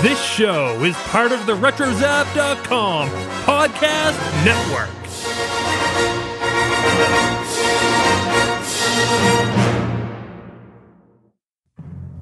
This 0.00 0.22
show 0.22 0.80
is 0.84 0.94
part 1.08 1.32
of 1.32 1.44
the 1.44 1.54
RetroZap.com 1.54 3.08
podcast 3.44 4.44
network. 4.44 4.94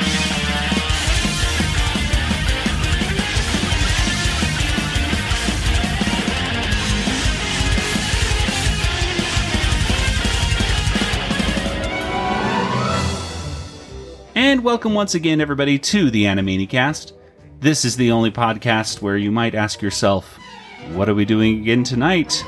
And 14.36 14.64
welcome 14.64 14.96
once 14.96 15.14
again, 15.14 15.40
everybody, 15.42 15.78
to 15.78 16.10
the 16.10 16.24
Animaniacast. 16.24 17.12
This 17.60 17.86
is 17.86 17.96
the 17.96 18.12
only 18.12 18.32
podcast 18.32 19.00
where 19.00 19.16
you 19.16 19.32
might 19.32 19.54
ask 19.54 19.80
yourself, 19.80 20.40
what 20.94 21.08
are 21.08 21.14
we 21.14 21.24
doing 21.24 21.60
again 21.62 21.84
tonight? 21.84 22.44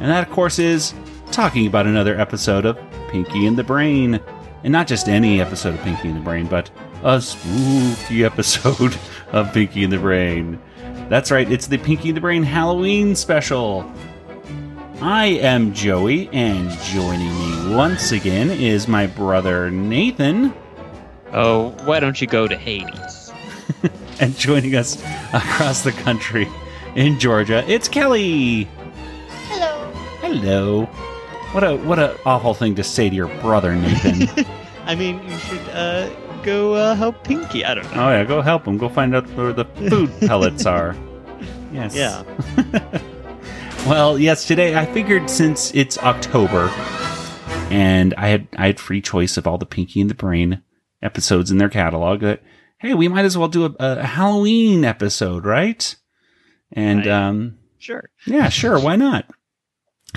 And 0.00 0.10
that, 0.10 0.26
of 0.26 0.34
course, 0.34 0.58
is 0.58 0.94
talking 1.30 1.68
about 1.68 1.86
another 1.86 2.18
episode 2.18 2.66
of 2.66 2.76
Pinky 3.08 3.46
and 3.46 3.56
the 3.56 3.62
Brain. 3.62 4.20
And 4.64 4.72
not 4.72 4.88
just 4.88 5.08
any 5.08 5.40
episode 5.40 5.74
of 5.74 5.80
Pinky 5.82 6.08
and 6.08 6.16
the 6.16 6.24
Brain, 6.24 6.46
but 6.46 6.72
a 7.04 7.20
spooky 7.20 8.24
episode 8.24 8.98
of 9.30 9.52
Pinky 9.52 9.84
and 9.84 9.92
the 9.92 9.98
Brain. 9.98 10.60
That's 11.08 11.30
right, 11.30 11.50
it's 11.50 11.68
the 11.68 11.78
Pinky 11.78 12.08
and 12.08 12.16
the 12.16 12.20
Brain 12.20 12.42
Halloween 12.42 13.14
special. 13.14 13.88
I 15.00 15.26
am 15.26 15.72
Joey, 15.72 16.28
and 16.30 16.68
joining 16.82 17.32
me 17.38 17.76
once 17.76 18.10
again 18.10 18.50
is 18.50 18.88
my 18.88 19.06
brother 19.06 19.70
Nathan. 19.70 20.52
Oh, 21.32 21.70
why 21.84 22.00
don't 22.00 22.20
you 22.20 22.26
go 22.26 22.48
to 22.48 22.56
Hades? 22.56 23.32
and 24.20 24.36
joining 24.36 24.74
us 24.74 25.02
across 25.32 25.82
the 25.82 25.92
country 25.92 26.48
in 26.94 27.18
Georgia, 27.18 27.64
it's 27.68 27.88
Kelly. 27.88 28.68
Hello. 29.48 29.92
Hello. 30.20 30.84
What 31.52 31.64
a 31.64 31.76
what 31.76 31.98
a 31.98 32.18
awful 32.26 32.54
thing 32.54 32.74
to 32.76 32.84
say 32.84 33.08
to 33.08 33.14
your 33.14 33.28
brother, 33.40 33.74
Nathan. 33.74 34.46
I 34.84 34.94
mean, 34.94 35.22
you 35.28 35.36
should 35.38 35.68
uh, 35.70 36.10
go 36.42 36.74
uh, 36.74 36.94
help 36.94 37.24
Pinky. 37.24 37.64
I 37.64 37.74
don't 37.74 37.84
know. 37.94 38.06
oh 38.06 38.10
yeah, 38.10 38.24
go 38.24 38.40
help 38.42 38.66
him. 38.66 38.78
Go 38.78 38.88
find 38.88 39.14
out 39.14 39.28
where 39.30 39.52
the 39.52 39.64
food 39.64 40.10
pellets 40.20 40.66
are. 40.66 40.96
Yes. 41.72 41.94
Yeah. 41.94 42.22
Well, 43.86 44.18
yes. 44.18 44.46
Today 44.46 44.76
I 44.76 44.86
figured 44.86 45.30
since 45.30 45.74
it's 45.74 45.96
October, 45.98 46.68
and 47.70 48.12
I 48.14 48.28
had 48.28 48.48
I 48.56 48.66
had 48.66 48.80
free 48.80 49.00
choice 49.00 49.36
of 49.36 49.46
all 49.46 49.56
the 49.56 49.66
Pinky 49.66 50.00
and 50.00 50.10
the 50.10 50.14
Brain 50.14 50.62
episodes 51.02 51.50
in 51.50 51.58
their 51.58 51.68
catalog. 51.68 52.20
That 52.20 52.42
hey, 52.78 52.94
we 52.94 53.08
might 53.08 53.24
as 53.24 53.36
well 53.38 53.48
do 53.48 53.64
a, 53.66 53.74
a 53.78 54.04
Halloween 54.04 54.84
episode, 54.84 55.44
right? 55.44 55.94
And 56.72 57.00
Right. 57.00 57.08
um, 57.08 57.58
Sure. 57.78 58.10
yeah, 58.26 58.48
sure, 58.48 58.78
why 58.80 58.96
not? 58.96 59.24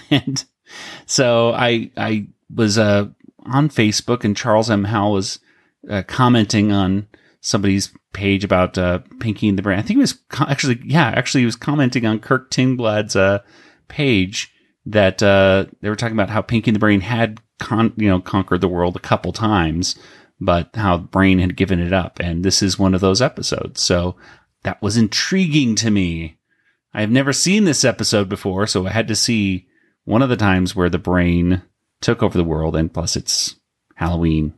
And 0.09 0.44
so 1.06 1.52
I 1.53 1.92
I 1.97 2.28
was 2.53 2.78
uh, 2.78 3.08
on 3.46 3.69
Facebook, 3.69 4.24
and 4.24 4.36
Charles 4.38 4.69
M. 4.69 4.86
Howell 4.86 5.12
was 5.14 5.40
uh, 5.90 6.03
commenting 6.08 6.72
on 6.72 7.08
somebody's 7.42 7.92
page 8.13 8.44
about 8.44 8.78
uh, 8.78 9.00
Pinky 9.19 9.50
and 9.50 9.58
the 9.58 9.62
Brain. 9.63 9.80
I 9.80 9.81
think 9.81 9.98
he 9.98 10.02
was 10.02 10.13
co- 10.30 10.46
actually, 10.48 10.80
yeah, 10.86 11.08
actually, 11.16 11.42
he 11.42 11.46
was 11.46 11.56
commenting 11.58 12.06
on 12.06 12.19
Kirk 12.19 12.52
Tingblad's 12.52 13.16
uh, 13.16 13.40
page 13.90 14.53
that 14.86 15.22
uh, 15.22 15.66
they 15.81 15.90
were 15.90 15.96
talking 15.98 16.16
about 16.16 16.30
how 16.30 16.42
Pinky 16.42 16.69
and 16.72 16.75
the 16.75 16.80
Brain 16.80 17.02
had 17.02 17.40
con- 17.59 17.94
you 17.98 18.08
know 18.08 18.19
conquered 18.22 18.62
the 18.62 18.68
world 18.69 18.96
a 18.96 19.00
couple 19.00 19.34
times, 19.34 19.98
but 20.41 20.75
how 20.75 20.97
Brain 20.97 21.38
had 21.38 21.56
given 21.56 21.79
it 21.79 21.94
up, 21.94 22.19
and 22.19 22.44
this 22.44 22.63
is 22.63 22.79
one 22.79 22.96
of 22.96 23.00
those 23.00 23.22
episodes. 23.22 23.79
So 23.79 24.16
that 24.63 24.81
was 24.81 24.97
intriguing 24.97 25.75
to 25.75 25.91
me. 25.91 26.38
I 26.94 27.02
have 27.02 27.12
never 27.12 27.31
seen 27.31 27.63
this 27.63 27.85
episode 27.85 28.28
before, 28.28 28.66
so 28.66 28.88
I 28.88 28.90
had 28.90 29.07
to 29.07 29.16
see 29.16 29.68
one 30.03 30.24
of 30.24 30.30
the 30.30 30.35
times 30.35 30.75
where 30.75 30.90
the 30.90 30.97
brain 30.97 31.62
took 32.01 32.24
over 32.24 32.38
the 32.38 32.44
world, 32.44 32.75
and 32.75 32.91
plus 32.91 33.16
it's 33.16 33.56
Halloween 33.96 34.56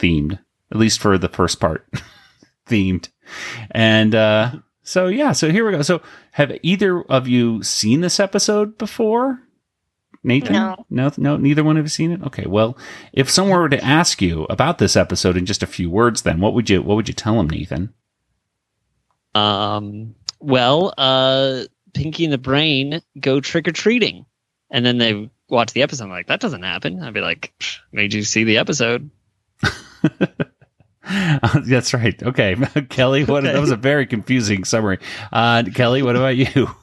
themed, 0.00 0.40
at 0.72 0.78
least 0.78 1.00
for 1.00 1.16
the 1.16 1.28
first 1.28 1.60
part, 1.60 1.88
themed. 2.68 3.08
And 3.70 4.16
uh, 4.16 4.56
so, 4.82 5.06
yeah, 5.06 5.30
so 5.30 5.50
here 5.50 5.64
we 5.64 5.72
go. 5.72 5.82
So, 5.82 6.02
have 6.32 6.58
either 6.62 7.02
of 7.02 7.28
you 7.28 7.62
seen 7.62 8.00
this 8.00 8.18
episode 8.18 8.76
before? 8.78 9.43
Nathan? 10.24 10.54
No. 10.54 10.86
No, 10.90 11.12
no, 11.16 11.36
neither 11.36 11.62
one 11.62 11.76
of 11.76 11.84
you 11.84 11.88
seen 11.88 12.10
it? 12.10 12.22
Okay, 12.22 12.46
well, 12.46 12.76
if 13.12 13.30
someone 13.30 13.60
were 13.60 13.68
to 13.68 13.84
ask 13.84 14.20
you 14.22 14.44
about 14.50 14.78
this 14.78 14.96
episode 14.96 15.36
in 15.36 15.46
just 15.46 15.62
a 15.62 15.66
few 15.66 15.90
words, 15.90 16.22
then 16.22 16.40
what 16.40 16.54
would 16.54 16.70
you 16.70 16.82
what 16.82 16.96
would 16.96 17.08
you 17.08 17.14
tell 17.14 17.36
them, 17.36 17.50
Nathan? 17.50 17.92
Um. 19.34 20.14
Well, 20.40 20.92
uh, 20.98 21.62
Pinky 21.94 22.24
and 22.24 22.32
the 22.32 22.38
Brain 22.38 23.00
go 23.18 23.40
trick 23.40 23.68
or 23.68 23.72
treating, 23.72 24.26
and 24.70 24.84
then 24.84 24.98
they 24.98 25.30
watch 25.48 25.72
the 25.72 25.82
episode. 25.82 26.04
I'm 26.04 26.10
like, 26.10 26.26
that 26.26 26.40
doesn't 26.40 26.62
happen. 26.62 27.02
I'd 27.02 27.14
be 27.14 27.20
like, 27.20 27.52
made 27.92 28.12
you 28.12 28.24
see 28.24 28.44
the 28.44 28.58
episode? 28.58 29.10
That's 31.66 31.94
right. 31.94 32.20
Okay, 32.22 32.56
Kelly. 32.88 33.24
What 33.24 33.44
that 33.44 33.60
was 33.60 33.70
a 33.70 33.76
very 33.76 34.06
confusing 34.06 34.64
summary. 34.64 34.98
Uh, 35.32 35.62
Kelly, 35.74 36.02
what 36.02 36.16
about 36.16 36.36
you? 36.36 36.68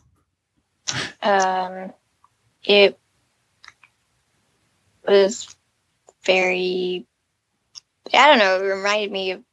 Um, 1.21 1.93
it 2.65 2.99
was 5.07 5.55
very. 6.23 7.05
I 8.13 8.27
don't 8.27 8.39
know. 8.39 8.57
It 8.57 8.67
reminded 8.67 9.11
me 9.11 9.31
of. 9.31 9.43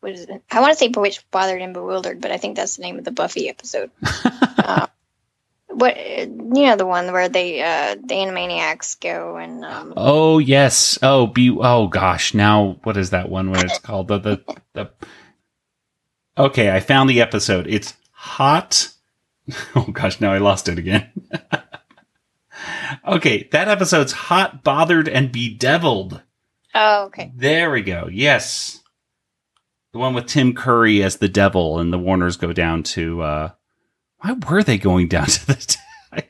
What 0.00 0.12
is 0.12 0.22
it? 0.22 0.42
I 0.50 0.60
want 0.60 0.72
to 0.72 0.78
say 0.78 0.88
Bewitched, 0.88 1.28
Bothered, 1.32 1.60
and 1.60 1.74
Bewildered, 1.74 2.20
but 2.20 2.30
I 2.30 2.36
think 2.36 2.54
that's 2.54 2.76
the 2.76 2.82
name 2.82 2.98
of 2.98 3.04
the 3.04 3.10
Buffy 3.10 3.48
episode. 3.48 3.90
uh, 4.58 4.86
what 5.66 5.96
you 5.98 6.26
know 6.66 6.76
the 6.76 6.86
one 6.86 7.10
where 7.10 7.28
they 7.28 7.60
uh 7.60 7.96
the 7.96 8.14
Animaniacs 8.14 9.00
go 9.00 9.36
and 9.36 9.64
um 9.64 9.94
Oh 9.96 10.38
yes. 10.38 10.98
Oh 11.02 11.26
be. 11.26 11.50
Oh 11.50 11.88
gosh. 11.88 12.32
Now 12.32 12.78
what 12.84 12.96
is 12.96 13.10
that 13.10 13.28
one? 13.28 13.50
Where 13.50 13.64
it's 13.64 13.80
called 13.80 14.06
the 14.06 14.18
the, 14.18 14.44
the 14.74 14.90
Okay, 16.38 16.70
I 16.70 16.78
found 16.80 17.10
the 17.10 17.20
episode. 17.20 17.66
It's 17.66 17.94
hot. 18.12 18.88
Oh 19.74 19.82
gosh, 19.90 20.20
now 20.20 20.32
I 20.32 20.38
lost 20.38 20.68
it 20.68 20.78
again. 20.78 21.09
Okay, 23.06 23.48
that 23.52 23.68
episode's 23.68 24.12
hot, 24.12 24.62
bothered, 24.64 25.08
and 25.08 25.32
bedeviled. 25.32 26.22
Oh, 26.74 27.04
okay. 27.06 27.32
There 27.34 27.70
we 27.70 27.82
go. 27.82 28.08
Yes. 28.10 28.80
The 29.92 29.98
one 29.98 30.14
with 30.14 30.26
Tim 30.26 30.54
Curry 30.54 31.02
as 31.02 31.16
the 31.16 31.28
devil, 31.28 31.78
and 31.80 31.92
the 31.92 31.98
Warners 31.98 32.36
go 32.36 32.52
down 32.52 32.82
to. 32.84 33.22
uh 33.22 33.50
Why 34.18 34.32
were 34.48 34.62
they 34.62 34.78
going 34.78 35.08
down 35.08 35.26
to 35.26 35.46
the? 35.46 35.76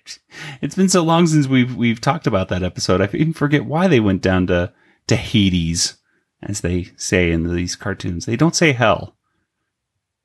it's 0.62 0.74
been 0.74 0.88
so 0.88 1.02
long 1.02 1.26
since 1.26 1.46
we've 1.46 1.74
we've 1.76 2.00
talked 2.00 2.26
about 2.26 2.48
that 2.48 2.62
episode. 2.62 3.00
I 3.00 3.04
even 3.14 3.32
forget 3.34 3.64
why 3.66 3.86
they 3.88 4.00
went 4.00 4.22
down 4.22 4.46
to 4.46 4.72
to 5.08 5.16
Hades, 5.16 5.98
as 6.42 6.60
they 6.62 6.84
say 6.96 7.30
in 7.32 7.54
these 7.54 7.76
cartoons. 7.76 8.24
They 8.26 8.36
don't 8.36 8.56
say 8.56 8.72
hell, 8.72 9.16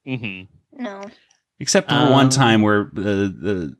Mm-hmm. 0.07 0.83
No. 0.83 1.01
except 1.59 1.89
for 1.89 1.95
Um, 1.95 2.11
one 2.11 2.29
time 2.29 2.61
where 2.61 2.89
the 2.93 3.01
the 3.37 3.77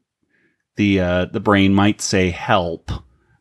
the 0.76 1.00
uh, 1.00 1.26
the 1.26 1.40
brain 1.40 1.74
might 1.74 2.02
say 2.02 2.30
help, 2.30 2.92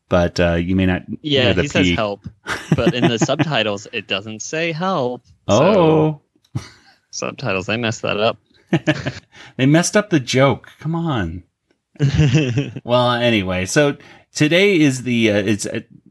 but 0.08 0.38
uh, 0.40 0.54
you 0.54 0.76
may 0.76 0.86
not. 0.86 1.02
Yeah, 1.22 1.44
hear 1.44 1.54
the 1.54 1.62
he 1.62 1.68
says 1.68 1.90
help, 1.90 2.20
but 2.76 2.94
in 2.94 3.08
the 3.08 3.18
subtitles 3.18 3.86
it 3.92 4.08
doesn't 4.08 4.42
say 4.42 4.72
help. 4.72 5.22
Oh. 5.48 6.20
So, 6.54 6.62
subtitles 7.10 7.66
they 7.66 7.76
messed 7.76 8.02
that 8.02 8.18
up. 8.18 8.38
they 9.56 9.66
messed 9.66 9.96
up 9.96 10.10
the 10.10 10.20
joke. 10.20 10.68
Come 10.80 10.94
on. 10.94 11.44
Well, 12.84 13.12
anyway, 13.12 13.66
so 13.66 13.96
today 14.34 14.80
is 14.80 15.04
the 15.04 15.30
uh, 15.30 15.36
it's 15.36 15.66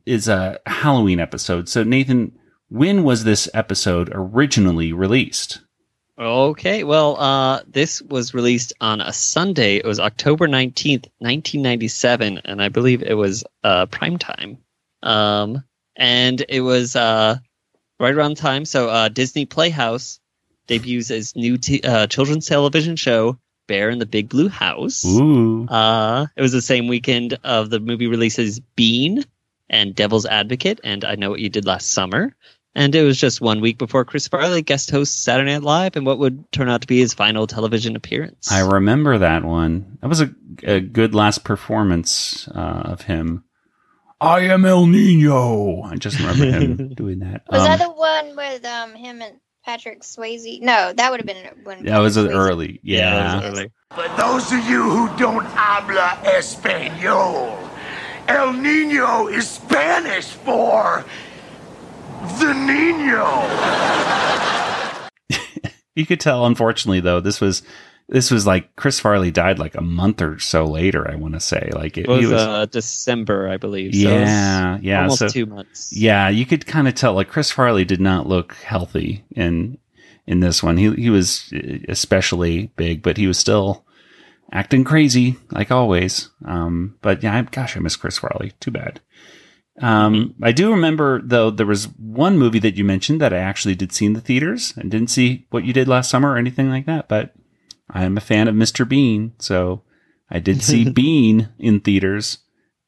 is 0.06 0.28
a 0.28 0.60
Halloween 0.66 1.20
episode. 1.20 1.68
So 1.70 1.84
Nathan, 1.84 2.38
when 2.70 3.04
was 3.04 3.24
this 3.24 3.50
episode 3.54 4.10
originally 4.14 4.94
released? 4.94 5.60
Okay, 6.24 6.86
well, 6.86 7.20
uh, 7.20 7.62
this 7.68 8.02
was 8.02 8.34
released 8.34 8.72
on 8.80 9.02
a 9.02 9.12
Sunday. 9.12 9.76
It 9.76 9.86
was 9.86 10.00
October 10.00 10.48
19th, 10.48 11.08
1997, 11.20 12.42
and 12.46 12.62
I 12.62 12.70
believe 12.70 13.04
it 13.04 13.16
was 13.16 13.44
uh, 13.64 13.88
prime 13.88 14.18
time. 14.18 14.58
Um, 15.02 15.64
and 15.98 16.44
it 16.48 16.62
was 16.62 16.96
uh, 16.96 17.38
right 18.00 18.14
around 18.14 18.38
the 18.38 18.42
time. 18.42 18.64
So 18.64 18.90
uh, 18.90 19.10
Disney 19.10 19.46
Playhouse 19.46 20.22
debuts 20.68 21.12
its 21.12 21.36
new 21.36 21.58
t- 21.58 21.82
uh, 21.82 22.08
children's 22.08 22.48
television 22.48 22.96
show, 22.96 23.38
Bear 23.68 23.90
in 23.90 24.00
the 24.00 24.06
Big 24.06 24.30
Blue 24.30 24.48
House. 24.48 25.04
Ooh. 25.06 25.68
Uh, 25.68 26.28
it 26.38 26.42
was 26.42 26.54
the 26.54 26.62
same 26.62 26.88
weekend 26.88 27.38
of 27.44 27.70
the 27.70 27.82
movie 27.82 28.08
releases 28.08 28.62
Bean 28.62 29.26
and 29.70 29.94
Devil's 29.94 30.26
Advocate 30.26 30.80
and 30.86 31.04
I 31.04 31.16
Know 31.16 31.32
What 31.32 31.42
You 31.42 31.50
Did 31.50 31.66
Last 31.66 31.92
Summer. 31.92 32.34
And 32.76 32.96
it 32.96 33.04
was 33.04 33.20
just 33.20 33.40
one 33.40 33.62
week 33.62 33.78
before 33.78 34.04
Chris 34.04 34.28
Farley 34.28 34.64
guest 34.64 34.90
hosts 34.90 35.16
Saturday 35.16 35.52
Night 35.54 35.62
Live 35.62 35.96
and 35.96 36.06
what 36.08 36.18
would 36.18 36.52
turn 36.52 36.70
out 36.70 36.82
to 36.82 36.88
be 36.88 37.00
his 37.00 37.14
final 37.14 37.46
television 37.46 37.96
appearance. 37.96 38.52
I 38.52 38.62
remember 38.62 39.20
that 39.20 39.44
one. 39.46 40.00
That 40.02 40.08
was 40.08 40.22
a, 40.22 40.34
a 40.64 40.80
good 40.80 41.14
last 41.14 41.44
performance 41.44 42.48
uh, 42.48 42.82
of 42.86 43.02
him. 43.02 43.44
I 44.20 44.42
am 44.48 44.66
El 44.66 44.88
Nino. 44.88 45.82
I 45.84 45.98
just 45.98 46.18
remember 46.20 46.46
him 46.46 46.94
doing 46.96 47.20
that. 47.20 47.44
Was 47.52 47.62
Um, 47.62 47.68
that 47.68 47.80
the 47.80 47.92
one 47.92 48.36
with 48.36 48.66
um 48.66 48.96
him 48.96 49.22
and 49.22 49.36
Patrick 49.66 50.02
Swayze? 50.02 50.60
No, 50.62 50.94
that 50.94 51.12
would 51.12 51.20
have 51.20 51.28
been 51.28 51.64
when. 51.66 51.86
that 51.86 52.00
was 52.00 52.16
Patrick 52.16 52.32
an 52.32 52.38
Swayze- 52.38 52.50
early. 52.50 52.80
Yeah, 52.84 52.98
Yeah. 52.98 53.36
was 53.50 53.60
early. 53.60 53.72
For 53.92 54.08
those 54.18 54.52
of 54.52 54.68
you 54.68 54.82
who 54.82 55.18
don't 55.20 55.46
habla 55.46 56.18
español, 56.24 57.70
El 58.28 58.54
Nino 58.54 59.28
is 59.28 59.48
Spanish 59.48 60.26
for 60.26 61.06
the 62.40 62.54
Nino. 62.54 63.50
You 65.96 66.08
could 66.08 66.20
tell, 66.20 66.48
unfortunately, 66.48 67.02
though, 67.02 67.20
this 67.20 67.40
was 67.40 67.62
this 68.10 68.32
was 68.32 68.48
like 68.48 68.76
Chris 68.76 69.00
Farley 69.00 69.30
died 69.30 69.60
like 69.60 69.76
a 69.76 69.82
month 69.82 70.24
or 70.24 70.40
so 70.40 70.66
later. 70.66 71.08
I 71.10 71.14
want 71.16 71.36
to 71.36 71.40
say, 71.40 71.70
like 71.72 72.00
it, 72.00 72.06
It 72.06 72.10
was, 72.10 72.20
he 72.20 72.26
was, 72.34 72.42
uh, 72.42 72.66
December, 72.66 73.48
I 73.48 73.58
believe. 73.58 73.94
So 73.94 74.00
yeah, 74.10 74.80
yeah, 74.82 75.02
almost 75.04 75.20
so- 75.20 75.28
two 75.28 75.46
months. 75.46 75.96
yeah. 75.96 76.30
You 76.30 76.48
could 76.48 76.66
kind 76.66 76.88
of 76.88 76.96
tell, 76.96 77.14
like 77.14 77.28
Chris 77.30 77.52
Farley 77.52 77.86
did 77.86 78.02
not 78.02 78.28
look 78.28 78.54
healthy 78.56 79.24
in 79.36 79.78
in 80.26 80.40
this 80.40 80.64
one. 80.64 80.78
He 80.78 80.92
he 80.96 81.12
was 81.12 81.54
especially 81.88 82.72
big, 82.76 83.04
but 83.04 83.18
he 83.18 83.28
was 83.28 83.38
still 83.38 83.86
acting 84.52 84.84
crazy 84.84 85.36
like 85.52 85.70
always. 85.70 86.30
Um, 86.44 86.98
but 87.04 87.22
yeah, 87.22 87.38
I, 87.38 87.42
gosh, 87.44 87.78
I 87.78 87.82
miss 87.82 87.98
Chris 87.98 88.18
Farley. 88.18 88.54
Too 88.60 88.72
bad. 88.72 89.00
Um, 89.82 90.36
I 90.42 90.52
do 90.52 90.70
remember 90.72 91.22
though 91.24 91.50
there 91.50 91.66
was 91.66 91.86
one 91.98 92.38
movie 92.38 92.60
that 92.60 92.76
you 92.76 92.84
mentioned 92.84 93.20
that 93.22 93.34
I 93.34 93.38
actually 93.40 93.74
did 93.76 93.92
see 93.92 94.06
in 94.06 94.14
the 94.14 94.22
theaters 94.22 94.74
and 94.78 94.92
didn't 94.92 95.10
see 95.10 95.48
what 95.50 95.64
you 95.64 95.74
did 95.74 95.88
last 95.88 96.10
summer 96.12 96.32
or 96.32 96.38
anything 96.38 96.70
like 96.70 96.86
that, 96.86 97.08
but 97.10 97.34
I 97.90 98.04
am 98.04 98.16
a 98.18 98.22
fan 98.22 98.48
of 98.48 98.54
Mr. 98.56 98.88
Bean, 98.88 99.34
so 99.40 99.82
I 100.30 100.40
did 100.40 100.62
see 100.62 100.90
Bean 100.92 101.50
in 101.58 101.80
theaters. 101.80 102.38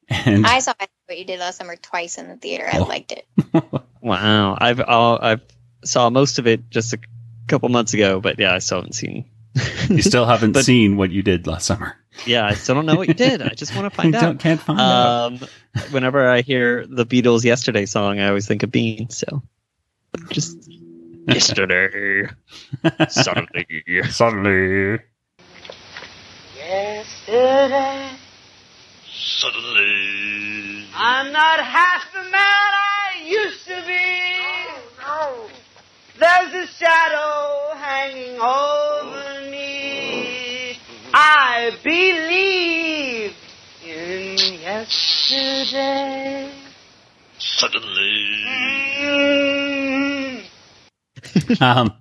And 0.08 0.46
I 0.46 0.60
saw 0.60 0.72
what 1.06 1.18
you 1.18 1.24
did 1.24 1.40
last 1.40 1.56
summer 1.58 1.74
twice 1.76 2.18
in 2.18 2.28
the 2.28 2.36
theater. 2.36 2.68
I 2.72 2.78
Oh. 2.78 2.84
liked 2.84 3.12
it. 3.12 3.26
Wow. 4.00 4.56
I've 4.60 4.78
uh, 4.78 5.18
I've 5.20 5.40
saw 5.84 6.10
most 6.10 6.38
of 6.38 6.46
it 6.46 6.70
just 6.70 6.92
a 6.92 6.98
couple 7.48 7.68
months 7.68 7.92
ago, 7.94 8.20
but 8.20 8.38
yeah, 8.38 8.54
I 8.54 8.58
still 8.58 8.78
haven't 8.78 8.92
seen. 8.94 9.24
you 9.88 10.02
still 10.02 10.26
haven't 10.26 10.52
But- 10.54 10.64
seen 10.64 10.96
what 10.96 11.10
you 11.10 11.22
did 11.24 11.48
last 11.48 11.66
summer. 11.66 11.96
Yeah, 12.24 12.46
I 12.46 12.54
still 12.54 12.74
don't 12.76 12.86
know 12.86 12.96
what 12.96 13.08
you 13.08 13.14
did. 13.14 13.42
I 13.42 13.50
just 13.50 13.74
want 13.76 13.92
to 13.92 13.96
find 13.96 14.12
Don't- 14.14 14.24
out. 14.24 14.38
Can't 14.40 14.60
find 14.60 14.80
out. 14.80 15.26
Um, 15.26 15.40
whenever 15.90 16.28
I 16.28 16.40
hear 16.42 16.86
the 16.86 17.04
Beatles 17.04 17.44
"Yesterday" 17.44 17.86
song, 17.86 18.18
I 18.20 18.28
always 18.28 18.46
think 18.46 18.62
of 18.62 18.70
Bean. 18.70 19.10
So, 19.10 19.42
just 20.30 20.56
yesterday, 21.28 22.28
suddenly, 23.08 23.66
Suddenly. 24.10 24.98
Yesterday, 26.56 28.10
suddenly. 29.12 30.84
I'm 30.94 31.32
not 31.32 31.60
half 31.60 32.10
the 32.12 32.22
man 32.22 32.32
I 32.34 33.22
used 33.26 33.66
to 33.66 33.82
be. 33.86 34.22
There's 36.18 36.54
a 36.54 36.66
shadow 36.72 37.74
hanging 37.76 38.40
over 38.40 38.94
me. 38.94 38.95
I 41.66 41.70
believe 41.82 43.34
in 43.84 44.38
yesterday. 44.60 46.52
Suddenly. 47.38 48.26
Mm. 49.00 50.42
Um, 51.60 51.92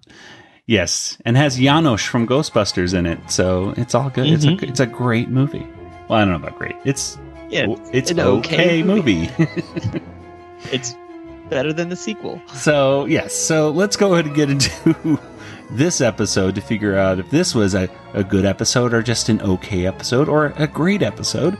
yes, 0.67 1.17
and 1.25 1.35
has 1.35 1.57
Janosz 1.57 2.05
from 2.05 2.27
Ghostbusters 2.27 2.93
in 2.93 3.05
it, 3.07 3.19
so 3.29 3.73
it's 3.77 3.95
all 3.95 4.09
good. 4.11 4.27
It's 4.27 4.45
Mhm. 4.45 4.61
a 4.61 4.65
it's 4.67 4.79
a 4.79 4.85
great 4.85 5.29
movie. 5.29 5.65
Well, 6.07 6.19
I 6.19 6.25
don't 6.25 6.29
know 6.29 6.35
about 6.47 6.57
great. 6.59 6.75
It's 6.85 7.17
Yeah, 7.49 7.65
it's 7.91 8.11
an 8.11 8.19
an 8.19 8.27
okay, 8.27 8.83
movie. 8.83 9.29
it's 10.71 10.95
better 11.49 11.73
than 11.73 11.89
the 11.89 11.95
sequel. 11.95 12.39
so 12.53 13.05
yes, 13.05 13.33
so 13.33 13.71
let's 13.71 13.95
go 13.97 14.13
ahead 14.13 14.25
and 14.27 14.35
get 14.35 14.49
into 14.51 15.19
this 15.71 16.01
episode 16.01 16.55
to 16.55 16.61
figure 16.61 16.95
out 16.95 17.19
if 17.19 17.29
this 17.29 17.55
was 17.55 17.75
a, 17.75 17.89
a 18.13 18.23
good 18.23 18.45
episode 18.45 18.93
or 18.93 19.01
just 19.01 19.29
an 19.29 19.41
okay 19.41 19.85
episode 19.85 20.29
or 20.29 20.53
a 20.57 20.67
great 20.67 21.01
episode. 21.01 21.57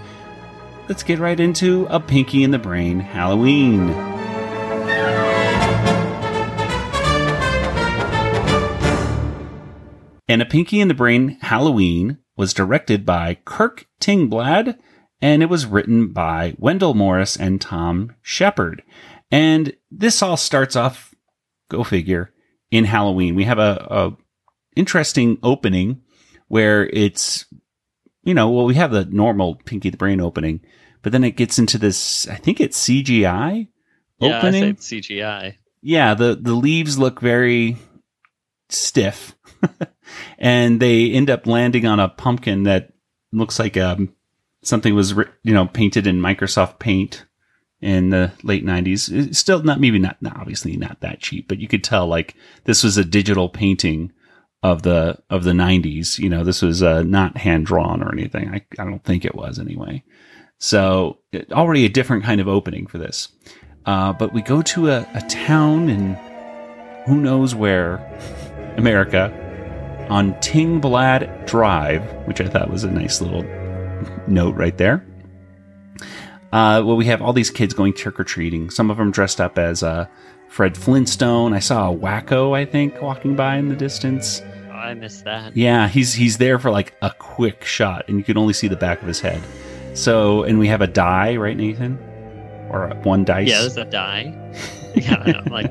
Let's 0.88 1.04
get 1.04 1.20
right 1.20 1.40
into 1.40 1.88
a 1.90 2.00
Pinky 2.00 2.44
in 2.44 2.52
the 2.52 2.60
Brain 2.60 3.00
Halloween. 3.00 3.90
And 10.28 10.42
A 10.42 10.46
Pinky 10.46 10.82
in 10.82 10.88
the 10.88 10.94
Brain 10.94 11.38
Halloween 11.42 12.18
was 12.36 12.54
directed 12.54 13.06
by 13.06 13.38
Kirk 13.46 13.86
Tingblad 14.02 14.78
and 15.22 15.42
it 15.42 15.50
was 15.50 15.66
written 15.66 16.12
by 16.12 16.56
Wendell 16.58 16.94
Morris 16.94 17.36
and 17.38 17.62
Tom 17.62 18.14
Shepard. 18.22 18.84
And 19.32 19.74
this 19.90 20.22
all 20.22 20.38
starts 20.38 20.76
off, 20.76 21.16
go 21.70 21.84
figure, 21.84 22.32
in 22.72 22.86
Halloween. 22.86 23.36
We 23.36 23.44
have 23.46 23.60
a, 23.60 23.88
a 23.90 24.18
interesting 24.76 25.38
opening 25.44 26.02
where 26.48 26.86
it's, 26.88 27.46
you 28.24 28.34
know, 28.34 28.50
well, 28.50 28.66
we 28.66 28.76
have 28.76 28.92
the 28.92 29.06
normal 29.06 29.56
Pinky 29.66 29.90
the 29.90 29.98
Brain 29.98 30.20
opening, 30.22 30.62
but 31.02 31.12
then 31.12 31.24
it 31.24 31.38
gets 31.38 31.58
into 31.60 31.78
this, 31.78 32.28
I 32.28 32.36
think 32.36 32.60
it's 32.60 32.80
CGI 32.88 33.68
Yeah, 34.20 34.38
opening. 34.38 34.64
I 34.64 34.72
CGI. 34.74 35.56
yeah, 35.82 36.14
the 36.14 36.36
the 36.36 36.54
leaves 36.54 36.98
look 36.98 37.20
very 37.22 37.78
stiff, 38.70 39.36
and 40.40 40.80
they 40.80 41.12
end 41.12 41.30
up 41.30 41.46
landing 41.48 41.86
on 41.86 42.00
a 42.00 42.10
pumpkin 42.10 42.64
that 42.64 42.94
looks 43.32 43.60
like 43.60 43.78
um 43.78 44.14
something 44.64 44.96
was 44.96 45.12
you 45.44 45.54
know 45.54 45.68
painted 45.68 46.08
in 46.08 46.20
Microsoft 46.22 46.80
Paint 46.80 47.26
in 47.86 48.10
the 48.10 48.32
late 48.44 48.66
'90s. 48.66 49.12
It's 49.14 49.38
still 49.38 49.62
not 49.62 49.80
maybe 49.80 50.00
not, 50.00 50.18
obviously 50.36 50.76
not 50.76 51.00
that 51.02 51.20
cheap, 51.20 51.48
but 51.48 51.60
you 51.60 51.68
could 51.68 51.84
tell 51.84 52.08
like 52.08 52.36
this 52.64 52.84
was 52.84 52.98
a 52.98 53.06
digital 53.06 53.48
painting 53.48 54.12
of 54.64 54.82
the 54.82 55.20
of 55.30 55.44
the 55.44 55.52
'90s. 55.52 56.18
You 56.18 56.30
know, 56.30 56.44
this 56.44 56.62
was 56.64 56.82
uh, 56.82 57.04
not 57.04 57.38
hand 57.38 57.68
drawn 57.68 58.02
or 58.02 58.12
anything. 58.12 58.50
I 58.50 58.66
I 58.80 58.86
don't 58.86 59.04
think 59.04 59.24
it 59.24 59.36
was 59.36 59.60
anyway. 59.60 60.04
So 60.58 61.20
it- 61.32 61.52
already 61.54 61.86
a 61.86 61.90
different 61.90 62.24
kind 62.24 62.42
of 62.42 62.48
opening 62.48 62.88
for 62.88 62.98
this. 62.98 63.30
Uh, 63.86 64.14
but 64.14 64.34
we 64.34 64.42
go 64.42 64.64
to 64.64 64.90
a, 64.90 65.08
a 65.14 65.22
town 65.30 65.90
in 65.90 66.16
who 67.06 67.18
knows 67.18 67.54
where, 67.54 67.98
America, 68.78 69.32
on 70.10 70.34
Tingblad 70.36 71.46
Drive, 71.46 72.02
which 72.26 72.42
I 72.42 72.48
thought 72.48 72.72
was 72.72 72.84
a 72.84 72.90
nice 72.90 73.22
little 73.22 73.44
note 74.28 74.56
right 74.56 74.76
there. 74.76 75.06
Uh, 76.56 76.82
well, 76.82 76.96
we 76.96 77.04
have 77.04 77.22
all 77.22 77.34
these 77.34 77.50
kids 77.50 77.74
going 77.74 77.92
trick 77.92 78.18
or 78.18 78.24
treating. 78.24 78.70
Some 78.70 78.90
of 78.90 78.96
them 78.96 79.12
dressed 79.12 79.42
up 79.42 79.60
as 79.60 79.84
uh, 79.84 80.08
Fred 80.48 80.78
Flintstone. 80.78 81.52
I 81.52 81.60
saw 81.60 81.92
a 81.92 81.94
Wakko, 81.94 82.56
I 82.56 82.64
think, 82.64 83.02
walking 83.02 83.36
by 83.36 83.58
in 83.58 83.68
the 83.68 83.76
distance. 83.76 84.42
Oh, 84.70 84.72
I 84.72 84.94
missed 84.94 85.26
that. 85.26 85.58
Yeah, 85.58 85.90
he's 85.90 86.14
he's 86.14 86.38
there 86.38 86.58
for 86.58 86.72
like 86.72 86.94
a 87.02 87.12
quick 87.20 87.66
shot, 87.66 88.06
and 88.08 88.18
you 88.18 88.24
can 88.24 88.38
only 88.38 88.54
see 88.54 88.70
the 88.70 88.78
back 88.78 89.02
of 89.02 89.08
his 89.10 89.20
head. 89.20 89.44
So, 89.96 90.44
and 90.44 90.58
we 90.58 90.70
have 90.70 90.80
a 90.80 90.88
die, 90.88 91.36
right, 91.36 91.58
Nathan, 91.58 91.98
or 92.70 92.88
one 93.04 93.26
dice. 93.26 93.50
Yeah, 93.50 93.60
there's 93.60 93.76
a 93.76 93.84
die. 93.84 94.34
yeah, 94.96 95.42
like 95.52 95.70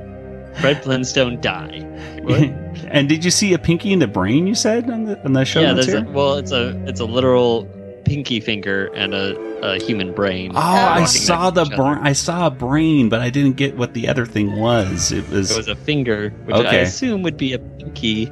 Fred 0.59 0.83
Flintstone 0.83 1.41
die. 1.41 1.81
And 2.89 3.09
did 3.09 3.25
you 3.25 3.31
see 3.31 3.55
a 3.55 3.59
pinky 3.59 3.93
in 3.93 3.99
the 4.01 4.07
brain? 4.07 4.47
You 4.47 4.55
said 4.55 4.91
on 4.91 5.05
the 5.05 5.19
on 5.25 5.33
the 5.33 5.47
show 5.47 5.63
yeah, 5.63 5.73
there's 5.73 5.95
a, 5.95 6.03
well, 6.03 6.35
it's 6.35 6.53
a 6.53 6.77
it's 6.87 7.01
a 7.01 7.05
literal 7.07 7.65
pinky 8.05 8.41
finger 8.41 8.87
and 8.95 9.15
a, 9.15 9.35
a 9.65 9.83
human 9.83 10.13
brain. 10.13 10.53
Oh, 10.55 10.59
I 10.61 11.05
saw 11.07 11.51
the 11.51 11.65
to 11.65 11.71
each 11.71 11.73
other. 11.79 11.95
brain. 11.95 12.07
I 12.07 12.13
saw 12.13 12.47
a 12.47 12.51
brain, 12.51 13.09
but 13.09 13.21
I 13.21 13.31
didn't 13.31 13.57
get 13.57 13.77
what 13.77 13.95
the 13.95 14.09
other 14.09 14.27
thing 14.27 14.59
was. 14.61 15.11
It 15.11 15.29
was, 15.31 15.51
It 15.51 15.57
was 15.57 15.69
a 15.69 15.77
finger, 15.77 16.31
which 16.45 16.57
I 16.57 16.77
assume 16.77 17.23
would 17.23 17.37
be 17.37 17.53
a 17.55 17.59
pinky, 17.59 18.31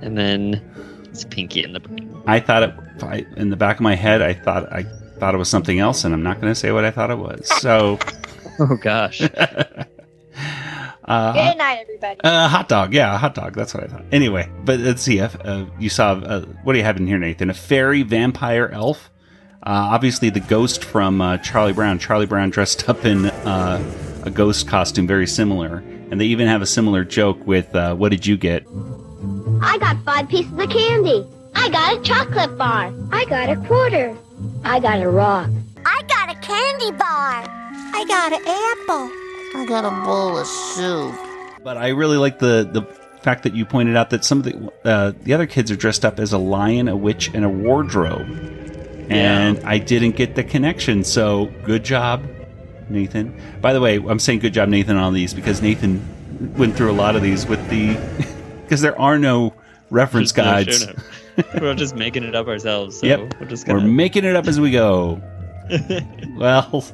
and 0.00 0.16
then 0.16 0.62
it's 1.04 1.24
pinky 1.24 1.62
in 1.62 1.72
the 1.72 1.80
brain. 1.80 2.22
I 2.26 2.40
thought 2.40 2.62
it 2.62 2.74
I, 3.02 3.26
in 3.36 3.50
the 3.50 3.56
back 3.56 3.76
of 3.76 3.82
my 3.82 3.94
head. 3.94 4.22
I 4.22 4.32
thought 4.34 4.72
I 4.72 4.84
thought 5.18 5.34
it 5.34 5.38
was 5.38 5.48
something 5.48 5.78
else, 5.78 6.04
and 6.04 6.14
I'm 6.14 6.22
not 6.22 6.40
going 6.40 6.50
to 6.50 6.58
say 6.58 6.72
what 6.72 6.84
I 6.84 6.90
thought 6.90 7.10
it 7.10 7.18
was. 7.18 7.46
So, 7.60 7.98
Oh 8.58 8.76
gosh. 8.76 9.20
uh, 11.04 11.32
Good 11.32 11.58
night, 11.58 11.78
everybody. 11.80 12.20
Uh, 12.22 12.48
hot 12.48 12.68
dog, 12.68 12.92
yeah, 12.94 13.14
a 13.14 13.18
hot 13.18 13.34
dog. 13.34 13.54
That's 13.54 13.74
what 13.74 13.84
I 13.84 13.86
thought. 13.86 14.04
Anyway, 14.12 14.50
but 14.64 14.80
let's 14.80 15.02
see. 15.02 15.20
Uh, 15.20 15.28
uh, 15.44 15.66
you 15.78 15.88
saw 15.88 16.12
uh, 16.12 16.40
what 16.62 16.72
do 16.74 16.78
you 16.78 16.84
have 16.84 16.96
in 16.98 17.06
here, 17.06 17.18
Nathan? 17.18 17.50
A 17.50 17.54
fairy, 17.54 18.02
vampire, 18.02 18.68
elf. 18.72 19.10
Uh, 19.62 19.92
obviously, 19.92 20.30
the 20.30 20.40
ghost 20.40 20.84
from 20.84 21.20
uh, 21.20 21.36
Charlie 21.38 21.74
Brown. 21.74 21.98
Charlie 21.98 22.26
Brown 22.26 22.48
dressed 22.50 22.88
up 22.88 23.04
in 23.04 23.26
uh, 23.26 24.22
a 24.24 24.30
ghost 24.30 24.66
costume, 24.66 25.06
very 25.06 25.26
similar, 25.26 25.78
and 26.10 26.20
they 26.20 26.26
even 26.26 26.46
have 26.48 26.62
a 26.62 26.66
similar 26.66 27.04
joke 27.04 27.46
with 27.46 27.74
uh, 27.74 27.94
"What 27.94 28.08
did 28.08 28.26
you 28.26 28.38
get?" 28.38 28.66
I 29.62 29.76
got 29.78 30.02
five 30.04 30.28
pieces 30.28 30.52
of 30.52 30.70
candy. 30.70 31.26
I 31.54 31.68
got 31.68 31.98
a 31.98 32.02
chocolate 32.02 32.56
bar. 32.56 32.90
I 33.12 33.24
got 33.26 33.50
a 33.50 33.56
quarter. 33.66 34.16
I 34.64 34.80
got 34.80 35.02
a 35.02 35.10
rock. 35.10 35.50
I 35.84 36.02
got 36.08 36.30
a 36.34 36.40
candy 36.40 36.92
bar. 36.92 37.44
I 37.92 38.04
got 38.08 38.32
an 38.32 38.40
apple. 38.40 39.10
I 39.60 39.66
got 39.68 39.84
a 39.84 39.90
bowl 40.06 40.38
of 40.38 40.46
soup. 40.46 41.14
But 41.62 41.76
I 41.76 41.88
really 41.88 42.16
like 42.16 42.38
the 42.38 42.66
the 42.72 42.82
fact 43.20 43.42
that 43.42 43.54
you 43.54 43.66
pointed 43.66 43.96
out 43.96 44.08
that 44.10 44.24
some 44.24 44.38
of 44.38 44.44
the 44.44 44.72
uh, 44.84 45.12
the 45.22 45.34
other 45.34 45.46
kids 45.46 45.70
are 45.70 45.76
dressed 45.76 46.04
up 46.06 46.18
as 46.18 46.32
a 46.32 46.38
lion, 46.38 46.88
a 46.88 46.96
witch, 46.96 47.30
and 47.34 47.44
a 47.44 47.48
wardrobe, 47.50 48.26
and 49.10 49.58
I 49.64 49.78
didn't 49.78 50.12
get 50.16 50.34
the 50.34 50.44
connection. 50.44 51.04
So 51.04 51.46
good 51.64 51.84
job, 51.84 52.24
Nathan. 52.88 53.38
By 53.60 53.72
the 53.72 53.80
way, 53.80 53.96
I'm 53.96 54.18
saying 54.18 54.38
good 54.40 54.54
job, 54.54 54.68
Nathan, 54.68 54.96
on 54.96 55.12
these 55.14 55.34
because 55.34 55.60
Nathan 55.62 56.02
went 56.56 56.76
through 56.76 56.90
a 56.90 56.94
lot 56.94 57.16
of 57.16 57.22
these 57.22 57.46
with 57.46 57.60
the 57.68 57.94
because 58.62 58.80
there 58.80 58.98
are 59.00 59.18
no 59.18 59.54
reference 59.90 60.36
no 60.36 60.42
guides. 60.44 60.84
show 60.84 60.92
we're 61.60 61.74
just 61.74 61.94
making 61.94 62.22
it 62.24 62.34
up 62.34 62.46
ourselves. 62.48 62.98
So 63.00 63.06
Yep. 63.06 63.34
we're 63.40 63.46
just 63.46 63.66
We're 63.66 63.80
making 63.80 64.24
it 64.24 64.36
up 64.36 64.46
as 64.46 64.60
we 64.60 64.70
go. 64.70 65.20
well, 66.36 66.84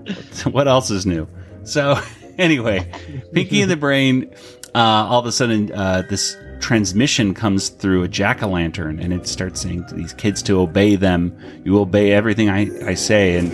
what 0.50 0.68
else 0.68 0.90
is 0.90 1.06
new? 1.06 1.26
So, 1.64 1.98
anyway, 2.38 2.90
Pinky 3.32 3.60
in 3.62 3.68
the 3.68 3.76
Brain, 3.76 4.30
uh, 4.74 4.78
all 4.78 5.18
of 5.20 5.26
a 5.26 5.32
sudden, 5.32 5.72
uh, 5.72 6.02
this 6.08 6.36
transmission 6.60 7.34
comes 7.34 7.68
through 7.68 8.02
a 8.02 8.08
jack 8.08 8.42
o' 8.42 8.48
lantern 8.48 8.98
and 8.98 9.12
it 9.12 9.26
starts 9.26 9.60
saying 9.60 9.86
to 9.86 9.94
these 9.94 10.12
kids 10.12 10.42
to 10.42 10.60
obey 10.60 10.96
them. 10.96 11.36
You 11.64 11.78
obey 11.78 12.12
everything 12.12 12.48
I, 12.48 12.68
I 12.86 12.94
say. 12.94 13.36
And 13.36 13.50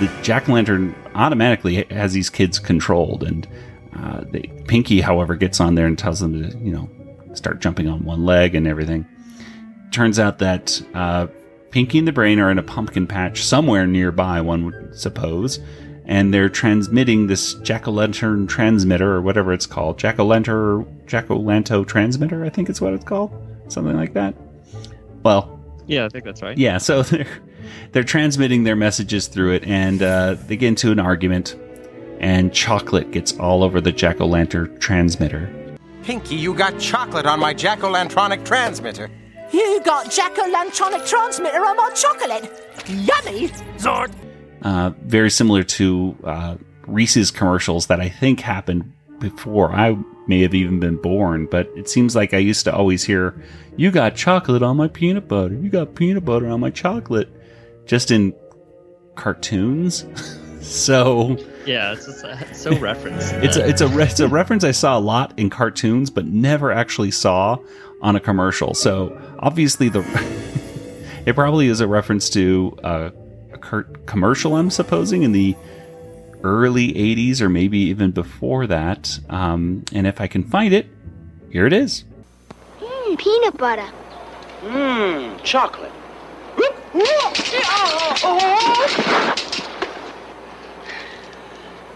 the 0.00 0.10
jack 0.22 0.48
o' 0.48 0.52
lantern 0.52 0.94
automatically 1.14 1.84
has 1.90 2.12
these 2.12 2.30
kids 2.30 2.58
controlled. 2.58 3.22
And 3.22 3.46
uh, 3.96 4.24
they, 4.30 4.50
Pinky, 4.66 5.00
however, 5.00 5.36
gets 5.36 5.60
on 5.60 5.74
there 5.74 5.86
and 5.86 5.98
tells 5.98 6.20
them 6.20 6.42
to, 6.42 6.58
you 6.58 6.72
know, 6.72 6.88
start 7.34 7.60
jumping 7.60 7.88
on 7.88 8.04
one 8.04 8.24
leg 8.24 8.54
and 8.54 8.66
everything 8.66 9.06
turns 9.96 10.18
out 10.18 10.38
that 10.38 10.82
uh, 10.92 11.26
Pinky 11.70 11.98
and 11.98 12.06
the 12.06 12.12
Brain 12.12 12.38
are 12.38 12.50
in 12.50 12.58
a 12.58 12.62
pumpkin 12.62 13.06
patch 13.06 13.42
somewhere 13.42 13.86
nearby, 13.86 14.42
one 14.42 14.66
would 14.66 14.98
suppose, 14.98 15.58
and 16.06 16.32
they're 16.32 16.48
transmitting 16.48 17.26
this 17.26 17.54
jack 17.54 17.86
o' 17.88 17.90
lantern 17.90 18.46
transmitter 18.46 19.12
or 19.14 19.20
whatever 19.20 19.52
it's 19.52 19.66
called. 19.66 19.98
Jack 19.98 20.18
o' 20.18 20.24
lantern, 20.24 20.86
jack 21.06 21.30
o' 21.30 21.38
lanto 21.38 21.86
transmitter, 21.86 22.44
I 22.44 22.48
think 22.48 22.68
it's 22.68 22.80
what 22.80 22.92
it's 22.94 23.04
called. 23.04 23.30
Something 23.68 23.96
like 23.96 24.14
that. 24.14 24.34
Well, 25.22 25.58
Yeah, 25.86 26.04
I 26.04 26.08
think 26.08 26.24
that's 26.24 26.42
right. 26.42 26.56
yeah, 26.56 26.78
so 26.78 27.02
they're 27.02 27.26
they're 27.92 28.04
transmitting 28.04 28.62
their 28.64 28.76
messages 28.76 29.26
through 29.26 29.54
it, 29.54 29.64
and 29.64 30.02
uh, 30.02 30.34
they 30.46 30.56
get 30.56 30.68
into 30.68 30.92
an 30.92 31.00
argument, 31.00 31.56
and 32.20 32.52
chocolate 32.52 33.10
gets 33.10 33.36
all 33.38 33.62
over 33.64 33.80
the 33.80 33.92
jack 33.92 34.20
o' 34.20 34.26
lantern 34.26 34.78
transmitter. 34.78 35.50
Pinky, 36.04 36.36
you 36.36 36.54
got 36.54 36.78
chocolate 36.78 37.26
on 37.26 37.40
my 37.40 37.52
jack 37.52 37.82
o' 37.82 37.90
lantronic 37.92 38.44
transmitter. 38.44 39.10
You 39.52 39.80
got 39.84 40.10
Jack-o'-lantronic 40.10 41.06
transmitter 41.08 41.64
on 41.64 41.76
my 41.76 41.90
chocolate. 41.94 42.50
Yummy. 42.88 43.48
Zort. 43.78 44.10
Uh, 44.62 44.90
very 45.02 45.30
similar 45.30 45.62
to 45.62 46.16
uh, 46.24 46.56
Reese's 46.86 47.30
commercials 47.30 47.86
that 47.86 48.00
I 48.00 48.08
think 48.08 48.40
happened 48.40 48.92
before 49.18 49.72
I 49.72 49.96
may 50.26 50.40
have 50.42 50.54
even 50.54 50.80
been 50.80 50.96
born. 50.96 51.46
But 51.46 51.70
it 51.76 51.88
seems 51.88 52.14
like 52.16 52.34
I 52.34 52.38
used 52.38 52.64
to 52.64 52.74
always 52.74 53.04
hear, 53.04 53.40
"You 53.76 53.90
got 53.90 54.14
chocolate 54.16 54.62
on 54.62 54.76
my 54.76 54.88
peanut 54.88 55.28
butter. 55.28 55.54
You 55.54 55.68
got 55.70 55.94
peanut 55.94 56.24
butter 56.24 56.48
on 56.48 56.60
my 56.60 56.70
chocolate," 56.70 57.28
just 57.86 58.10
in 58.10 58.34
cartoons. 59.14 60.04
so 60.60 61.36
Yeah, 61.64 61.92
it's 61.92 62.06
just 62.06 62.24
uh, 62.24 62.52
so 62.52 62.76
referenced. 62.80 63.32
it's 63.34 63.56
a, 63.56 63.68
it's 63.68 63.80
a 63.80 63.88
re- 63.88 64.04
it's 64.04 64.20
a 64.20 64.28
reference 64.28 64.64
I 64.64 64.72
saw 64.72 64.98
a 64.98 65.00
lot 65.00 65.38
in 65.38 65.50
cartoons, 65.50 66.10
but 66.10 66.26
never 66.26 66.72
actually 66.72 67.10
saw 67.12 67.58
on 68.02 68.16
a 68.16 68.20
commercial. 68.20 68.74
So 68.74 69.16
obviously 69.38 69.88
the 69.88 70.00
it 71.26 71.34
probably 71.34 71.68
is 71.68 71.80
a 71.80 71.86
reference 71.86 72.28
to 72.30 72.76
uh, 72.84 73.10
commercial. 74.06 74.56
I'm 74.56 74.70
supposing 74.70 75.22
in 75.22 75.32
the 75.32 75.56
early 76.42 76.92
'80s 76.92 77.40
or 77.40 77.48
maybe 77.48 77.78
even 77.78 78.10
before 78.10 78.66
that. 78.66 79.18
Um, 79.28 79.84
and 79.92 80.06
if 80.06 80.20
I 80.20 80.26
can 80.26 80.44
find 80.44 80.72
it, 80.72 80.86
here 81.50 81.66
it 81.66 81.72
is. 81.72 82.04
Mmm, 82.80 83.18
peanut 83.18 83.56
butter. 83.56 83.88
Mmm, 84.62 85.42
chocolate. 85.42 85.92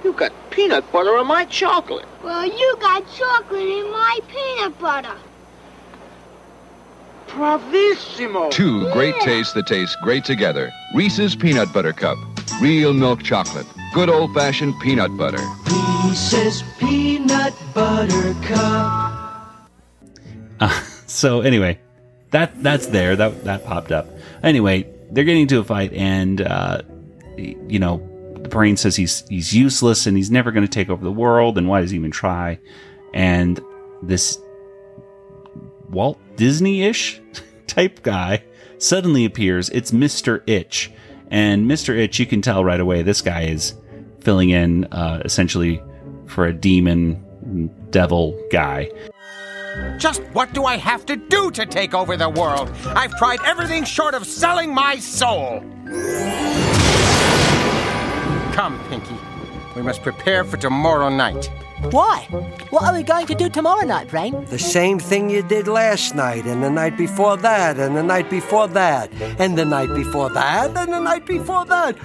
You 0.02 0.12
got 0.14 0.32
peanut 0.50 0.90
butter 0.92 1.16
on 1.16 1.26
my 1.26 1.44
chocolate. 1.44 2.06
Well, 2.22 2.46
you 2.46 2.76
got 2.80 3.04
chocolate 3.14 3.60
in 3.60 3.90
my 3.90 4.18
peanut 4.28 4.78
butter. 4.78 5.16
Bravissimo. 7.30 8.50
Two 8.50 8.90
great 8.92 9.14
tastes 9.20 9.52
that 9.54 9.66
taste 9.66 9.96
great 10.02 10.24
together. 10.24 10.70
Reese's 10.94 11.36
Peanut 11.36 11.72
Butter 11.72 11.92
Cup. 11.92 12.18
Real 12.60 12.92
milk 12.92 13.22
chocolate. 13.22 13.66
Good 13.94 14.08
old 14.08 14.34
fashioned 14.34 14.78
peanut 14.80 15.16
butter. 15.16 15.42
Reese's 16.04 16.62
peanut 16.78 17.54
butter 17.74 18.34
cup. 18.42 19.68
Uh, 20.58 20.68
so 21.06 21.40
anyway, 21.40 21.78
that 22.30 22.62
that's 22.62 22.86
there. 22.88 23.16
That 23.16 23.44
that 23.44 23.64
popped 23.64 23.92
up. 23.92 24.08
Anyway, 24.42 24.86
they're 25.10 25.24
getting 25.24 25.42
into 25.42 25.58
a 25.58 25.64
fight, 25.64 25.92
and 25.92 26.40
uh, 26.40 26.82
you 27.36 27.78
know, 27.78 27.98
the 28.42 28.48
brain 28.48 28.76
says 28.76 28.96
he's 28.96 29.26
he's 29.28 29.54
useless 29.54 30.06
and 30.06 30.16
he's 30.16 30.30
never 30.30 30.50
going 30.50 30.66
to 30.66 30.70
take 30.70 30.90
over 30.90 31.02
the 31.02 31.12
world, 31.12 31.58
and 31.58 31.68
why 31.68 31.80
does 31.80 31.90
he 31.90 31.96
even 31.96 32.10
try? 32.10 32.58
And 33.14 33.60
this 34.02 34.38
Walt 35.90 36.18
Disney-ish 36.36 37.19
type 37.70 38.02
guy 38.02 38.42
suddenly 38.78 39.24
appears. 39.24 39.68
It's 39.70 39.92
Mister 39.92 40.42
Itch, 40.46 40.90
and 41.30 41.66
Mister 41.68 41.94
Itch, 41.94 42.18
you 42.18 42.26
can 42.26 42.42
tell 42.42 42.64
right 42.64 42.80
away 42.80 43.02
this 43.02 43.22
guy 43.22 43.42
is 43.42 43.74
filling 44.20 44.50
in 44.50 44.84
uh, 44.86 45.22
essentially 45.24 45.82
for 46.26 46.46
a 46.46 46.52
demon 46.52 47.24
devil 47.90 48.38
guy. 48.50 48.90
Just 49.98 50.20
what 50.32 50.52
do 50.52 50.64
I 50.64 50.76
have 50.76 51.06
to 51.06 51.16
do 51.16 51.50
to 51.52 51.64
take 51.64 51.94
over 51.94 52.16
the 52.16 52.28
world? 52.28 52.70
I've 52.86 53.16
tried 53.16 53.38
everything 53.46 53.84
short 53.84 54.14
of 54.14 54.26
selling 54.26 54.74
my 54.74 54.98
soul. 54.98 55.60
Come, 58.52 58.80
Pinky. 58.88 59.14
We 59.76 59.82
must 59.82 60.02
prepare 60.02 60.44
for 60.44 60.56
tomorrow 60.56 61.08
night. 61.08 61.50
Why? 61.90 62.26
What 62.70 62.84
are 62.84 62.94
we 62.94 63.02
going 63.02 63.26
to 63.26 63.34
do 63.34 63.48
tomorrow 63.48 63.84
night, 63.86 64.08
Brain? 64.08 64.44
The 64.46 64.58
same 64.58 64.98
thing 64.98 65.30
you 65.30 65.42
did 65.42 65.66
last 65.66 66.14
night, 66.14 66.44
and 66.44 66.62
the 66.62 66.70
night 66.70 66.96
before 66.96 67.36
that, 67.38 67.78
and 67.78 67.96
the 67.96 68.02
night 68.02 68.28
before 68.28 68.68
that, 68.68 69.10
and 69.40 69.56
the 69.56 69.64
night 69.64 69.94
before 69.94 70.30
that, 70.30 70.76
and 70.76 70.92
the 70.92 71.00
night 71.00 71.26
before 71.26 71.64
that. 71.64 71.96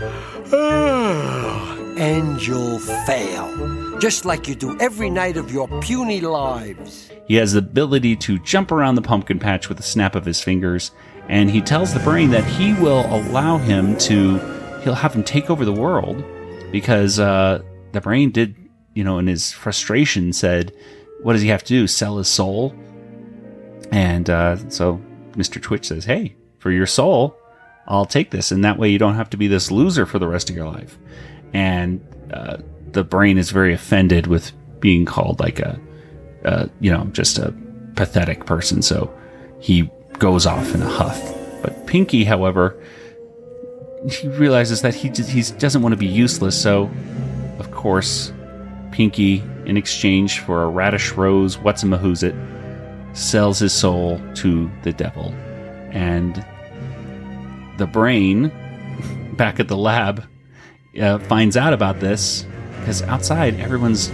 and 1.98 2.48
you'll 2.48 2.80
fail. 2.80 4.00
Just 4.00 4.26
like 4.26 4.48
you 4.48 4.56
do 4.56 4.78
every 4.80 5.10
night 5.10 5.38
of 5.38 5.52
your 5.52 5.68
puny 5.82 6.22
lives. 6.22 7.12
He 7.28 7.36
has 7.36 7.54
the 7.54 7.60
ability 7.60 8.16
to 8.18 8.40
jump 8.40 8.72
around 8.72 8.96
the 8.96 9.02
pumpkin 9.02 9.40
patch 9.40 9.70
with 9.70 9.80
a 9.80 9.84
snap 9.84 10.16
of 10.16 10.26
his 10.26 10.42
fingers, 10.42 10.92
and 11.28 11.50
he 11.52 11.62
tells 11.62 11.94
the 11.94 12.00
brain 12.00 12.30
that 12.32 12.46
he 12.46 12.74
will 12.74 13.06
allow 13.14 13.58
him 13.58 13.98
to, 14.00 14.38
he'll 14.84 14.96
have 14.96 15.14
him 15.14 15.24
take 15.24 15.50
over 15.50 15.66
the 15.66 15.74
world 15.74 16.24
because 16.72 17.20
uh, 17.20 17.62
the 17.92 18.02
brain 18.02 18.32
did, 18.32 18.56
you 18.96 19.04
know, 19.04 19.20
in 19.20 19.28
his 19.28 19.52
frustration 19.52 20.34
said, 20.34 20.74
What 21.22 21.34
does 21.34 21.44
he 21.44 21.50
have 21.50 21.64
to 21.64 21.68
do? 21.68 21.86
Sell 21.86 22.18
his 22.18 22.28
soul? 22.28 22.74
And 23.92 24.28
uh, 24.30 24.58
so 24.70 25.00
Mr. 25.34 25.62
Twitch 25.62 25.86
says, 25.86 26.06
Hey, 26.06 26.36
for 26.58 26.72
your 26.72 26.88
soul, 26.88 27.38
I'll 27.88 28.06
take 28.06 28.32
this. 28.32 28.52
And 28.52 28.66
that 28.66 28.80
way 28.80 28.90
you 28.90 28.98
don't 28.98 29.16
have 29.16 29.30
to 29.32 29.38
be 29.38 29.48
this 29.48 29.70
loser 29.70 30.08
for 30.08 30.18
the 30.18 30.28
rest 30.28 30.50
of 30.50 30.56
your 30.56 30.68
life. 30.68 30.98
And 31.54 32.04
uh, 32.34 32.58
the 32.92 33.04
brain 33.04 33.38
is 33.38 33.52
very 33.52 33.74
offended 33.74 34.26
with 34.26 34.52
being 34.80 35.06
called 35.06 35.40
like 35.40 35.60
a, 35.60 35.80
you 36.80 36.92
know, 36.92 37.06
just 37.12 37.38
a 37.38 37.54
pathetic 37.96 38.46
person. 38.46 38.82
So 38.82 39.14
he 39.60 39.90
goes 40.20 40.46
off 40.46 40.74
in 40.74 40.82
a 40.82 40.90
huff. 40.90 41.22
But 41.62 41.88
Pinky, 41.88 42.24
however, 42.24 42.82
he 44.10 44.28
realizes 44.28 44.82
that 44.82 44.94
he 44.94 45.10
he 45.10 45.42
doesn't 45.58 45.82
want 45.82 45.94
to 45.94 45.98
be 45.98 46.06
useless. 46.06 46.60
So, 46.60 46.90
of 47.58 47.72
course, 47.72 48.32
Pinky, 48.96 49.44
in 49.66 49.76
exchange 49.76 50.40
for 50.40 50.64
a 50.64 50.70
radish 50.70 51.12
rose, 51.12 51.58
what's 51.58 51.84
a 51.84 51.86
mahoozit, 51.86 52.34
sells 53.12 53.60
his 53.60 53.74
soul 53.74 54.22
to 54.36 54.72
the 54.84 54.94
devil. 54.94 55.34
And 55.92 56.46
the 57.78 57.88
brain, 57.88 58.54
back 59.34 59.60
at 59.60 59.68
the 59.68 59.76
lab, 59.76 60.24
uh, 60.98 61.20
finds 61.20 61.58
out 61.58 61.74
about 61.74 62.00
this 62.00 62.46
because 62.80 63.02
outside 63.02 63.60
everyone's 63.60 64.14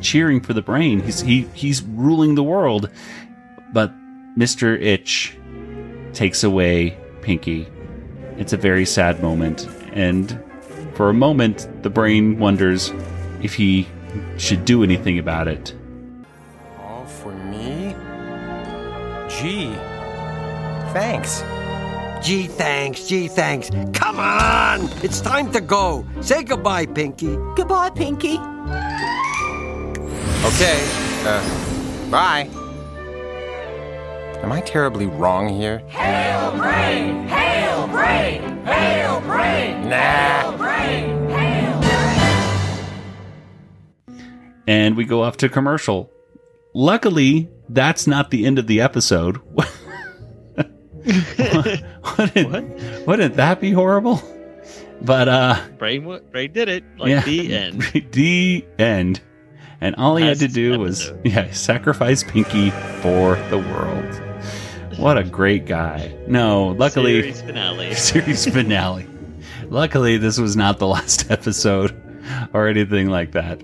cheering 0.00 0.40
for 0.40 0.54
the 0.54 0.62
brain. 0.62 0.98
He's 0.98 1.20
he 1.20 1.42
he's 1.54 1.82
ruling 1.82 2.34
the 2.34 2.42
world, 2.42 2.90
but 3.72 3.94
Mister 4.36 4.74
Itch 4.74 5.36
takes 6.14 6.42
away 6.42 6.98
Pinky. 7.22 7.68
It's 8.38 8.52
a 8.52 8.56
very 8.56 8.86
sad 8.86 9.22
moment, 9.22 9.68
and 9.92 10.42
for 10.94 11.10
a 11.10 11.14
moment, 11.14 11.68
the 11.84 11.90
brain 11.90 12.40
wonders 12.40 12.92
if 13.40 13.54
he 13.54 13.86
should 14.38 14.64
do 14.64 14.82
anything 14.82 15.18
about 15.18 15.48
it. 15.48 15.74
All 16.80 17.04
for 17.04 17.32
me? 17.32 17.94
Gee. 19.28 19.74
Thanks. 20.92 21.42
Gee, 22.22 22.46
thanks. 22.46 23.06
Gee, 23.06 23.28
thanks. 23.28 23.70
Come 23.92 24.18
on! 24.18 24.88
It's 25.02 25.20
time 25.20 25.52
to 25.52 25.60
go. 25.60 26.04
Say 26.20 26.42
goodbye, 26.42 26.86
Pinky. 26.86 27.36
Goodbye, 27.54 27.90
Pinky. 27.90 28.38
Okay. 30.44 30.80
Uh, 31.24 32.10
bye. 32.10 32.48
Am 34.42 34.52
I 34.52 34.60
terribly 34.60 35.06
wrong 35.06 35.48
here? 35.48 35.78
Hail 35.88 36.52
Brain! 36.56 37.26
Hail 37.26 37.86
Brain! 37.88 38.64
Hail 38.64 39.20
Brain! 39.20 39.88
Nah. 39.88 40.56
Brain! 40.56 41.28
Hail 41.28 41.65
and 44.66 44.96
we 44.96 45.04
go 45.04 45.22
off 45.22 45.36
to 45.38 45.48
commercial. 45.48 46.10
Luckily, 46.74 47.48
that's 47.68 48.06
not 48.06 48.30
the 48.30 48.46
end 48.46 48.58
of 48.58 48.66
the 48.66 48.80
episode. 48.80 49.40
wouldn't, 51.06 53.06
wouldn't 53.06 53.36
that 53.36 53.60
be 53.60 53.72
horrible? 53.72 54.22
But 55.02 55.28
uh 55.28 55.60
Brain, 55.78 56.20
Brain 56.30 56.52
did 56.52 56.68
it. 56.68 56.84
Like 56.98 57.10
yeah, 57.10 57.20
the 57.20 57.54
end. 57.54 57.82
the 58.12 58.64
end. 58.78 59.20
And 59.80 59.94
all 59.96 60.16
he 60.16 60.26
had 60.26 60.38
to 60.38 60.48
do 60.48 60.78
was 60.78 61.12
yeah, 61.24 61.50
sacrifice 61.52 62.24
Pinky 62.24 62.70
for 62.70 63.36
the 63.50 63.58
world. 63.58 64.22
What 64.98 65.18
a 65.18 65.24
great 65.24 65.66
guy. 65.66 66.16
No, 66.26 66.68
luckily 66.68 67.20
Series 67.20 67.42
finale. 67.42 67.94
series 67.94 68.46
finale. 68.46 69.06
Luckily, 69.68 70.16
this 70.16 70.38
was 70.38 70.56
not 70.56 70.78
the 70.78 70.86
last 70.86 71.30
episode 71.30 71.94
or 72.54 72.68
anything 72.68 73.10
like 73.10 73.32
that. 73.32 73.60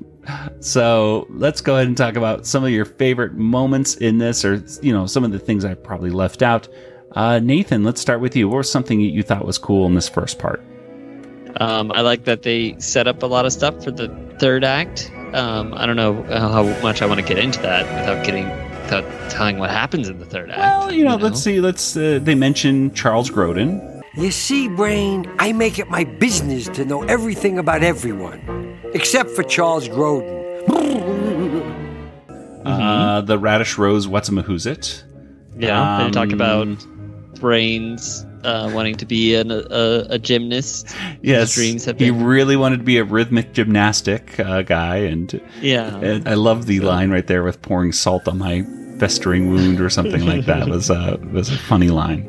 So 0.61 1.27
let's 1.31 1.61
go 1.61 1.75
ahead 1.75 1.89
and 1.89 1.97
talk 1.97 2.17
about 2.17 2.47
some 2.47 2.65
of 2.65 2.71
your 2.71 2.85
favorite 2.85 3.35
moments 3.35 3.97
in 3.97 4.19
this, 4.19 4.45
or 4.45 4.65
you 4.81 4.93
know, 4.93 5.07
some 5.07 5.25
of 5.25 5.33
the 5.33 5.39
things 5.39 5.65
I 5.65 5.75
probably 5.75 6.11
left 6.11 6.43
out. 6.43 6.69
Uh, 7.13 7.41
Nathan, 7.41 7.85
let's 7.85 8.01
start 8.01 8.21
with 8.21 8.37
you. 8.37 8.49
What 8.49 8.59
was 8.59 8.71
something 8.71 8.99
that 9.01 9.11
you 9.11 9.23
thought 9.23 9.45
was 9.45 9.59
cool 9.59 9.87
in 9.87 9.95
this 9.95 10.09
first 10.09 10.39
part? 10.39 10.63
Um, 11.57 11.93
I 11.93 12.01
like 12.01 12.25
that 12.25 12.43
they 12.43 12.79
set 12.79 13.07
up 13.07 13.23
a 13.23 13.27
lot 13.27 13.45
of 13.45 13.53
stuff 13.53 13.85
for 13.85 13.91
the 13.91 14.09
third 14.39 14.65
act. 14.65 15.11
Um, 15.35 15.75
I 15.75 15.87
don't 15.87 15.97
know 15.97 16.23
how 16.23 16.63
much 16.81 17.03
I 17.03 17.07
want 17.07 17.21
to 17.21 17.27
get 17.27 17.39
into 17.39 17.61
that 17.63 17.85
without 18.01 18.25
getting 18.25 18.49
without 18.83 19.31
telling 19.31 19.59
what 19.59 19.71
happens 19.71 20.09
in 20.09 20.19
the 20.19 20.25
third 20.25 20.51
act. 20.51 20.59
Well, 20.59 20.93
you 20.93 21.05
know, 21.05 21.17
let's 21.17 21.43
see. 21.43 21.61
Let's. 21.61 21.97
Uh, 21.97 22.19
they 22.23 22.35
mention 22.35 22.93
Charles 22.95 23.31
Grodin. 23.31 23.92
You 24.15 24.31
see, 24.31 24.69
Brain, 24.69 25.31
I 25.39 25.53
make 25.53 25.79
it 25.79 25.89
my 25.89 26.05
business 26.05 26.69
to 26.69 26.85
know 26.85 27.03
everything 27.05 27.59
about 27.59 27.83
everyone, 27.83 28.79
except 28.93 29.31
for 29.31 29.43
Charles 29.43 29.89
Grodin. 29.89 30.41
Uh, 32.65 33.23
the 33.23 33.39
Radish 33.39 33.79
Rose. 33.79 34.07
What's 34.07 34.29
a 34.29 34.33
Mahoozit? 34.33 35.03
Yeah, 35.59 36.05
they 36.05 36.11
talk 36.11 36.29
Um, 36.29 36.35
about 36.35 36.87
brains 37.41 38.25
uh, 38.45 38.71
wanting 38.75 38.97
to 38.97 39.07
be 39.07 39.35
an, 39.35 39.51
a, 39.51 40.07
a 40.11 40.19
gymnast. 40.19 40.95
Yes, 41.23 41.55
dreams 41.55 41.85
have 41.87 41.99
he 41.99 42.11
really 42.11 42.57
wanted 42.57 42.79
to 42.79 42.85
be 42.85 42.99
a 42.99 43.05
rhythmic 43.05 43.53
gymnastic 43.55 44.39
uh, 44.39 44.63
guy, 44.63 44.97
and 44.97 45.41
Yeah. 45.63 45.97
and 45.97 46.29
I 46.29 46.35
love 46.35 46.67
the 46.67 46.81
line 46.81 47.11
right 47.11 47.27
there 47.27 47.43
with 47.43 47.63
pouring 47.63 47.93
salt 47.93 48.29
on 48.29 48.39
my 48.39 48.65
festering 48.99 49.51
wound 49.51 49.81
or 49.81 49.89
something 49.91 50.25
like 50.27 50.45
that. 50.47 50.69
was 50.75 50.91
uh, 50.91 51.17
was 51.33 51.49
a 51.51 51.57
funny 51.59 51.89
line. 51.89 52.29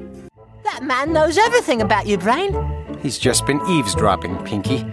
That 0.63 0.81
man 0.81 1.11
knows 1.11 1.37
everything 1.37 1.81
about 1.81 2.07
you, 2.07 2.17
Brain. 2.17 2.55
He's 3.01 3.17
just 3.17 3.45
been 3.45 3.59
eavesdropping, 3.67 4.43
Pinky. 4.45 4.85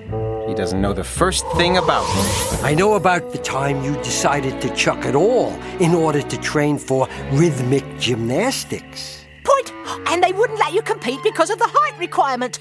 He 0.49 0.55
doesn't 0.55 0.81
know 0.81 0.93
the 0.93 1.05
first 1.05 1.47
thing 1.53 1.77
about 1.77 2.03
me. 2.09 2.59
I 2.63 2.75
know 2.75 2.95
about 2.95 3.31
the 3.31 3.39
time 3.39 3.85
you 3.85 3.95
decided 4.03 4.61
to 4.63 4.75
chuck 4.75 5.05
it 5.05 5.15
all 5.15 5.53
in 5.79 5.95
order 5.95 6.23
to 6.23 6.37
train 6.39 6.77
for 6.77 7.09
rhythmic 7.31 7.85
gymnastics. 8.01 9.25
Point. 9.45 9.73
And 10.09 10.25
they 10.25 10.33
wouldn't 10.33 10.59
let 10.59 10.73
you 10.73 10.83
compete 10.83 11.23
because 11.23 11.51
of 11.51 11.59
the 11.59 11.69
height 11.69 11.97
requirement. 12.01 12.59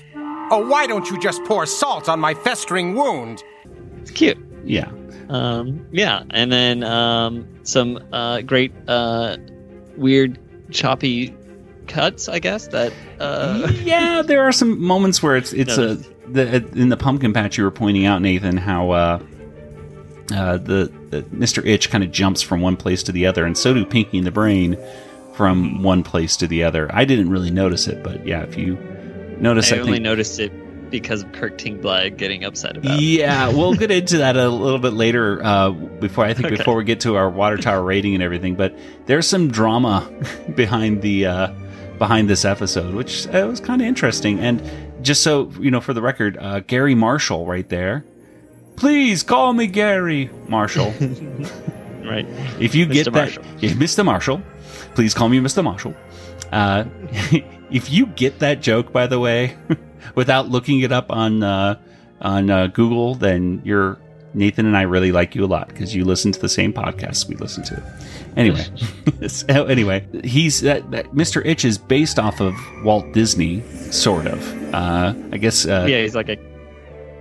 Oh, 0.51 0.67
why 0.67 0.85
don't 0.85 1.09
you 1.09 1.19
just 1.19 1.43
pour 1.45 1.65
salt 1.65 2.07
on 2.07 2.19
my 2.19 2.35
festering 2.35 2.93
wound? 2.93 3.43
It's 4.01 4.11
cute. 4.11 4.37
Yeah. 4.65 4.91
Um, 5.29 5.87
yeah, 5.91 6.23
and 6.29 6.51
then 6.51 6.83
um, 6.83 7.47
some 7.63 7.99
uh, 8.13 8.41
great 8.41 8.71
uh, 8.87 9.37
weird 9.97 10.37
choppy 10.71 11.35
cuts, 11.89 12.29
I 12.29 12.39
guess. 12.39 12.67
That 12.67 12.93
uh, 13.19 13.69
yeah, 13.83 14.21
there 14.21 14.43
are 14.47 14.51
some 14.53 14.81
moments 14.81 15.21
where 15.21 15.35
it's 15.35 15.51
it's 15.51 15.77
No, 15.77 15.91
a 15.91 15.95
the, 16.31 16.55
in 16.79 16.89
the 16.89 16.97
pumpkin 16.97 17.33
patch 17.33 17.57
you 17.57 17.63
were 17.65 17.71
pointing 17.71 18.05
out, 18.05 18.21
Nathan, 18.21 18.55
how 18.55 18.91
uh, 18.91 19.19
uh, 20.33 20.57
the, 20.57 20.91
the 21.09 21.23
Mr. 21.23 21.65
Itch 21.65 21.89
kind 21.89 22.03
of 22.03 22.11
jumps 22.11 22.41
from 22.41 22.61
one 22.61 22.77
place 22.77 23.03
to 23.03 23.11
the 23.11 23.25
other, 23.25 23.45
and 23.45 23.57
so 23.57 23.73
do 23.73 23.83
Pinky 23.85 24.19
and 24.19 24.27
the 24.27 24.31
Brain 24.31 24.77
from 25.33 25.81
one 25.83 26.03
place 26.03 26.37
to 26.37 26.47
the 26.47 26.63
other. 26.63 26.89
I 26.93 27.05
didn't 27.05 27.29
really 27.29 27.49
notice 27.51 27.87
it, 27.87 28.03
but 28.03 28.25
yeah, 28.27 28.43
if 28.43 28.57
you 28.57 28.75
notice, 29.39 29.71
I 29.71 29.77
I, 29.77 29.79
only 29.79 29.93
think 29.93 30.03
noticed 30.03 30.39
it 30.39 30.51
because 30.91 31.21
of 31.23 31.31
Kirk 31.31 31.57
Tingblad 31.57 32.17
getting 32.17 32.43
upset 32.43 32.75
about. 32.77 32.97
it. 32.97 33.01
Yeah, 33.03 33.47
we'll 33.53 33.73
get 33.75 33.89
into 33.91 34.17
that 34.17 34.35
a 34.37 34.49
little 34.49 34.79
bit 34.79 34.93
later. 34.93 35.39
Uh, 35.43 35.69
before 35.71 36.25
I 36.25 36.33
think 36.33 36.47
Okay. 36.47 36.57
before 36.57 36.75
we 36.75 36.83
get 36.83 36.99
to 37.01 37.15
our 37.15 37.29
water 37.29 37.57
tower 37.57 37.81
rating 37.83 38.13
and 38.15 38.21
everything, 38.23 38.55
but 38.55 38.77
there's 39.07 39.27
some 39.27 39.49
drama 39.49 40.07
behind 40.55 41.01
the 41.01 41.25
uh, 41.27 41.53
behind 41.99 42.29
this 42.29 42.45
episode, 42.45 42.95
which 42.95 43.27
uh, 43.27 43.45
was 43.47 43.59
kind 43.59 43.81
of 43.81 43.87
interesting. 43.87 44.39
And 44.39 44.63
just 45.01 45.21
so 45.21 45.51
you 45.59 45.69
know, 45.69 45.81
for 45.81 45.93
the 45.93 46.01
record, 46.01 46.37
uh, 46.39 46.61
Garry 46.61 46.95
Marshall, 46.95 47.45
right 47.45 47.67
there. 47.69 48.03
Please 48.75 49.23
call 49.23 49.53
me 49.53 49.67
Garry 49.67 50.29
Marshall. 50.47 50.93
Right. 52.09 52.25
If 52.59 52.73
you 52.73 52.87
get 52.87 53.05
Mr. 53.05 53.13
that, 53.13 53.13
Marshall. 53.13 53.43
yeah, 53.59 53.69
Mr. 53.71 54.03
Marshall, 54.03 54.41
please 54.95 55.13
call 55.13 55.29
me 55.29 55.39
Mr. 55.39 55.63
Marshall. 55.63 55.93
Uh, 56.51 56.85
if 57.71 57.91
you 57.91 58.07
get 58.07 58.39
that 58.39 58.61
joke, 58.61 58.91
by 58.91 59.05
the 59.05 59.19
way, 59.19 59.55
without 60.15 60.49
looking 60.49 60.79
it 60.79 60.91
up 60.91 61.11
on 61.11 61.43
uh, 61.43 61.79
on 62.19 62.49
uh, 62.49 62.67
Google, 62.67 63.13
then 63.13 63.61
you're 63.63 63.99
Nathan 64.33 64.65
and 64.65 64.77
I 64.77 64.83
really 64.83 65.11
like 65.11 65.35
you 65.35 65.43
a 65.43 65.47
lot 65.47 65.69
because 65.69 65.95
you 65.95 66.05
listen 66.05 66.31
to 66.31 66.39
the 66.39 66.49
same 66.49 66.73
podcasts 66.73 67.27
we 67.27 67.35
listen 67.35 67.63
to. 67.65 67.83
Anyway, 68.35 68.65
so 69.27 69.65
anyway, 69.65 70.05
he's 70.23 70.61
that, 70.61 70.89
that 70.91 71.11
Mr. 71.11 71.45
Itch 71.45 71.65
is 71.65 71.77
based 71.77 72.19
off 72.19 72.39
of 72.39 72.55
Walt 72.83 73.11
Disney, 73.13 73.61
sort 73.91 74.27
of. 74.27 74.73
Uh, 74.73 75.13
I 75.31 75.37
guess. 75.37 75.65
Uh, 75.65 75.85
yeah, 75.89 76.01
he's 76.01 76.15
like 76.15 76.29
a 76.29 76.37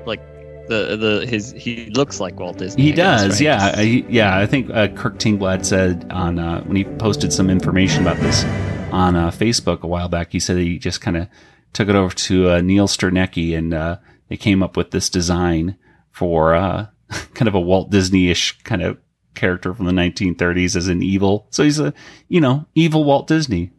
like 0.05 0.21
the 0.69 0.97
the 0.97 1.27
his 1.27 1.53
he 1.53 1.87
looks 1.91 2.21
like 2.21 2.39
Walt 2.39 2.59
Disney. 2.59 2.83
He 2.83 2.93
I 2.93 2.97
guess, 2.97 3.23
does, 3.23 3.31
right? 3.33 3.41
yeah, 3.41 3.73
I, 3.75 3.83
yeah. 4.09 4.39
I 4.39 4.47
think 4.47 4.71
uh, 4.71 4.89
Kirk 4.89 5.19
Tingblad 5.19 5.65
said 5.65 6.07
on 6.11 6.39
uh, 6.39 6.63
when 6.65 6.77
he 6.77 6.85
posted 6.85 7.33
some 7.33 7.49
information 7.49 8.03
about 8.03 8.19
this 8.19 8.45
on 8.93 9.17
uh, 9.17 9.31
Facebook 9.31 9.81
a 9.81 9.87
while 9.87 10.09
back. 10.09 10.33
He 10.33 10.41
said 10.41 10.59
he 10.59 10.79
just 10.79 11.01
kind 11.01 11.17
of 11.17 11.29
took 11.73 11.89
it 11.89 11.95
over 11.95 12.15
to 12.15 12.51
uh, 12.51 12.61
Neil 12.61 12.89
Sternecki 12.89 13.57
and 13.57 13.75
uh, 13.75 13.99
they 14.29 14.37
came 14.37 14.63
up 14.63 14.77
with 14.77 14.91
this 14.91 15.09
design 15.11 15.77
for 16.11 16.55
uh, 16.55 16.87
kind 17.35 17.49
of 17.49 17.55
a 17.55 17.61
Walt 17.61 17.91
Disney-ish 17.91 18.61
kind 18.63 18.83
of 18.83 18.99
character 19.35 19.73
from 19.73 19.87
the 19.87 19.93
1930s 19.93 20.77
as 20.77 20.89
an 20.89 21.03
evil. 21.03 21.47
So 21.51 21.63
he's 21.63 21.79
a, 21.79 21.95
you 22.29 22.41
know, 22.41 22.67
evil 22.75 23.05
Walt 23.05 23.27
Disney. 23.27 23.71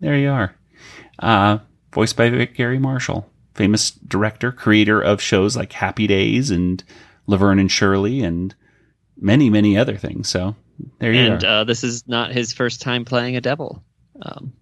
There 0.00 0.16
you 0.16 0.30
are. 0.30 0.54
Uh, 1.18 1.58
voiced 1.92 2.16
by 2.16 2.28
Garry 2.44 2.78
Marshall, 2.78 3.30
famous 3.54 3.92
director, 3.92 4.52
creator 4.52 5.00
of 5.00 5.22
shows 5.22 5.56
like 5.56 5.72
Happy 5.72 6.06
Days 6.06 6.50
and 6.50 6.82
Laverne 7.26 7.58
and 7.58 7.70
Shirley 7.72 8.22
and 8.22 8.54
many, 9.18 9.48
many 9.48 9.78
other 9.78 9.96
things. 9.96 10.28
So 10.28 10.56
there 10.98 11.12
you 11.12 11.20
and 11.20 11.44
are. 11.44 11.60
uh, 11.60 11.64
this 11.64 11.82
is 11.84 12.06
not 12.06 12.32
his 12.32 12.52
first 12.52 12.82
time 12.82 13.04
playing 13.04 13.36
a 13.36 13.40
devil. 13.40 13.82
Um, 14.20 14.52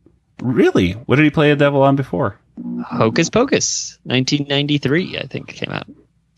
really? 0.40 0.92
What 0.92 1.16
did 1.16 1.24
he 1.24 1.31
play 1.31 1.50
a 1.50 1.57
devil 1.57 1.83
on 1.83 1.96
before? 1.96 2.38
Hocus 2.85 3.31
Pocus, 3.31 3.98
1993, 4.05 5.18
I 5.18 5.27
think 5.27 5.48
came 5.48 5.72
out. 5.72 5.88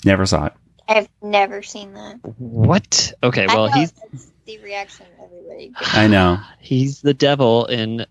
Never 0.04 0.24
saw 0.24 0.46
it. 0.46 0.54
I've 0.88 1.08
never 1.22 1.62
seen 1.62 1.94
that. 1.94 2.18
What? 2.38 3.12
Okay, 3.22 3.46
well 3.46 3.68
I 3.72 3.78
he's 3.80 3.92
the 4.46 4.58
reaction 4.58 5.06
everybody. 5.22 5.68
gets. 5.68 5.94
I 5.94 6.06
know. 6.06 6.38
he's 6.60 7.00
the 7.02 7.14
devil 7.14 7.66
in 7.66 8.06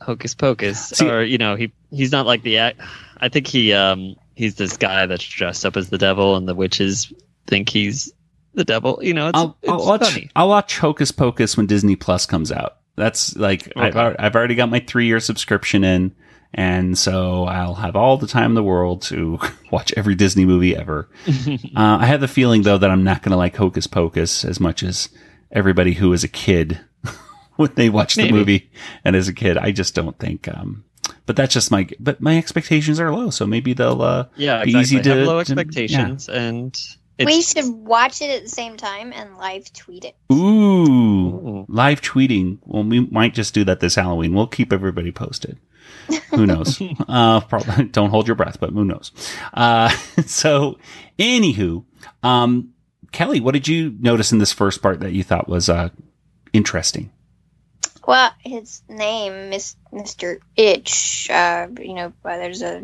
Hocus 0.00 0.34
Pocus, 0.34 0.88
See- 0.90 1.08
or 1.08 1.22
you 1.22 1.38
know, 1.38 1.54
he 1.56 1.72
he's 1.90 2.12
not 2.12 2.26
like 2.26 2.42
the. 2.42 2.58
act- 2.58 2.80
I 3.18 3.28
think 3.28 3.46
he 3.46 3.72
um 3.72 4.16
he's 4.34 4.56
this 4.56 4.76
guy 4.76 5.06
that's 5.06 5.24
dressed 5.24 5.64
up 5.66 5.76
as 5.76 5.90
the 5.90 5.98
devil, 5.98 6.36
and 6.36 6.48
the 6.48 6.54
witches 6.54 7.12
think 7.46 7.68
he's 7.68 8.12
the 8.54 8.64
devil. 8.64 8.98
You 9.02 9.14
know, 9.14 9.28
it's, 9.28 9.38
I'll, 9.38 9.56
it's 9.62 9.70
I'll 9.70 9.86
watch. 9.86 10.04
funny. 10.04 10.30
I'll 10.36 10.48
watch 10.48 10.78
Hocus 10.78 11.10
Pocus 11.10 11.56
when 11.56 11.66
Disney 11.66 11.96
Plus 11.96 12.26
comes 12.26 12.50
out. 12.52 12.78
That's 12.96 13.34
like 13.36 13.72
I've, 13.76 13.96
I've 13.96 14.36
already 14.36 14.54
got 14.54 14.70
my 14.70 14.80
three 14.80 15.06
year 15.06 15.20
subscription 15.20 15.82
in, 15.84 16.14
and 16.54 16.96
so 16.96 17.44
I'll 17.44 17.74
have 17.74 17.96
all 17.96 18.16
the 18.16 18.26
time 18.26 18.52
in 18.52 18.54
the 18.54 18.62
world 18.62 19.02
to 19.02 19.38
watch 19.70 19.92
every 19.96 20.14
Disney 20.14 20.44
movie 20.44 20.76
ever. 20.76 21.08
uh, 21.26 21.58
I 21.76 22.06
have 22.06 22.20
the 22.20 22.28
feeling 22.28 22.62
though 22.62 22.78
that 22.78 22.90
I'm 22.90 23.04
not 23.04 23.22
going 23.22 23.30
to 23.32 23.36
like 23.36 23.56
Hocus 23.56 23.86
Pocus 23.86 24.44
as 24.44 24.60
much 24.60 24.82
as 24.82 25.08
everybody 25.52 25.92
who 25.94 26.10
was 26.10 26.24
a 26.24 26.28
kid 26.28 26.80
when 27.56 27.72
they 27.74 27.88
watched 27.90 28.16
the 28.16 28.30
movie 28.30 28.70
and 29.04 29.14
as 29.16 29.28
a 29.28 29.32
kid. 29.34 29.58
I 29.58 29.70
just 29.72 29.94
don't 29.94 30.18
think. 30.18 30.48
Um, 30.48 30.84
but 31.26 31.36
that's 31.36 31.54
just 31.54 31.70
my. 31.70 31.88
But 32.00 32.20
my 32.20 32.36
expectations 32.38 33.00
are 33.00 33.10
low, 33.14 33.30
so 33.30 33.46
maybe 33.46 33.72
they'll. 33.74 34.00
Uh, 34.02 34.26
Yeah, 34.36 34.64
be 34.64 34.70
exactly. 34.70 34.80
easy 34.80 35.00
to 35.02 35.08
have 35.16 35.26
low 35.26 35.42
to- 35.42 35.54
yeah. 35.54 35.60
expectations, 35.60 36.28
and 36.28 36.66
it's, 37.18 37.26
we 37.26 37.40
should 37.42 37.70
watch 37.72 38.20
it 38.22 38.30
at 38.30 38.42
the 38.42 38.48
same 38.48 38.76
time 38.76 39.12
and 39.12 39.36
live 39.38 39.72
tweet 39.72 40.04
it. 40.04 40.16
Ooh, 40.32 41.64
live 41.68 42.00
tweeting. 42.00 42.58
Well, 42.64 42.84
we 42.84 43.00
might 43.06 43.34
just 43.34 43.54
do 43.54 43.64
that 43.64 43.80
this 43.80 43.94
Halloween. 43.94 44.34
We'll 44.34 44.46
keep 44.46 44.72
everybody 44.72 45.12
posted. 45.12 45.58
Who 46.30 46.46
knows? 46.46 46.80
uh, 47.08 47.40
probably 47.40 47.84
don't 47.86 48.10
hold 48.10 48.26
your 48.26 48.36
breath, 48.36 48.58
but 48.60 48.70
who 48.70 48.84
knows? 48.84 49.12
Uh, 49.52 49.88
so, 50.26 50.78
anywho, 51.18 51.84
um, 52.22 52.74
Kelly, 53.12 53.40
what 53.40 53.52
did 53.54 53.68
you 53.68 53.94
notice 54.00 54.32
in 54.32 54.38
this 54.38 54.52
first 54.52 54.82
part 54.82 55.00
that 55.00 55.12
you 55.12 55.22
thought 55.22 55.48
was 55.48 55.68
uh, 55.68 55.90
interesting? 56.52 57.10
Well, 58.06 58.30
his 58.40 58.82
name, 58.88 59.52
is 59.52 59.76
Mister 59.92 60.40
Itch. 60.56 61.30
Uh, 61.30 61.68
you 61.80 61.94
know, 61.94 62.12
uh, 62.24 62.36
there's 62.36 62.60
a 62.60 62.82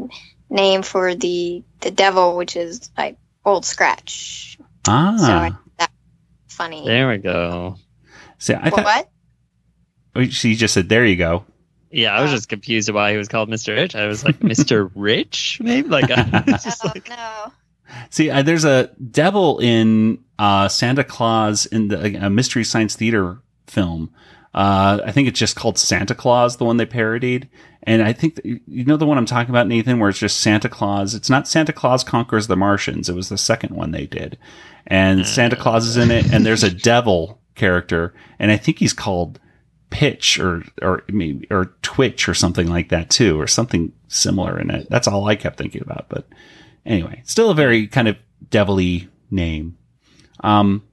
name 0.49 0.83
for 0.83 1.15
the 1.15 1.63
the 1.81 1.91
devil, 1.91 2.37
which 2.37 2.57
is 2.57 2.91
like 2.97 3.19
Old 3.45 3.65
Scratch. 3.67 4.59
Ah, 4.89 5.17
So 5.19 5.33
I, 5.85 5.89
funny. 6.49 6.85
there 6.87 7.09
we 7.09 7.19
go. 7.19 7.77
see, 8.39 8.55
I 8.55 8.71
thought 8.71 8.85
what? 8.85 9.11
oh, 10.17 10.25
she 10.25 10.55
just 10.55 10.73
said, 10.73 10.89
"There 10.89 11.05
you 11.05 11.17
go." 11.17 11.45
Yeah, 11.91 12.17
I 12.17 12.23
was 12.23 12.31
just 12.31 12.49
confused 12.49 12.89
why 12.91 13.11
he 13.11 13.17
was 13.17 13.29
called 13.29 13.49
Mr. 13.49 13.75
Rich. 13.75 13.97
I 13.97 14.07
was 14.07 14.25
like, 14.25 14.39
Mr. 14.39 14.91
Rich, 14.95 15.61
maybe. 15.61 15.89
Like, 15.89 16.11
I 16.11 16.45
was 16.47 16.63
just 16.65 16.85
like, 16.85 17.09
no. 17.09 17.53
See, 18.11 18.31
uh, 18.31 18.43
there's 18.43 18.65
a 18.65 18.91
devil 19.11 19.59
in 19.59 20.23
uh, 20.39 20.69
Santa 20.69 21.03
Claus 21.03 21.67
in 21.67 21.89
the 21.89 22.27
a 22.27 22.31
Mystery 22.31 22.63
Science 22.65 22.95
Theater 22.95 23.39
film. 23.67 24.13
Uh, 24.53 25.01
I 25.05 25.13
think 25.13 25.29
it's 25.29 25.39
just 25.39 25.57
called 25.57 25.79
Santa 25.79 26.15
Claus, 26.15 26.57
the 26.57 26.65
one 26.65 26.77
they 26.77 26.87
parodied. 26.87 27.49
And 27.85 28.03
I 28.03 28.13
think 28.13 28.35
that, 28.37 28.45
you 28.45 28.85
know 28.85 28.97
the 28.97 29.07
one 29.07 29.17
I'm 29.17 29.27
talking 29.27 29.51
about, 29.51 29.69
Nathan, 29.69 29.99
where 29.99 30.11
it's 30.11 30.19
just 30.19 30.41
Santa 30.41 30.69
Claus. 30.69 31.15
It's 31.15 31.31
not 31.31 31.49
Santa 31.49 31.73
Claus 31.73 32.05
conquers 32.05 32.47
the 32.47 32.57
Martians. 32.57 33.09
It 33.09 33.15
was 33.15 33.29
the 33.29 33.39
second 33.39 33.75
one 33.75 33.93
they 33.93 34.07
did, 34.07 34.39
and 34.87 35.27
Santa 35.27 35.57
Claus 35.57 35.87
is 35.87 35.97
in 35.97 36.11
it, 36.11 36.33
and 36.33 36.45
there's 36.45 36.65
a 36.65 36.71
devil 36.71 37.41
character, 37.55 38.13
and 38.39 38.51
I 38.51 38.57
think 38.57 38.79
he's 38.79 38.93
called 38.93 39.41
Pitch 39.91 40.39
or 40.39 40.63
or 40.81 41.03
maybe 41.09 41.47
or 41.51 41.67
Twitch 41.83 42.29
or 42.29 42.35
something 42.35 42.69
like 42.69 42.91
that 42.91 43.11
too, 43.11 43.41
or 43.41 43.47
something 43.47 43.93
similar 44.09 44.59
in 44.59 44.71
it. 44.71 44.89
That's 44.89 45.09
all 45.09 45.29
I 45.29 45.37
kept 45.37 45.59
thinking 45.59 45.83
about, 45.83 46.07
but 46.09 46.27
anyway, 46.87 47.23
still 47.25 47.51
a 47.51 47.55
very 47.55 47.87
kind 47.87 48.09
of 48.09 48.17
devilly 48.51 49.09
name. 49.31 49.77
Um, 50.43 50.85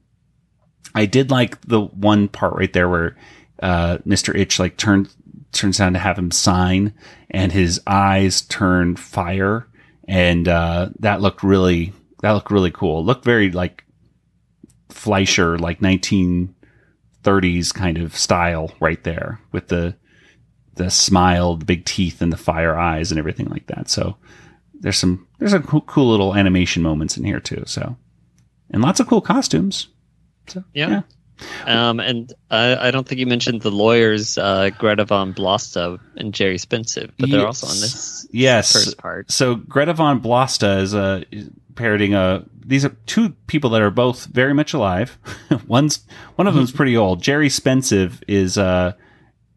I 0.94 1.06
did 1.06 1.30
like 1.30 1.60
the 1.62 1.80
one 1.80 2.28
part 2.28 2.54
right 2.54 2.72
there 2.72 2.88
where 2.88 3.16
uh, 3.62 3.98
Mr. 4.06 4.36
Itch 4.36 4.58
like 4.58 4.76
turned 4.76 5.10
turns 5.52 5.78
down 5.78 5.92
to 5.94 5.98
have 5.98 6.18
him 6.18 6.30
sign, 6.30 6.92
and 7.30 7.52
his 7.52 7.80
eyes 7.86 8.42
turned 8.42 8.98
fire, 8.98 9.66
and 10.06 10.48
uh, 10.48 10.90
that 10.98 11.20
looked 11.20 11.42
really 11.42 11.92
that 12.22 12.32
looked 12.32 12.50
really 12.50 12.70
cool. 12.70 13.00
It 13.00 13.04
looked 13.04 13.24
very 13.24 13.50
like 13.50 13.84
Fleischer, 14.88 15.58
like 15.58 15.80
nineteen 15.82 16.54
thirties 17.22 17.72
kind 17.72 17.98
of 17.98 18.16
style 18.16 18.72
right 18.80 19.02
there 19.04 19.40
with 19.52 19.68
the 19.68 19.96
the 20.74 20.90
smile, 20.90 21.56
the 21.56 21.64
big 21.64 21.84
teeth, 21.84 22.22
and 22.22 22.32
the 22.32 22.36
fire 22.36 22.78
eyes, 22.78 23.10
and 23.10 23.18
everything 23.18 23.48
like 23.48 23.66
that. 23.66 23.88
So 23.88 24.16
there's 24.80 24.98
some 24.98 25.26
there's 25.38 25.52
some 25.52 25.64
cool, 25.64 25.82
cool 25.82 26.10
little 26.10 26.34
animation 26.34 26.82
moments 26.82 27.16
in 27.16 27.24
here 27.24 27.40
too. 27.40 27.64
So 27.66 27.96
and 28.70 28.82
lots 28.82 29.00
of 29.00 29.08
cool 29.08 29.20
costumes. 29.20 29.88
So 30.46 30.64
yeah. 30.72 31.02
Um, 31.66 32.00
and 32.00 32.32
I, 32.50 32.88
I 32.88 32.90
don't 32.90 33.06
think 33.06 33.20
you 33.20 33.26
mentioned 33.26 33.62
the 33.62 33.70
lawyers, 33.70 34.38
uh, 34.38 34.70
Greta 34.76 35.04
von 35.04 35.32
Blasta 35.32 36.00
and 36.16 36.34
Jerry 36.34 36.58
Spensive, 36.58 37.12
but 37.16 37.30
they're 37.30 37.46
also 37.46 37.68
on 37.68 37.74
this 37.74 38.26
yes 38.32 38.72
first 38.72 38.98
part. 38.98 39.30
So 39.30 39.54
Greta 39.54 39.94
von 39.94 40.20
Blasta 40.20 40.80
is 40.80 40.94
uh, 40.94 41.22
parodying 41.74 42.14
a. 42.14 42.44
These 42.68 42.84
are 42.84 42.94
two 43.06 43.30
people 43.46 43.70
that 43.70 43.82
are 43.82 43.90
both 43.90 44.26
very 44.26 44.52
much 44.52 44.74
alive. 44.74 45.18
One's 45.66 46.04
one 46.36 46.46
of 46.46 46.54
them's 46.54 46.70
pretty 46.70 46.96
old. 46.96 47.22
Jerry 47.22 47.48
Spensive 47.48 48.22
is 48.28 48.56
uh 48.58 48.92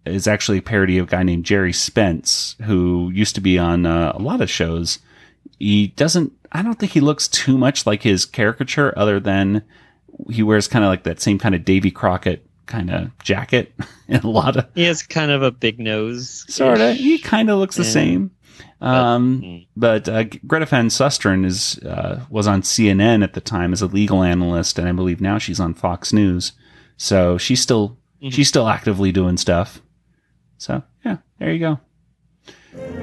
is 0.06 0.28
actually 0.28 0.58
a 0.60 0.62
parody 0.64 0.98
of 0.98 1.08
a 1.08 1.12
guy 1.12 1.22
named 1.24 1.44
Gerry 1.46 1.74
Spence 1.74 2.56
who 2.64 3.12
used 3.14 3.36
to 3.36 3.42
be 3.42 3.60
on 3.60 3.86
uh, 3.86 4.14
a 4.16 4.20
lot 4.20 4.42
of 4.42 4.50
shows. 4.50 5.00
He 5.60 5.88
doesn't. 5.90 6.32
I 6.52 6.64
don't 6.64 6.80
think 6.80 6.94
he 6.94 7.02
looks 7.02 7.28
too 7.28 7.58
much 7.58 7.86
like 7.86 8.02
his 8.02 8.26
caricature, 8.26 8.98
other 8.98 9.20
than 9.20 9.64
he 10.30 10.42
wears 10.42 10.68
kind 10.68 10.84
of 10.84 10.90
like 10.90 11.04
that 11.04 11.20
same 11.22 11.38
kind 11.38 11.54
of 11.54 11.64
Davy 11.66 11.92
Crockett 11.92 12.46
kind 12.66 12.90
of 12.90 13.12
jacket 13.20 13.74
and 14.08 14.24
a 14.24 14.30
lot 14.30 14.56
of 14.56 14.66
He 14.74 14.84
has 14.86 15.04
kind 15.04 15.30
of 15.32 15.44
a 15.44 15.52
big 15.52 15.80
nose. 15.80 16.46
sort 16.48 16.80
of. 16.80 16.96
He 16.96 17.20
kind 17.20 17.50
of 17.50 17.60
looks 17.60 17.76
the 17.76 17.84
same. 17.84 18.32
Um, 18.82 19.66
but 19.78 20.10
uh, 20.10 20.24
Greta 20.48 20.66
Van 20.66 20.88
Susteren 20.88 21.46
is 21.46 21.78
uh, 21.80 22.26
was 22.30 22.48
on 22.48 22.64
CNN 22.64 23.24
at 23.24 23.34
the 23.34 23.42
time 23.42 23.74
as 23.74 23.82
a 23.82 23.88
legal 23.88 24.24
analyst, 24.24 24.80
and 24.80 24.88
I 24.90 24.92
believe 24.92 25.22
now 25.22 25.38
she's 25.38 25.60
on 25.60 25.74
Fox 25.74 26.12
News. 26.12 26.54
So 26.98 27.38
she's 27.38 27.62
still 27.62 27.98
she's 28.30 28.48
still 28.48 28.68
actively 28.68 29.12
doing 29.12 29.38
stuff. 29.38 29.82
So 30.58 30.84
yeah, 31.06 31.18
there 31.40 31.54
you 31.54 31.60
go. 31.60 31.80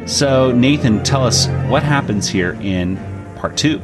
So 0.07 0.53
Nathan, 0.53 1.03
tell 1.05 1.25
us 1.25 1.47
what 1.69 1.83
happens 1.83 2.29
here 2.29 2.59
in 2.61 2.97
part 3.37 3.57
two. 3.57 3.81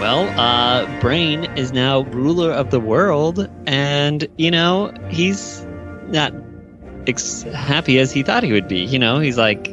Well, 0.00 0.28
uh, 0.40 1.00
Brain 1.00 1.44
is 1.56 1.72
now 1.72 2.02
ruler 2.04 2.50
of 2.50 2.70
the 2.70 2.80
world, 2.80 3.48
and 3.66 4.26
you 4.36 4.50
know 4.50 4.92
he's 5.10 5.64
not 6.08 6.32
ex- 7.06 7.42
happy 7.42 7.98
as 7.98 8.10
he 8.10 8.22
thought 8.22 8.42
he 8.42 8.52
would 8.52 8.68
be. 8.68 8.80
You 8.80 8.98
know, 8.98 9.18
he's 9.20 9.38
like 9.38 9.70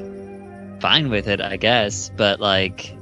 fine 0.79 1.09
with 1.09 1.27
it, 1.27 1.41
I 1.41 1.57
guess, 1.57 2.09
but 2.15 2.39
like 2.39 2.95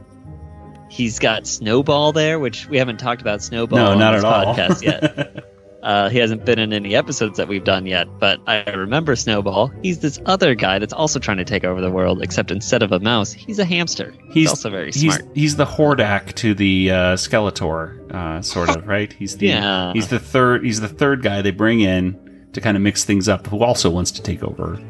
he's 0.90 1.20
got 1.20 1.46
Snowball 1.48 2.12
there, 2.12 2.40
which 2.40 2.68
we 2.68 2.78
haven't 2.78 2.98
talked 2.98 3.22
about 3.22 3.42
Snowball 3.44 3.78
No, 3.78 3.92
on 3.92 4.00
not 4.00 4.12
this 4.14 4.24
at 4.24 4.34
all. 4.34 4.56
podcast 4.56 4.82
yet. 4.84 5.44
Uh, 5.84 6.10
he 6.10 6.18
hasn't 6.18 6.44
been 6.44 6.60
in 6.60 6.74
any 6.74 6.96
episodes 6.96 7.38
that 7.38 7.48
we've 7.48 7.64
done 7.64 7.86
yet, 7.86 8.08
but 8.20 8.42
I 8.46 8.70
remember 8.72 9.16
Snowball. 9.16 9.72
He's 9.84 10.00
this 10.00 10.20
other 10.26 10.54
guy 10.54 10.80
that's 10.80 10.92
also 10.92 11.18
trying 11.18 11.38
to 11.38 11.46
take 11.46 11.64
over 11.64 11.80
the 11.80 11.92
world, 11.92 12.22
except 12.22 12.52
instead 12.52 12.84
of 12.84 12.92
a 12.92 13.00
mouse, 13.00 13.32
he's 13.32 13.58
a 13.60 13.64
hamster. 13.64 14.14
He's, 14.32 14.50
also 14.50 14.70
very 14.70 14.88
he's, 14.88 15.16
smart. 15.16 15.22
He's 15.34 15.56
the 15.56 15.66
Hordak 15.66 16.34
to 16.34 16.54
the 16.54 16.92
uh, 16.92 16.96
Skeletor, 17.16 18.12
uh, 18.12 18.42
sort 18.42 18.76
of, 18.76 18.86
right? 18.88 19.14
He's 19.14 19.38
the 19.38 19.48
Yeah. 19.48 19.94
he's 19.94 20.10
the 20.10 20.20
third 20.20 20.66
he's 20.66 20.82
the 20.82 20.90
third 20.90 21.22
guy 21.22 21.42
they 21.42 21.52
bring 21.52 21.80
in 21.80 22.50
to 22.52 22.60
kind 22.60 22.76
of 22.76 22.84
mix 22.84 23.06
things 23.06 23.30
up, 23.30 23.48
who 23.48 23.64
also 23.64 23.90
wants 23.90 24.12
to 24.12 24.22
take 24.22 24.44
over 24.44 24.82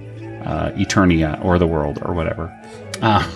uh, 0.46 0.72
Eternia 0.72 1.44
or 1.44 1.58
the 1.60 1.68
world 1.68 2.00
or 2.04 2.14
whatever. 2.14 2.52
Uh, 3.02 3.30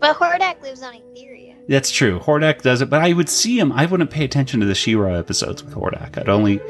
But 0.00 0.16
Hordak 0.16 0.62
lives 0.62 0.82
on 0.82 0.94
Etheria. 0.94 1.56
that's 1.68 1.90
true. 1.90 2.20
Hordak 2.20 2.62
does 2.62 2.80
it, 2.82 2.88
but 2.90 3.02
I 3.02 3.12
would 3.12 3.28
see 3.28 3.58
him. 3.58 3.72
I 3.72 3.86
wouldn't 3.86 4.10
pay 4.10 4.24
attention 4.24 4.60
to 4.60 4.66
the 4.66 4.74
She-Ra 4.74 5.14
episodes 5.14 5.64
with 5.64 5.74
Hordak. 5.74 6.16
I'd 6.18 6.28
only 6.28 6.60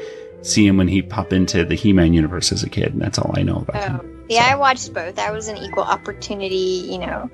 see 0.41 0.65
him 0.65 0.77
when 0.77 0.87
he 0.87 1.01
pop 1.01 1.31
into 1.33 1.63
the 1.65 1.75
He-Man 1.75 2.13
universe 2.13 2.51
as 2.51 2.63
a 2.63 2.69
kid, 2.69 2.93
and 2.93 3.01
that's 3.01 3.19
all 3.19 3.31
I 3.35 3.43
know 3.43 3.57
about 3.57 3.83
him. 3.83 3.99
Oh, 4.03 4.25
yeah, 4.29 4.47
I 4.49 4.55
watched 4.55 4.93
both. 4.93 5.19
I 5.19 5.31
was 5.31 5.47
an 5.47 5.57
equal 5.57 5.83
opportunity, 5.83 6.87
you 6.89 6.97
know, 6.99 7.29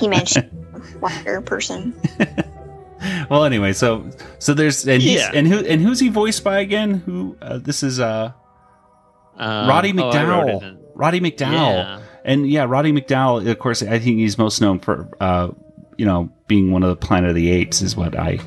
he 0.00 0.08
mentioned 0.08 0.50
wonder 1.00 1.40
person. 1.40 1.94
well, 3.30 3.44
anyway, 3.44 3.72
so 3.72 4.08
so 4.38 4.52
there's 4.54 4.86
and 4.88 5.02
he's, 5.02 5.20
Yeah. 5.20 5.30
and 5.34 5.46
who 5.46 5.58
and 5.58 5.80
who's 5.82 6.00
he 6.00 6.08
voiced 6.08 6.42
by 6.44 6.60
again? 6.60 6.94
Who 7.06 7.36
uh, 7.42 7.58
this 7.58 7.82
is 7.82 8.00
uh 8.00 8.32
Um, 9.36 9.68
Roddy 9.68 9.92
oh, 9.98 10.08
I 10.10 10.24
wrote 10.24 10.48
it 10.48 10.54
McDowell. 10.54 10.62
in- 10.62 10.83
Roddy 10.94 11.20
McDowall. 11.20 11.76
Yeah. 11.76 12.00
And 12.24 12.48
yeah, 12.48 12.64
Roddy 12.64 12.92
McDowall, 12.92 13.46
of 13.48 13.58
course, 13.58 13.82
I 13.82 13.98
think 13.98 14.18
he's 14.18 14.38
most 14.38 14.60
known 14.60 14.78
for, 14.78 15.08
uh, 15.20 15.50
you 15.98 16.06
know, 16.06 16.30
being 16.46 16.70
one 16.72 16.82
of 16.82 16.88
the 16.88 16.96
Planet 16.96 17.30
of 17.30 17.36
the 17.36 17.50
Apes 17.50 17.82
is 17.82 17.96
what 17.96 18.18
I 18.18 18.38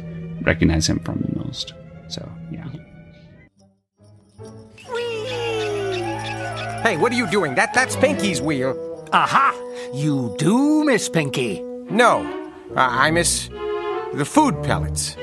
recognize 0.41 0.88
him 0.88 0.99
from 0.99 1.19
the 1.19 1.39
most. 1.39 1.73
So, 2.07 2.27
yeah. 2.51 2.67
Hey, 6.81 6.97
what 6.97 7.12
are 7.12 7.15
you 7.15 7.29
doing? 7.29 7.55
That 7.55 7.73
that's 7.73 7.95
Pinky's 7.97 8.41
wheel. 8.41 8.75
Aha! 9.12 9.53
You 9.93 10.36
do 10.38 10.83
miss 10.86 11.10
Pinky. 11.10 11.62
No, 11.89 12.25
I 12.75 13.07
I 13.07 13.12
miss 13.12 13.49
the 14.13 14.25
food 14.25 14.63
pellets. 14.63 15.17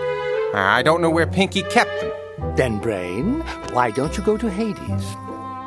I 0.54 0.82
don't 0.84 1.00
know 1.00 1.10
where 1.10 1.26
Pinky 1.26 1.62
kept 1.62 2.00
them. 2.00 2.12
Then, 2.56 2.78
Brain, 2.78 3.40
why 3.72 3.90
don't 3.90 4.16
you 4.16 4.22
go 4.22 4.36
to 4.36 4.50
Hades? 4.50 5.16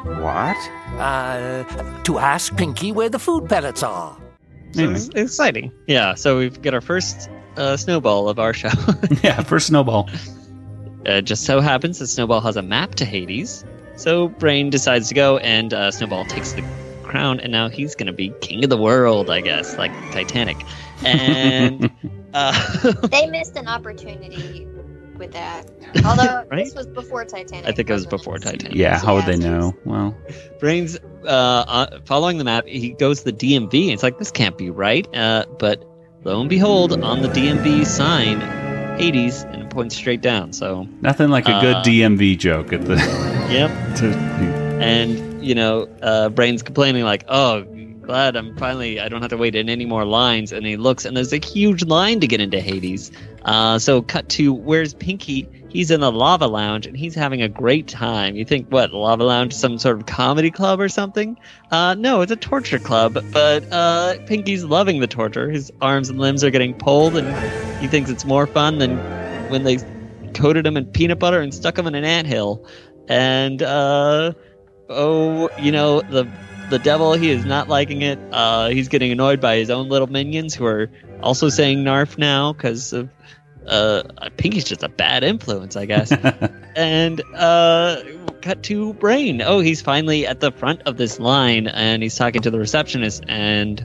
What? 0.04 0.58
Uh, 0.98 1.64
to 2.04 2.20
ask 2.20 2.56
Pinky 2.56 2.92
where 2.92 3.10
the 3.10 3.20
food 3.20 3.48
pellets 3.50 3.84
are. 3.84 4.18
So 4.74 4.90
it's 4.92 5.10
exciting. 5.10 5.72
Yeah. 5.88 6.16
So 6.16 6.38
we've 6.38 6.62
got 6.62 6.74
our 6.74 6.82
first 6.82 7.30
uh, 7.56 7.78
snowball 7.78 8.30
of 8.30 8.40
our 8.40 8.54
show. 8.54 8.70
yeah, 9.24 9.42
first 9.42 9.68
snowball. 9.68 10.10
Uh, 11.06 11.22
just 11.22 11.46
so 11.46 11.62
happens 11.62 12.00
that 12.00 12.08
Snowball 12.08 12.42
has 12.42 12.58
a 12.58 12.62
map 12.62 12.96
to 12.96 13.06
Hades. 13.06 13.64
So 13.96 14.28
Brain 14.28 14.70
decides 14.70 15.08
to 15.08 15.14
go, 15.16 15.38
and 15.38 15.74
uh, 15.74 15.90
Snowball 15.90 16.26
takes 16.26 16.54
the 16.54 16.64
crown, 17.04 17.40
and 17.40 17.52
now 17.52 17.70
he's 17.70 17.96
going 17.96 18.08
to 18.08 18.14
be 18.14 18.30
king 18.42 18.64
of 18.64 18.70
the 18.70 18.78
world, 18.78 19.30
I 19.30 19.42
guess, 19.42 19.78
like 19.78 19.92
Titanic. 20.12 20.58
And 21.04 21.90
uh, 22.34 22.92
they 23.08 23.28
missed 23.28 23.56
an 23.56 23.68
opportunity 23.68 24.68
with 25.18 25.32
that. 25.34 25.70
Although 26.06 26.46
Right? 26.50 26.66
this 26.66 26.76
was 26.76 26.88
before 26.88 27.26
Titanic. 27.26 27.66
I 27.68 27.72
think 27.72 27.90
it 27.90 27.94
was 27.94 28.06
before 28.06 28.38
Titanic. 28.40 28.76
Yeah, 28.76 28.98
how 29.00 29.16
would 29.16 29.26
they 29.26 29.38
know? 29.38 29.74
Well, 29.86 30.16
Brains, 30.60 30.98
uh, 31.24 31.28
uh, 31.28 32.00
following 32.06 32.38
the 32.38 32.44
map, 32.44 32.66
he 32.68 32.90
goes 32.90 33.24
to 33.24 33.32
the 33.32 33.34
DMV. 33.34 33.84
And 33.86 33.92
it's 33.94 34.04
like, 34.04 34.18
this 34.18 34.32
can't 34.32 34.58
be 34.58 34.70
right. 34.70 35.08
Uh, 35.16 35.46
but 35.60 35.84
lo 36.24 36.40
and 36.42 36.50
behold, 36.50 37.02
on 37.04 37.22
the 37.22 37.30
DMV 37.30 37.86
sign, 37.86 38.40
Hades, 39.00 39.44
and 39.44 39.62
it 39.64 39.70
points 39.70 39.96
straight 39.96 40.22
down. 40.22 40.54
So, 40.54 40.88
nothing 41.02 41.30
like 41.30 41.46
a 41.48 41.60
good 41.62 41.76
Uh, 41.78 41.84
DMV 41.84 42.38
joke 42.38 42.74
at 42.74 42.84
the. 42.86 42.96
yep. 43.52 43.70
to, 43.98 44.08
and 44.82 45.44
you 45.44 45.56
know 45.56 45.88
uh, 46.02 46.30
brain's 46.30 46.62
complaining 46.62 47.04
like 47.04 47.24
oh 47.30 47.64
glad 48.08 48.38
i'm 48.38 48.56
finally 48.56 49.02
i 49.02 49.10
don't 49.10 49.22
have 49.22 49.30
to 49.30 49.36
wait 49.36 49.54
in 49.54 49.68
any 49.68 49.86
more 49.86 50.06
lines 50.06 50.54
and 50.54 50.66
he 50.66 50.78
looks 50.78 51.04
and 51.04 51.18
there's 51.18 51.34
a 51.34 51.46
huge 51.46 51.84
line 51.84 52.20
to 52.22 52.28
get 52.28 52.40
into 52.40 52.60
hades. 52.60 53.12
Uh, 53.44 53.80
so 53.80 54.02
cut 54.02 54.28
to 54.28 54.54
where's 54.54 54.94
pinky? 54.94 55.48
He's 55.70 55.92
in 55.92 56.00
the 56.00 56.12
lava 56.12 56.48
lounge 56.48 56.86
and 56.86 56.98
he's 56.98 57.16
having 57.16 57.42
a 57.42 57.50
great 57.50 57.88
time. 57.88 58.36
You 58.36 58.46
think 58.46 58.70
what 58.70 58.94
lava 58.94 59.24
lounge 59.24 59.54
some 59.54 59.78
sort 59.78 59.98
of 59.98 60.06
comedy 60.06 60.52
club 60.52 60.80
or 60.80 60.90
something? 60.90 61.38
Uh, 61.72 61.96
no 61.96 62.22
it's 62.22 62.32
a 62.32 62.38
torture 62.38 62.80
club 62.80 63.18
but 63.32 63.64
uh, 63.74 64.18
pinky's 64.26 64.64
loving 64.64 65.00
the 65.00 65.08
torture. 65.08 65.50
His 65.50 65.72
arms 65.82 66.10
and 66.10 66.20
limbs 66.20 66.44
are 66.44 66.50
getting 66.50 66.74
pulled 66.74 67.18
and 67.18 67.28
he 67.82 67.88
thinks 67.88 68.10
it's 68.10 68.26
more 68.26 68.48
fun 68.48 68.78
than 68.78 68.98
when 69.50 69.64
they 69.64 69.80
coated 70.34 70.66
him 70.66 70.78
in 70.78 70.86
peanut 70.86 71.20
butter 71.20 71.42
and 71.42 71.54
stuck 71.54 71.78
him 71.78 71.88
in 71.88 71.96
an 71.96 72.06
anthill. 72.06 72.66
And 73.10 73.62
uh 73.62 74.34
oh 74.90 75.50
you 75.60 75.74
know 75.74 76.02
the 76.02 76.26
the 76.70 76.80
devil. 76.80 77.14
He 77.14 77.30
is 77.32 77.46
not 77.46 77.68
liking 77.70 78.02
it. 78.02 78.20
Uh 78.32 78.70
he's 78.70 78.88
getting 78.88 79.12
annoyed 79.12 79.40
by 79.42 79.58
his 79.58 79.70
own 79.70 79.90
little 79.90 80.08
minions 80.08 80.54
who 80.54 80.66
are 80.66 80.90
also 81.22 81.50
saying 81.50 81.84
narf 81.84 82.18
now 82.18 82.54
because 82.54 82.94
of 82.94 83.10
uh 83.68 84.04
pinky's 84.38 84.64
just 84.64 84.82
a 84.82 84.88
bad 84.90 85.24
influence 85.24 85.76
i 85.76 85.86
guess. 85.86 86.12
And 86.76 87.22
uh 87.36 88.02
cut 88.42 88.62
to 88.64 88.94
brain. 88.94 89.42
Oh 89.42 89.60
he's 89.60 89.82
finally 89.82 90.28
at 90.28 90.40
the 90.42 90.52
front 90.52 90.82
of 90.84 90.98
this 90.98 91.20
line 91.20 91.68
and 91.68 92.04
he's 92.04 92.16
talking 92.16 92.42
to 92.44 92.52
the 92.52 92.60
receptionist 92.60 93.24
and 93.28 93.84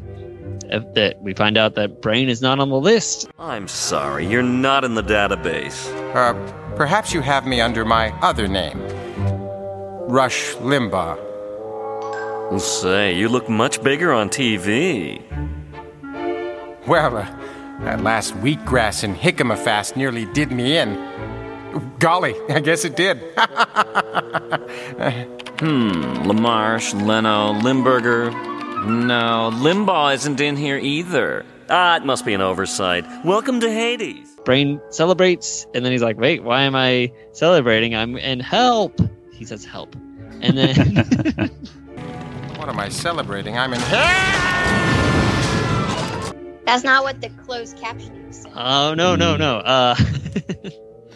if 0.64 0.95
that 0.95 1.21
we 1.23 1.35
find 1.35 1.57
out 1.57 1.75
that 1.75 2.01
brain 2.03 2.29
is 2.29 2.42
not 2.42 2.59
on 2.61 2.68
the 2.68 2.81
list. 2.81 3.31
I'm 3.38 3.66
sorry, 3.68 4.27
you're 4.27 4.42
not 4.42 4.85
in 4.85 4.95
the 4.95 5.03
database. 5.03 5.87
Uh, 6.14 6.35
perhaps 6.77 7.12
you 7.12 7.21
have 7.21 7.47
me 7.47 7.61
under 7.61 7.85
my 7.85 8.11
other 8.21 8.49
name, 8.49 8.79
Rush 10.09 10.55
Limbaugh. 10.57 11.32
Say, 12.59 13.14
you 13.14 13.28
look 13.28 13.48
much 13.48 13.83
bigger 13.83 14.12
on 14.12 14.28
TV. 14.28 15.22
Well, 16.87 17.16
uh, 17.16 17.24
that 17.81 18.02
last 18.02 18.35
wheatgrass 18.35 19.05
and 19.05 19.16
jicama 19.16 19.57
fast 19.57 19.96
nearly 19.96 20.26
did 20.26 20.52
me 20.52 20.76
in. 20.76 20.94
Golly, 21.98 22.35
I 22.50 22.61
guess 22.61 22.85
it 22.85 22.96
did. 22.96 23.22
Hmm, 25.62 25.92
Lamarche, 26.26 26.92
Leno, 27.07 27.52
Limburger. 27.52 28.33
No, 28.85 29.50
Limbaugh 29.55 30.12
isn't 30.14 30.40
in 30.40 30.57
here 30.57 30.76
either. 30.76 31.46
Ah, 31.70 31.96
it 31.96 32.05
must 32.05 32.26
be 32.26 32.35
an 32.35 32.40
oversight. 32.40 33.05
Welcome 33.24 33.61
to 33.61 33.70
Hades. 33.70 34.28
brain 34.44 34.81
celebrates 34.90 35.64
and 35.72 35.85
then 35.85 35.92
he's 35.92 36.02
like 36.02 36.18
wait 36.18 36.42
why 36.42 36.62
am 36.62 36.74
i 36.74 37.09
celebrating 37.31 37.94
i'm 37.94 38.16
in 38.16 38.40
help 38.40 39.00
he 39.33 39.44
says 39.44 39.64
help 39.64 39.94
and 40.40 40.59
then 40.59 41.48
what 42.62 42.68
am 42.68 42.79
I 42.79 42.90
celebrating? 42.90 43.59
I'm 43.59 43.75
in 43.75 43.81
hell! 43.81 43.98
That's 46.64 46.85
not 46.85 47.03
what 47.03 47.20
the 47.20 47.29
closed 47.44 47.77
captioning 47.77 48.33
said. 48.33 48.53
oh 48.55 48.94
no 48.94 49.16
no 49.16 49.37
no 49.37 49.57
uh 49.57 49.96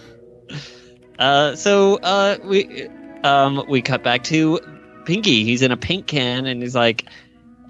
uh 1.21 1.55
so 1.55 1.99
uh 1.99 2.37
we 2.43 2.89
um 3.23 3.65
we 3.69 3.81
cut 3.81 4.03
back 4.03 4.25
to 4.25 4.59
pinky 5.05 5.45
he's 5.45 5.63
in 5.63 5.71
a 5.71 5.77
pink 5.77 6.09
can 6.09 6.47
and 6.47 6.63
he's 6.63 6.75
like 6.75 7.05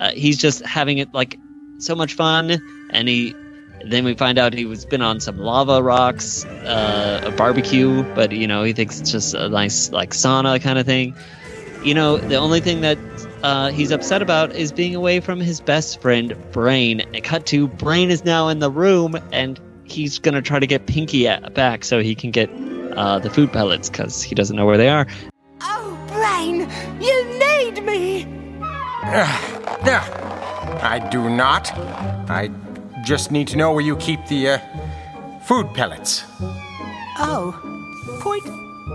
uh, 0.01 0.11
he's 0.12 0.39
just 0.39 0.65
having 0.65 0.97
it 0.97 1.12
like 1.12 1.37
so 1.79 1.95
much 1.95 2.15
fun 2.15 2.59
and 2.91 3.09
he 3.09 3.35
then 3.85 4.07
we 4.07 4.15
find 4.15 4.39
out 4.39 4.55
he 4.55 4.65
was 4.65 4.87
been 4.87 5.03
on 5.03 5.21
some 5.21 5.37
lava 5.37 5.83
rocks 5.83 6.47
uh 6.47 7.21
a 7.25 7.31
barbecue 7.33 8.03
but 8.15 8.33
you 8.33 8.47
know 8.47 8.62
he 8.62 8.73
thinks 8.73 9.01
it's 9.01 9.12
just 9.12 9.35
a 9.35 9.51
nice 9.51 9.93
like 9.93 10.12
sauna 10.12 10.59
kind 10.62 10.79
of 10.79 10.87
thing 10.87 11.15
you 11.85 11.95
know 11.95 12.17
the 12.17 12.37
only 12.37 12.61
thing 12.61 12.81
that 12.81 12.99
uh, 13.47 13.71
he's 13.71 13.93
upset 13.93 14.23
about 14.23 14.53
is 14.57 14.73
being 14.73 14.97
away 14.97 15.21
from 15.21 15.39
his 15.39 15.61
best 15.61 16.01
friend 16.01 16.35
brain 16.51 17.01
and 17.01 17.23
cut 17.23 17.47
to 17.47 17.69
brain 17.69 18.11
is 18.11 18.25
now 18.25 18.49
in 18.49 18.59
the 18.59 18.71
room 18.71 19.17
and 19.31 19.61
he's 19.85 20.19
gonna 20.19 20.43
try 20.43 20.59
to 20.59 20.67
get 20.67 20.87
pinky 20.87 21.29
at, 21.29 21.55
back 21.55 21.85
so 21.85 22.03
he 22.03 22.13
can 22.13 22.33
get 22.33 22.51
uh, 22.97 23.21
the 23.21 23.31
food 23.31 23.53
pellets 23.53 23.89
because 23.89 24.21
he 24.21 24.35
doesn't 24.35 24.57
know 24.57 24.67
where 24.67 24.77
they 24.77 24.89
are 24.89 25.07
Oh, 25.61 25.97
Brain, 26.09 26.69
you 27.01 27.25
need 27.39 27.85
me. 27.85 28.27
Yeah, 29.85 30.81
I 30.83 30.99
do 30.99 31.31
not. 31.31 31.71
I 32.29 32.51
just 33.05 33.31
need 33.31 33.47
to 33.49 33.57
know 33.57 33.71
where 33.71 33.85
you 33.85 33.95
keep 33.97 34.27
the 34.27 34.49
uh, 34.49 34.59
food 35.45 35.73
pellets. 35.73 36.25
Oh, 37.19 37.55
point. 38.21 38.45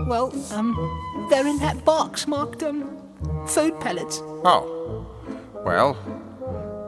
Well, 0.06 0.30
um, 0.52 1.26
they're 1.30 1.46
in 1.46 1.58
that 1.60 1.84
box 1.86 2.26
marked, 2.26 2.62
um, 2.62 2.90
food 3.46 3.78
pellets. 3.80 4.20
Oh, 4.44 5.06
well, 5.64 5.96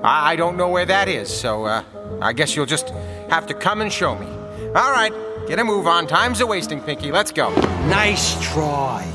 I 0.03 0.33
I 0.33 0.37
don't 0.37 0.57
know 0.57 0.69
where 0.69 0.87
that 0.87 1.09
is, 1.09 1.29
so 1.29 1.65
uh, 1.65 1.83
I 2.21 2.33
guess 2.33 2.55
you'll 2.55 2.67
just 2.67 2.91
have 3.31 3.47
to 3.47 3.55
come 3.55 3.81
and 3.81 3.93
show 3.93 4.17
me. 4.17 4.27
All 4.75 4.93
right, 4.93 5.13
get 5.47 5.59
a 5.59 5.65
move 5.65 5.87
on. 5.87 6.07
Time's 6.07 6.41
a 6.41 6.47
wasting, 6.47 6.81
Pinky. 6.81 7.11
Let's 7.13 7.33
go. 7.33 7.55
Nice 7.87 8.37
try. 8.53 9.11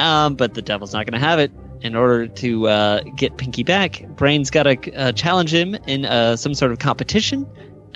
Um, 0.00 0.34
but 0.34 0.54
the 0.54 0.62
devil's 0.62 0.92
not 0.92 1.06
going 1.06 1.20
to 1.20 1.26
have 1.26 1.38
it. 1.38 1.50
In 1.80 1.94
order 1.94 2.26
to 2.26 2.66
uh, 2.66 3.02
get 3.14 3.36
Pinky 3.36 3.62
back, 3.62 4.04
Brain's 4.16 4.50
got 4.50 4.64
to 4.64 4.92
uh, 4.94 5.12
challenge 5.12 5.54
him 5.54 5.76
in 5.86 6.06
uh, 6.06 6.34
some 6.34 6.52
sort 6.52 6.72
of 6.72 6.80
competition. 6.80 7.46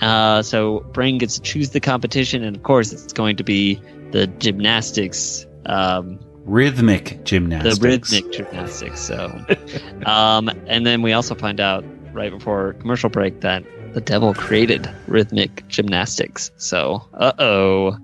Uh, 0.01 0.41
so 0.43 0.81
Brain 0.93 1.19
gets 1.19 1.35
to 1.35 1.43
choose 1.43 1.71
the 1.71 1.81
competition, 1.81 2.45
and 2.45 2.55
of 2.57 2.63
course, 2.63 2.93
it's 2.93 3.13
going 3.13 3.37
to 3.37 3.45
be 3.45 3.81
the 4.13 4.29
gymnastics. 4.29 5.47
Um, 5.67 6.21
Rhythmic 6.45 7.25
gymnastics. 7.25 7.79
The 7.79 7.89
rhythmic 7.89 8.33
gymnastics. 8.33 9.01
So, 9.01 9.45
um, 10.07 10.51
and 10.67 10.85
then 10.85 11.03
we 11.03 11.13
also 11.13 11.35
find 11.35 11.61
out 11.61 11.85
right 12.13 12.31
before 12.31 12.75
commercial 12.75 13.09
break 13.11 13.41
that 13.41 13.65
the 13.95 14.01
devil 14.01 14.35
created 14.35 14.91
rhythmic 15.07 15.67
gymnastics. 15.69 16.51
So, 16.57 17.03
uh 17.15 17.33
oh. 17.39 17.99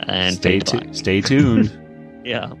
And 0.00 0.34
Stay, 0.36 0.58
fade 0.60 0.66
to 0.66 0.80
tu- 0.80 0.94
stay 0.94 1.20
tuned. 1.20 1.78
Yeah. 2.24 2.52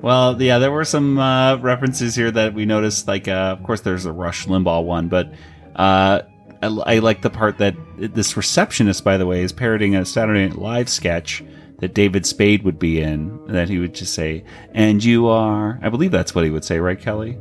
well, 0.00 0.40
yeah, 0.40 0.58
there 0.58 0.72
were 0.72 0.86
some 0.86 1.18
uh, 1.18 1.56
references 1.58 2.14
here 2.14 2.30
that 2.30 2.54
we 2.54 2.64
noticed. 2.64 3.06
Like, 3.06 3.28
uh, 3.28 3.54
of 3.58 3.62
course, 3.64 3.82
there's 3.82 4.06
a 4.06 4.12
Rush 4.12 4.46
Limbaugh 4.46 4.82
one, 4.82 5.08
but 5.08 5.30
uh, 5.76 6.22
I, 6.62 6.66
I 6.66 6.98
like 7.00 7.20
the 7.20 7.28
part 7.28 7.58
that 7.58 7.76
this 7.98 8.34
receptionist, 8.34 9.04
by 9.04 9.18
the 9.18 9.26
way, 9.26 9.42
is 9.42 9.52
parroting 9.52 9.94
a 9.94 10.06
Saturday 10.06 10.48
Night 10.48 10.56
Live 10.56 10.88
sketch 10.88 11.44
that 11.80 11.94
David 11.94 12.24
Spade 12.26 12.62
would 12.62 12.78
be 12.78 13.00
in. 13.00 13.38
That 13.48 13.68
he 13.68 13.78
would 13.78 13.94
just 13.94 14.14
say, 14.14 14.44
"And 14.72 15.02
you 15.02 15.28
are," 15.28 15.78
I 15.82 15.88
believe 15.88 16.10
that's 16.10 16.34
what 16.34 16.44
he 16.44 16.50
would 16.50 16.64
say, 16.64 16.78
right, 16.78 17.00
Kelly? 17.00 17.36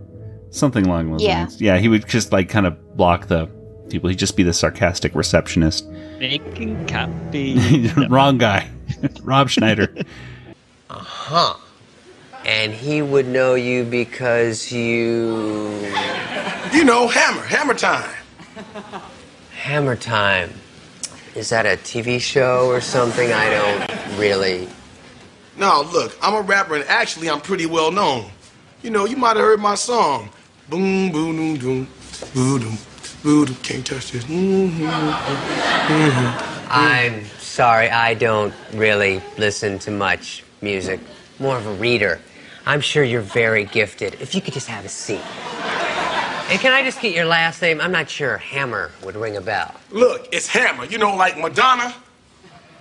Something 0.50 0.86
along 0.86 1.12
those 1.12 1.24
Yeah. 1.24 1.40
lines. 1.40 1.62
Yeah, 1.62 1.78
he 1.78 1.88
would 1.88 2.08
just 2.08 2.32
like 2.32 2.50
kind 2.50 2.66
of 2.66 2.96
block 2.98 3.28
the 3.28 3.48
people. 3.90 4.10
He'd 4.10 4.20
just 4.20 4.36
be 4.38 4.44
the 4.44 4.54
sarcastic 4.54 5.16
receptionist. 5.16 5.86
Making 6.20 6.86
copy. 6.88 7.88
Wrong 8.10 8.38
guy. 8.38 8.68
Rob 9.24 9.50
Schneider. 9.50 9.94
Uh 10.90 10.94
huh. 11.00 11.54
And 12.46 12.74
he 12.74 13.02
would 13.02 13.28
know 13.28 13.56
you 13.56 13.84
because 13.86 14.72
you. 14.72 15.80
You 16.74 16.84
know, 16.84 17.08
Hammer, 17.08 17.42
Hammer 17.44 17.74
Time. 17.74 18.10
Hammer 19.52 19.96
Time. 19.96 20.52
Is 21.36 21.50
that 21.50 21.66
a 21.66 21.78
TV 21.82 22.20
show 22.22 22.68
or 22.68 22.82
something? 22.82 23.32
I 23.32 23.50
don't 23.50 23.93
really. 24.18 24.68
No, 25.58 25.88
look, 25.92 26.18
I'm 26.22 26.34
a 26.34 26.42
rapper 26.42 26.76
and 26.76 26.84
actually 26.86 27.30
I'm 27.30 27.42
pretty 27.42 27.66
well 27.66 27.92
known. 27.92 28.30
You 28.82 28.90
know, 28.90 29.06
you 29.06 29.16
might 29.16 29.36
have 29.36 29.46
heard 29.46 29.60
my 29.60 29.76
song. 29.76 30.30
Boom, 30.70 31.12
boom, 31.12 31.36
boom, 31.36 31.56
boom, 31.56 31.88
boom, 32.34 32.60
boom, 32.60 32.78
boom, 33.24 33.56
can't 33.64 33.86
touch 33.86 34.12
this. 34.12 34.24
Mm-hmm. 34.24 34.86
Mm-hmm. 34.86 36.70
I'm 36.72 37.26
sorry, 37.38 37.90
I 37.90 38.14
don't 38.16 38.54
really 38.74 39.22
listen 39.38 39.78
to 39.80 39.92
much 39.92 40.44
music. 40.62 41.00
More 41.40 41.58
of 41.58 41.68
a 41.68 41.74
reader. 41.74 42.20
I'm 42.66 42.82
sure 42.82 43.04
you're 43.04 43.22
very 43.22 43.66
gifted. 43.66 44.16
If 44.22 44.34
you 44.34 44.42
could 44.42 44.54
just 44.54 44.68
have 44.68 44.86
a 44.86 44.90
seat. 44.90 45.22
And 46.50 46.60
can 46.60 46.74
I 46.74 46.84
just 46.84 47.00
get 47.02 47.14
your 47.14 47.26
last 47.26 47.62
name? 47.62 47.80
I'm 47.80 47.92
not 47.92 48.10
sure 48.10 48.38
Hammer 48.38 48.92
would 49.04 49.16
ring 49.16 49.38
a 49.38 49.42
bell. 49.42 49.74
Look, 49.92 50.28
it's 50.32 50.48
Hammer. 50.48 50.86
You 50.86 50.98
know, 50.98 51.16
like 51.16 51.38
Madonna. 51.38 51.94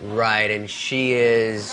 Right, 0.02 0.50
and 0.50 0.68
she 0.68 1.12
is. 1.12 1.70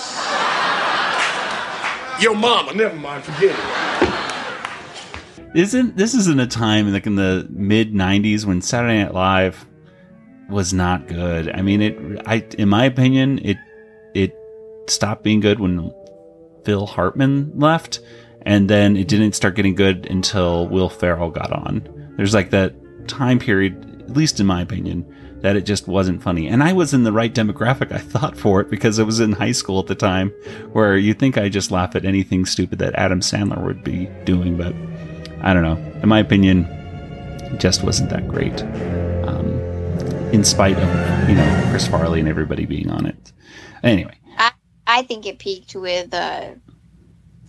Your 2.22 2.36
mama. 2.36 2.74
Never 2.74 2.96
mind, 2.96 3.24
forget 3.24 3.56
it. 3.58 5.56
Isn't 5.56 5.98
this 5.98 6.14
isn't 6.14 6.40
a 6.40 6.46
time 6.46 6.94
like 6.94 7.08
in 7.08 7.16
the 7.16 7.48
mid 7.50 7.94
'90s 7.94 8.46
when 8.46 8.62
Saturday 8.62 9.02
Night 9.04 9.16
Live 9.16 9.66
was 10.50 10.74
not 10.74 11.08
good. 11.08 11.50
I 11.50 11.62
mean, 11.62 11.82
it. 11.82 12.22
I, 12.26 12.46
in 12.58 12.70
my 12.70 12.86
opinion, 12.86 13.40
it 13.44 13.58
it 14.14 14.36
stopped 14.88 15.24
being 15.24 15.40
good 15.40 15.60
when 15.60 15.92
Phil 16.66 16.86
Hartman 16.86 17.52
left, 17.58 18.00
and 18.44 18.70
then 18.70 18.96
it 18.96 19.08
didn't 19.08 19.34
start 19.34 19.56
getting 19.56 19.74
good 19.74 20.06
until 20.08 20.68
Will 20.68 20.90
Ferrell 20.90 21.32
got 21.32 21.52
on. 21.52 22.14
There's 22.18 22.34
like 22.34 22.52
that 22.52 22.76
time 23.08 23.40
period, 23.40 24.04
at 24.08 24.16
least 24.16 24.40
in 24.40 24.46
my 24.46 24.62
opinion, 24.62 25.06
that 25.42 25.56
it 25.56 25.66
just 25.66 25.88
wasn't 25.88 26.22
funny. 26.22 26.48
And 26.48 26.64
I 26.64 26.74
was 26.74 26.94
in 26.94 27.04
the 27.04 27.12
right 27.12 27.34
demographic, 27.34 27.92
I 27.92 27.98
thought, 28.00 28.38
for 28.38 28.62
it 28.62 28.70
because 28.70 29.00
I 29.00 29.04
was 29.04 29.20
in 29.20 29.34
high 29.34 29.52
school 29.52 29.80
at 29.80 29.88
the 29.88 29.96
time, 29.96 30.30
where 30.74 30.98
you 30.98 31.14
think 31.14 31.38
I 31.38 31.50
just 31.50 31.72
laugh 31.72 31.96
at 31.96 32.06
anything 32.06 32.46
stupid 32.46 32.80
that 32.80 32.96
Adam 32.96 33.22
Sandler 33.22 33.64
would 33.64 33.84
be 33.84 34.08
doing, 34.26 34.58
but 34.58 34.74
I 35.42 35.54
don't 35.54 35.64
know. 35.64 35.78
In 36.02 36.10
my 36.10 36.20
opinion, 36.20 36.66
it 36.66 37.60
just 37.60 37.84
wasn't 37.84 38.10
that 38.10 38.28
great. 38.28 38.62
Um, 39.28 39.60
in 40.32 40.44
spite 40.44 40.78
of 40.78 41.30
you 41.30 41.36
know 41.36 41.68
Chris 41.70 41.88
Farley 41.88 42.20
and 42.20 42.30
everybody 42.30 42.66
being 42.66 42.90
on 42.90 43.06
it. 43.06 43.32
Anyway, 43.84 44.16
I, 44.38 44.52
I 44.86 45.02
think 45.04 45.26
it 45.26 45.40
peaked 45.40 45.76
with 45.76 46.14
uh, 46.14 46.52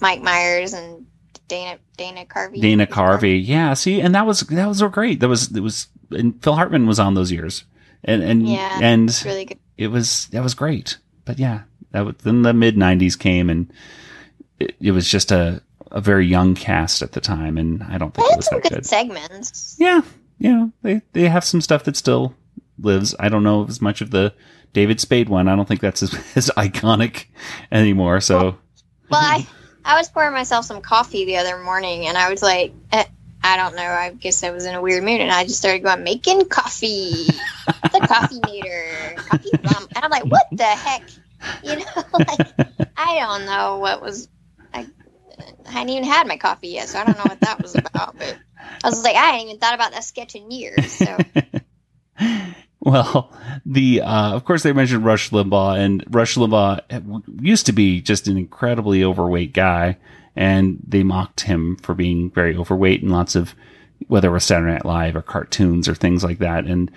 Mike 0.01 0.23
Myers 0.23 0.73
and 0.73 1.07
Dana 1.49 1.79
Dana 1.97 2.25
Carvey. 2.25 2.61
Dana 2.61 2.87
Carvey, 2.87 3.45
yeah. 3.45 3.75
See, 3.75 4.01
and 4.01 4.15
that 4.15 4.27
was 4.27 4.41
that 4.41 4.67
was 4.67 4.83
great. 4.83 5.21
That 5.21 5.29
was 5.29 5.55
it 5.55 5.61
was 5.61 5.89
and 6.11 6.43
Phil 6.43 6.55
Hartman 6.55 6.87
was 6.87 6.99
on 6.99 7.15
those 7.15 7.33
years, 7.33 7.65
and 8.05 8.23
and 8.23 8.49
Yeah, 8.49 8.79
and 8.83 9.23
really 9.25 9.45
good. 9.47 9.59
it 9.77 9.89
was 9.89 10.27
that 10.29 10.43
was 10.43 10.55
great. 10.55 10.99
But 11.25 11.39
yeah, 11.39 11.63
that 11.93 12.05
was, 12.05 12.15
then 12.23 12.43
the 12.43 12.53
mid 12.53 12.77
'90s 12.77 13.19
came, 13.19 13.51
and 13.51 13.73
it, 14.59 14.75
it 14.81 14.91
was 14.93 15.09
just 15.09 15.31
a 15.33 15.63
a 15.91 16.01
very 16.01 16.27
young 16.27 16.55
cast 16.55 17.03
at 17.03 17.13
the 17.13 17.21
time, 17.21 17.59
and 17.59 17.83
I 17.83 17.99
don't 17.99 18.15
think 18.15 18.31
it 18.31 18.37
was 18.37 18.47
Some 18.47 18.59
that 18.59 18.63
good 18.69 18.75
good. 18.75 18.87
segments. 18.87 19.77
Yeah, 19.79 20.03
yeah, 20.39 20.69
they 20.83 21.03
they 21.13 21.29
have 21.29 21.45
some 21.45 21.61
stuff 21.61 21.85
that 21.85 21.97
still 21.97 22.35
lives. 22.79 23.15
I 23.19 23.29
don't 23.29 23.43
know 23.43 23.67
as 23.67 23.81
much 23.81 24.01
of 24.01 24.11
the 24.11 24.33
David 24.73 25.01
Spade 25.01 25.29
one. 25.29 25.49
I 25.49 25.57
don't 25.57 25.67
think 25.67 25.81
that's 25.81 26.03
as, 26.05 26.15
as 26.37 26.51
iconic 26.57 27.27
anymore. 27.73 28.21
So 28.21 28.57
Well, 29.11 29.21
I 29.21 29.47
I 29.85 29.97
was 29.97 30.09
pouring 30.09 30.33
myself 30.33 30.65
some 30.65 30.81
coffee 30.81 31.25
the 31.25 31.39
other 31.39 31.59
morning, 31.59 32.07
and 32.07 32.17
I 32.17 32.31
was 32.31 32.43
like, 32.43 32.73
eh, 32.93 33.05
I 33.43 33.57
don't 33.57 33.75
know. 33.75 33.83
I 33.83 34.13
guess 34.13 34.43
I 34.43 34.51
was 34.51 34.67
in 34.67 34.75
a 34.75 34.81
weird 34.81 35.03
mood, 35.03 35.21
and 35.21 35.31
I 35.31 35.45
just 35.45 35.59
started 35.59 35.83
going 35.83 36.05
making 36.05 36.49
coffee, 36.49 37.27
the 37.67 38.07
coffee 38.07 38.41
meter, 38.51 39.15
coffee 39.17 39.51
rum, 39.65 39.89
and 39.95 40.05
I'm 40.05 40.11
like, 40.11 40.27
what 40.27 40.47
the 40.53 40.65
heck? 40.65 41.03
You 41.63 41.77
know, 41.77 41.85
like 42.13 42.69
I 42.97 43.19
don't 43.21 43.47
know 43.47 43.79
what 43.79 44.03
was. 44.03 44.29
I, 44.75 44.87
I 45.67 45.71
hadn't 45.71 45.91
even 45.91 46.05
had 46.05 46.27
my 46.27 46.37
coffee 46.37 46.69
yet, 46.69 46.89
so 46.89 46.99
I 46.99 47.05
don't 47.05 47.17
know 47.17 47.25
what 47.25 47.41
that 47.41 47.63
was 47.63 47.75
about. 47.75 48.19
But 48.19 48.37
I 48.85 48.89
was 48.89 49.03
like, 49.03 49.17
I 49.17 49.31
hadn't 49.31 49.49
even 49.49 49.59
thought 49.59 49.75
about 49.75 49.93
that 49.93 50.05
sketch 50.05 50.35
in 50.35 50.51
years. 50.51 50.93
So 50.93 51.17
Well, 52.81 53.31
the 53.67 54.01
uh, 54.01 54.35
of 54.35 54.45
course 54.45 54.63
they 54.63 54.73
mentioned 54.73 55.05
Rush 55.05 55.31
Limbaugh, 55.31 55.79
and 55.79 56.03
Rush 56.09 56.37
Limbaugh 56.37 57.23
used 57.41 57.67
to 57.67 57.73
be 57.73 58.01
just 58.01 58.27
an 58.27 58.39
incredibly 58.39 59.05
overweight 59.05 59.53
guy, 59.53 59.99
and 60.37 60.79
they 60.87 61.03
mocked 61.03 61.43
him 61.43 61.77
for 61.77 61.95
being 61.95 62.31
very 62.31 62.57
overweight 62.57 63.03
in 63.03 63.09
lots 63.09 63.35
of 63.35 63.55
whether 64.09 64.29
it 64.29 64.33
was 64.33 64.45
Saturday 64.45 64.73
Night 64.73 64.85
Live 64.85 65.17
or 65.17 65.23
cartoons 65.23 65.89
or 65.89 65.95
things 65.95 66.25
like 66.25 66.39
that. 66.39 66.65
And 66.65 66.91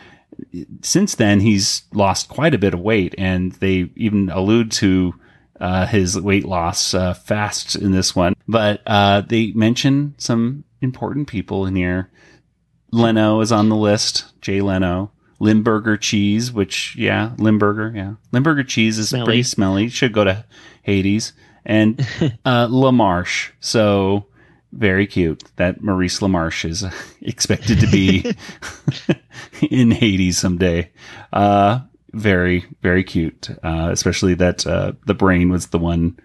since 0.81 1.15
then, 1.15 1.39
he's 1.41 1.83
lost 1.93 2.29
quite 2.29 2.53
a 2.53 2.57
bit 2.57 2.73
of 2.73 2.79
weight, 2.79 3.13
and 3.17 3.51
they 3.53 3.89
even 3.95 4.29
allude 4.29 4.71
to 4.73 5.13
uh, 5.59 5.85
his 5.85 6.19
weight 6.19 6.45
loss 6.45 6.93
uh, 6.93 7.13
fast 7.13 7.75
in 7.75 7.91
this 7.91 8.15
one. 8.15 8.33
But 8.47 8.81
uh, 8.87 9.21
they 9.21 9.51
mention 9.51 10.15
some 10.17 10.63
important 10.81 11.27
people 11.27 11.65
in 11.65 11.75
here. 11.75 12.09
Leno 12.91 13.41
is 13.41 13.51
on 13.51 13.69
the 13.69 13.75
list. 13.75 14.25
Jay 14.41 14.61
Leno. 14.61 15.11
Limburger 15.39 15.97
cheese, 15.97 16.53
which 16.53 16.95
yeah, 16.95 17.31
Limburger, 17.37 17.91
yeah, 17.93 18.13
Limburger 18.31 18.63
cheese 18.63 18.97
is 18.97 19.09
Smelly. 19.09 19.25
pretty 19.25 19.43
smelly. 19.43 19.89
Should 19.89 20.13
go 20.13 20.23
to 20.23 20.45
Hades 20.83 21.33
and 21.65 21.99
uh, 22.45 22.67
LaMarche. 22.67 23.51
So 23.59 24.25
very 24.71 25.05
cute 25.07 25.43
that 25.57 25.81
Maurice 25.83 26.19
LaMarche 26.19 26.69
is 26.69 26.85
expected 27.21 27.79
to 27.79 27.87
be 27.87 28.35
in 29.69 29.91
Hades 29.91 30.37
someday. 30.37 30.91
Uh, 31.31 31.79
very 32.11 32.65
very 32.81 33.03
cute, 33.03 33.49
uh, 33.63 33.89
especially 33.91 34.35
that 34.35 34.65
uh, 34.67 34.93
the 35.07 35.13
brain 35.15 35.49
was 35.49 35.67
the 35.67 35.79
one 35.79 36.17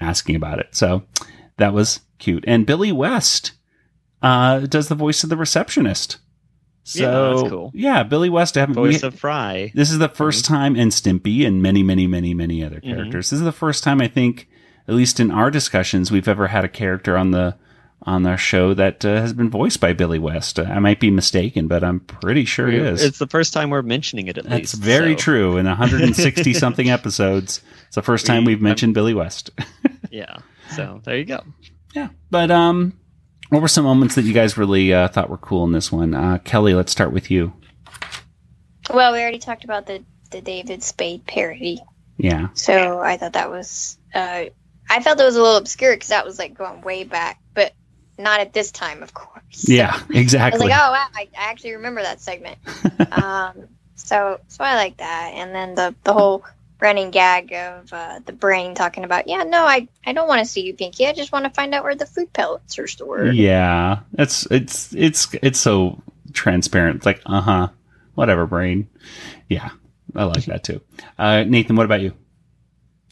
asking 0.00 0.36
about 0.36 0.58
it. 0.60 0.68
So 0.74 1.02
that 1.58 1.72
was 1.74 2.00
cute. 2.18 2.44
And 2.46 2.64
Billy 2.66 2.92
West 2.92 3.52
uh, 4.22 4.60
does 4.60 4.88
the 4.88 4.94
voice 4.94 5.22
of 5.24 5.30
the 5.30 5.36
receptionist. 5.36 6.18
So 6.84 7.00
Yeah, 7.02 7.34
that's 7.36 7.50
cool. 7.50 7.70
yeah, 7.74 8.02
Billy 8.04 8.30
West. 8.30 8.56
I 8.56 8.60
haven't 8.60 8.76
Voice 8.76 9.02
we- 9.02 9.08
of 9.08 9.14
Fry. 9.18 9.72
This 9.74 9.90
is 9.90 9.98
the 9.98 10.08
first 10.08 10.44
time, 10.44 10.76
and 10.76 10.92
Stimpy, 10.92 11.44
and 11.46 11.60
many, 11.60 11.82
many, 11.82 12.06
many, 12.06 12.32
many 12.32 12.62
other 12.64 12.76
Mm-hmm. 12.76 12.94
characters. 12.94 13.30
This 13.30 13.40
is 13.40 13.44
the 13.44 13.52
first 13.52 13.82
time 13.84 14.00
I 14.00 14.06
think, 14.08 14.48
at 14.88 14.94
least 14.94 15.20
in 15.20 15.30
our 15.30 15.50
discussions, 15.50 16.10
we've 16.10 16.28
ever 16.28 16.46
had 16.48 16.64
a 16.64 16.68
character 16.68 17.16
on 17.16 17.30
the 17.32 17.56
on 18.02 18.24
our 18.26 18.36
show 18.36 18.72
that 18.74 19.04
uh, 19.04 19.16
has 19.20 19.32
been 19.32 19.50
voiced 19.50 19.80
by 19.80 19.92
Billy 19.92 20.18
West. 20.18 20.58
Uh, 20.60 20.64
I 20.64 20.78
might 20.78 21.00
be 21.00 21.10
mistaken, 21.10 21.66
but 21.66 21.82
I'm 21.82 21.98
pretty 22.00 22.44
sure 22.44 22.68
it 22.68 22.74
is. 22.74 23.02
It's 23.02 23.18
the 23.18 23.26
first 23.26 23.52
time 23.52 23.70
we're 23.70 23.82
mentioning 23.82 24.28
it 24.28 24.38
at 24.38 24.44
That's 24.44 24.74
least. 24.74 24.74
very 24.76 25.14
so- 25.14 25.18
true. 25.18 25.56
In 25.56 25.66
160 25.66 26.52
something 26.54 26.88
episodes, 26.88 27.62
it's 27.86 27.96
the 27.96 28.02
first 28.02 28.24
time 28.26 28.44
We- 28.44 28.52
we've 28.54 28.62
mentioned 28.62 28.94
Billy 28.94 29.14
West. 29.14 29.50
Yeah. 30.10 30.36
So 30.70 31.00
there 31.04 31.16
you 31.16 31.24
go. 31.26 31.42
Yeah. 31.94 32.08
But 32.30 32.50
um, 32.50 32.98
what 33.50 33.60
were 33.60 33.68
some 33.68 33.84
moments 33.84 34.14
that 34.14 34.22
you 34.24 34.32
guys 34.32 34.56
really 34.56 34.94
uh, 34.94 35.08
thought 35.08 35.28
were 35.28 35.36
cool 35.36 35.64
in 35.64 35.72
this 35.72 35.90
one? 35.92 36.14
Uh, 36.14 36.38
Kelly, 36.38 36.72
let's 36.74 36.92
start 36.92 37.12
with 37.12 37.30
you. 37.30 37.52
well, 38.94 39.12
we 39.12 39.20
already 39.20 39.38
talked 39.40 39.64
about 39.64 39.86
the 39.86 40.04
the 40.30 40.40
David 40.40 40.82
Spade 40.82 41.26
parody. 41.26 41.80
Yeah. 42.18 42.48
So 42.54 42.98
I 43.00 43.16
thought 43.16 43.34
that 43.34 43.50
was, 43.50 43.98
uh, 44.14 44.44
I 44.88 45.02
felt 45.02 45.20
it 45.20 45.24
was 45.24 45.36
a 45.36 45.42
little 45.42 45.56
obscure 45.56 45.94
because 45.94 46.08
that 46.08 46.24
was 46.24 46.38
like 46.38 46.54
going 46.54 46.80
way 46.82 47.04
back, 47.04 47.40
but 47.54 47.72
not 48.18 48.40
at 48.40 48.52
this 48.52 48.70
time, 48.70 49.02
of 49.02 49.12
course. 49.14 49.68
Yeah. 49.68 50.00
Exactly. 50.10 50.60
I 50.60 50.64
was 50.64 50.70
like, 50.70 50.80
oh 50.80 50.92
wow, 50.92 51.06
I, 51.14 51.28
I 51.36 51.50
actually 51.50 51.74
remember 51.74 52.02
that 52.02 52.20
segment. 52.20 52.58
um, 53.12 53.68
so 53.96 54.40
so 54.48 54.62
I 54.62 54.76
like 54.76 54.98
that, 54.98 55.32
and 55.34 55.54
then 55.54 55.74
the 55.74 55.94
the 56.04 56.12
whole 56.12 56.44
running 56.80 57.10
gag 57.10 57.52
of 57.52 57.92
uh, 57.92 58.20
the 58.24 58.32
brain 58.32 58.74
talking 58.74 59.04
about, 59.04 59.26
yeah, 59.26 59.42
no, 59.42 59.64
I 59.64 59.88
I 60.04 60.12
don't 60.12 60.28
want 60.28 60.40
to 60.40 60.44
see 60.44 60.62
you, 60.62 60.74
Pinky. 60.74 61.06
I 61.06 61.12
just 61.12 61.32
want 61.32 61.44
to 61.44 61.50
find 61.50 61.74
out 61.74 61.82
where 61.82 61.94
the 61.94 62.06
food 62.06 62.32
pellets 62.32 62.78
are 62.78 62.86
stored. 62.86 63.34
Yeah, 63.34 64.00
it's 64.12 64.46
it's 64.50 64.94
it's 64.94 65.34
it's 65.42 65.60
so 65.60 66.02
transparent. 66.32 66.96
It's 66.96 67.06
like, 67.06 67.22
uh 67.26 67.40
huh, 67.40 67.68
whatever, 68.14 68.46
brain. 68.46 68.88
Yeah, 69.48 69.70
I 70.14 70.24
like 70.24 70.44
that 70.44 70.62
too. 70.62 70.80
Uh, 71.18 71.44
Nathan, 71.44 71.76
what 71.76 71.86
about 71.86 72.02
you? 72.02 72.12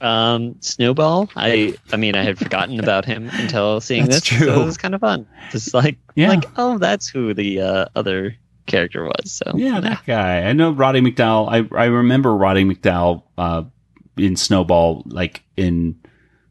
Um, 0.00 0.56
Snowball. 0.60 1.30
I 1.36 1.74
I 1.92 1.96
mean, 1.96 2.14
I 2.16 2.22
had 2.22 2.38
forgotten 2.38 2.78
about 2.84 3.04
him 3.04 3.30
until 3.32 3.80
seeing 3.80 4.04
That's 4.06 4.28
this. 4.28 4.38
true. 4.38 4.46
So 4.48 4.62
it 4.62 4.64
was 4.64 4.76
kind 4.76 4.94
of 4.94 5.00
fun. 5.00 5.26
Just 5.50 5.72
like 5.74 5.96
Yeah. 6.14 6.28
like 6.30 6.44
oh, 6.56 6.78
that's 6.78 7.08
who 7.08 7.32
the 7.34 7.60
uh, 7.60 7.86
other 7.94 8.36
character 8.66 9.04
was. 9.04 9.30
So 9.32 9.52
Yeah, 9.56 9.80
that 9.80 10.02
guy. 10.06 10.42
I 10.42 10.52
know 10.52 10.72
Roddy 10.72 11.00
McDowall. 11.00 11.48
I 11.50 11.76
I 11.76 11.86
remember 11.86 12.34
Roddy 12.34 12.64
McDowall 12.64 13.22
uh, 13.38 13.62
in 14.16 14.36
Snowball, 14.36 15.02
like 15.06 15.42
in 15.56 15.96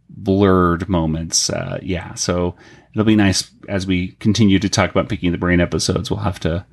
blurred 0.09 0.87
moments. 0.89 1.49
Uh, 1.49 1.79
yeah, 1.81 2.13
so 2.13 2.55
it'll 2.93 3.05
be 3.05 3.15
nice 3.15 3.51
as 3.67 3.87
we 3.87 4.09
continue 4.19 4.59
to 4.59 4.69
talk 4.69 4.91
about 4.91 5.09
picking 5.09 5.31
the 5.31 5.37
brain 5.37 5.59
episodes. 5.59 6.09
We'll 6.09 6.19
have 6.21 6.39
to 6.41 6.65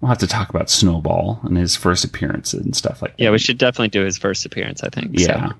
we'll 0.00 0.08
have 0.08 0.18
to 0.18 0.26
talk 0.26 0.48
about 0.50 0.70
Snowball 0.70 1.40
and 1.44 1.56
his 1.56 1.76
first 1.76 2.04
appearance 2.04 2.54
and 2.54 2.74
stuff 2.74 3.02
like 3.02 3.16
that. 3.16 3.22
Yeah, 3.22 3.30
we 3.30 3.38
should 3.38 3.58
definitely 3.58 3.88
do 3.88 4.04
his 4.04 4.18
first 4.18 4.44
appearance. 4.46 4.82
I 4.82 4.88
think. 4.88 5.18
Yeah. 5.18 5.50
So. 5.50 5.54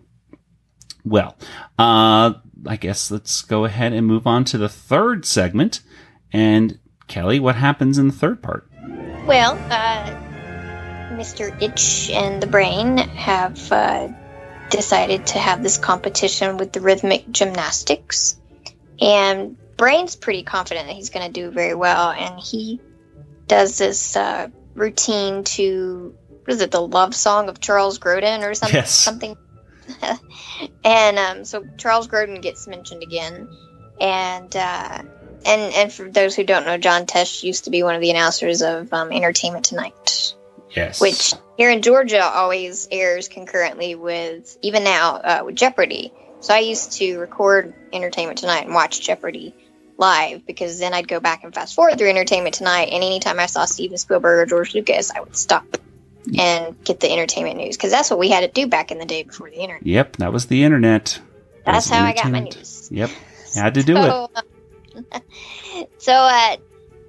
Well, 1.05 1.36
uh, 1.78 2.34
I 2.66 2.76
guess 2.76 3.11
let's 3.11 3.42
go 3.42 3.64
ahead 3.64 3.92
and 3.92 4.07
move 4.07 4.26
on 4.26 4.44
to 4.46 4.59
the 4.59 4.68
third 4.68 5.26
segment. 5.26 5.80
And 6.32 6.78
Kelly, 7.07 7.38
what 7.38 7.57
happens 7.57 7.98
in 7.98 8.09
the 8.09 8.14
third 8.14 8.42
part? 8.42 8.68
Well, 9.26 9.52
uh, 9.70 10.07
Mr. 11.14 11.61
Itch 11.62 12.11
and 12.11 12.42
the 12.42 12.46
Brain 12.46 12.98
have 12.98 13.70
uh, 13.72 14.09
decided 14.70 15.26
to 15.28 15.38
have 15.38 15.62
this 15.62 15.78
competition 15.78 16.57
with 16.57 16.72
the 16.72 16.80
rhythmic 16.80 17.30
gymnastics. 17.30 18.38
And 19.00 19.57
Brain's 19.76 20.16
pretty 20.16 20.42
confident 20.42 20.86
that 20.86 20.96
he's 20.96 21.11
going 21.11 21.26
to 21.26 21.32
do 21.32 21.50
very 21.50 21.74
well. 21.74 22.11
And 22.11 22.40
he 22.40 22.80
does 23.46 23.78
this 23.78 24.16
uh, 24.16 24.48
routine 24.74 25.44
to, 25.44 26.14
what 26.28 26.55
is 26.55 26.61
it, 26.61 26.70
the 26.70 26.80
love 26.80 27.14
song 27.14 27.48
of 27.48 27.61
Charles 27.61 27.98
Grodin 27.98 28.48
or 28.48 28.55
something? 28.55 28.76
Yes. 28.76 28.90
Something. 28.90 29.36
and 30.85 31.18
um, 31.18 31.45
so 31.45 31.64
Charles 31.78 32.09
Grodin 32.09 32.41
gets 32.43 32.66
mentioned 32.66 33.03
again. 33.03 33.49
And 34.01 34.55
uh, 34.57 35.03
and 35.47 35.74
and 35.74 35.93
for 35.93 36.11
those 36.11 36.35
who 36.35 36.45
don't 36.45 36.66
know, 36.66 36.78
John 36.78 37.07
Tesh 37.07 37.43
used 37.43 37.64
to 37.64 37.70
be 37.70 37.82
one 37.82 37.95
of 37.95 38.01
the 38.01 38.11
announcers 38.11 38.62
of 38.62 38.93
um, 38.93 39.12
Entertainment 39.12 39.64
Tonight, 39.64 40.35
Yes. 40.74 41.01
which 41.01 41.35
here 41.57 41.70
in 41.70 41.82
Georgia 41.82 42.24
always 42.24 42.89
airs 42.91 43.28
concurrently 43.28 43.95
with 43.95 44.59
even 44.62 44.85
now 44.85 45.16
uh, 45.16 45.43
with 45.45 45.55
Jeopardy. 45.55 46.12
So 46.41 46.53
I 46.53 46.59
used 46.59 46.93
to 46.95 47.18
record 47.18 47.72
Entertainment 47.93 48.39
Tonight 48.39 48.66
and 48.66 48.74
watch 48.74 49.01
Jeopardy 49.01 49.55
live 49.97 50.45
because 50.45 50.78
then 50.80 50.93
I'd 50.93 51.07
go 51.09 51.20
back 51.20 51.45
and 51.45 51.55
fast 51.55 51.74
forward 51.74 51.97
through 51.99 52.11
Entertainment 52.11 52.55
Tonight, 52.57 52.89
and 52.91 53.05
anytime 53.05 53.39
I 53.39 53.47
saw 53.47 53.64
Steven 53.64 53.97
Spielberg 53.97 54.41
or 54.41 54.47
George 54.47 54.74
Lucas, 54.74 55.12
I 55.12 55.20
would 55.20 55.37
stop 55.37 55.64
and 56.39 56.83
get 56.85 57.01
the 57.01 57.11
entertainment 57.11 57.59
news 57.59 57.77
because 57.77 57.91
that's 57.91 58.11
what 58.11 58.18
we 58.18 58.31
had 58.31 58.41
to 58.41 58.49
do 58.49 58.66
back 58.66 58.91
in 58.91 58.99
the 58.99 59.05
day 59.05 59.22
before 59.22 59.51
the 59.51 59.57
internet. 59.57 59.87
Yep, 59.87 60.16
that 60.16 60.33
was 60.33 60.47
the 60.47 60.64
internet. 60.64 61.20
That's 61.64 61.89
how 61.89 62.05
I 62.05 62.14
got 62.14 62.31
my 62.31 62.41
news. 62.41 62.89
Yep, 62.91 63.11
had 63.55 63.75
to 63.75 63.83
do 63.83 63.97
it. 63.97 64.03
so, 64.03 64.31
uh, 64.35 65.20
so 65.99 66.12
uh, 66.12 66.57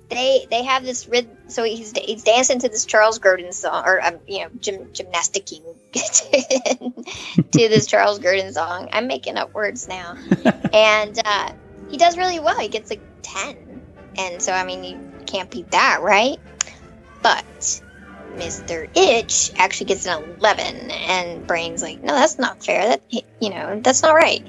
they 0.09 0.45
they 0.49 0.63
have 0.63 0.84
this 0.84 1.07
rhythm. 1.07 1.38
So 1.47 1.63
he's 1.63 1.91
he's 1.97 2.24
dancing 2.24 2.59
to 2.59 2.70
this 2.70 2.86
Charles 2.86 3.20
Grodin 3.20 3.53
song, 3.53 3.84
or 3.86 4.03
um, 4.03 4.16
you 4.28 4.39
know, 4.39 4.49
gym, 4.59 4.86
gymnasticking 4.88 5.63
to 7.51 7.70
this 7.70 7.88
Charles 7.88 8.20
Grodin 8.20 8.53
song. 8.53 8.89
I'm 8.91 9.07
making 9.07 9.38
up 9.38 9.53
words 9.53 9.88
now, 9.88 10.18
and 10.74 11.20
uh, 11.24 11.51
he 11.89 11.97
does 11.97 12.18
really 12.18 12.39
well. 12.39 12.59
He 12.59 12.68
gets 12.68 12.89
like 12.89 13.01
ten, 13.22 13.82
and 14.18 14.41
so 14.41 14.51
I 14.51 14.66
mean, 14.66 14.84
you 14.84 15.11
can't 15.26 15.49
beat 15.49 15.72
that, 15.72 16.01
right? 16.01 16.38
But 17.22 17.82
Mr. 18.36 18.89
Itch 18.95 19.51
actually 19.57 19.88
gets 19.88 20.05
an 20.05 20.23
11, 20.39 20.91
and 20.91 21.47
Brain's 21.47 21.81
like, 21.81 22.01
no, 22.03 22.13
that's 22.13 22.38
not 22.38 22.63
fair. 22.63 22.88
That 22.88 23.01
you 23.39 23.49
know, 23.49 23.79
that's 23.81 24.01
not 24.01 24.13
right. 24.13 24.43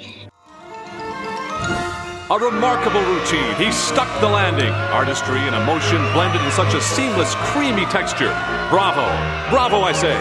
A 2.29 2.39
remarkable 2.39 3.03
routine. 3.03 3.55
He 3.55 3.71
stuck 3.71 4.09
the 4.21 4.29
landing. 4.29 4.73
Artistry 4.93 5.39
and 5.39 5.55
emotion 5.55 5.99
blended 6.13 6.43
in 6.43 6.51
such 6.51 6.75
a 6.75 6.81
seamless, 6.81 7.37
creamy 7.37 7.85
texture. 7.87 8.31
Bravo. 8.69 9.07
Bravo, 9.49 9.83
I 9.83 9.93
say. 9.93 10.17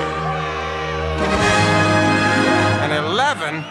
An 2.83 2.91
11? 2.91 3.63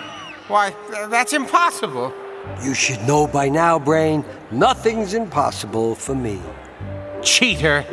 Why, 0.49 0.74
that's 1.09 1.32
impossible. 1.32 2.12
You 2.61 2.74
should 2.74 3.01
know 3.07 3.28
by 3.28 3.49
now, 3.49 3.78
Brain, 3.78 4.24
nothing's 4.51 5.14
impossible 5.14 5.95
for 5.95 6.16
me. 6.16 6.40
Cheater. 7.22 7.84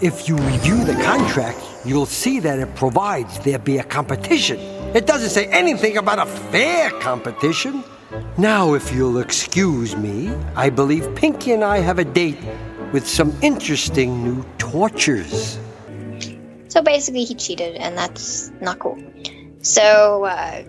If 0.00 0.30
you 0.30 0.36
review 0.36 0.82
the 0.82 0.94
contract, 1.04 1.60
you'll 1.84 2.06
see 2.06 2.40
that 2.40 2.58
it 2.58 2.74
provides 2.74 3.38
there 3.40 3.58
be 3.58 3.76
a 3.76 3.84
competition. 3.84 4.58
It 4.94 5.06
doesn't 5.06 5.28
say 5.28 5.44
anything 5.48 5.98
about 5.98 6.18
a 6.18 6.24
fair 6.24 6.90
competition. 7.00 7.84
Now, 8.38 8.72
if 8.72 8.94
you'll 8.94 9.18
excuse 9.18 9.94
me, 9.94 10.34
I 10.56 10.70
believe 10.70 11.14
Pinky 11.16 11.52
and 11.52 11.62
I 11.62 11.80
have 11.80 11.98
a 11.98 12.04
date 12.06 12.38
with 12.92 13.06
some 13.06 13.36
interesting 13.42 14.24
new 14.24 14.42
tortures. 14.56 15.58
So 16.68 16.80
basically, 16.80 17.24
he 17.24 17.34
cheated, 17.34 17.76
and 17.76 17.98
that's 17.98 18.50
not 18.62 18.78
cool. 18.78 18.98
So 19.60 20.24
uh, 20.24 20.62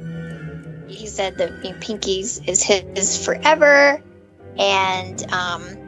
he 0.89 1.07
said 1.07 1.38
that 1.38 1.63
you 1.63 1.71
know, 1.71 1.77
Pinky's 1.79 2.41
is 2.49 2.61
his 2.61 3.23
forever, 3.23 4.03
and 4.57 5.32
um, 5.32 5.80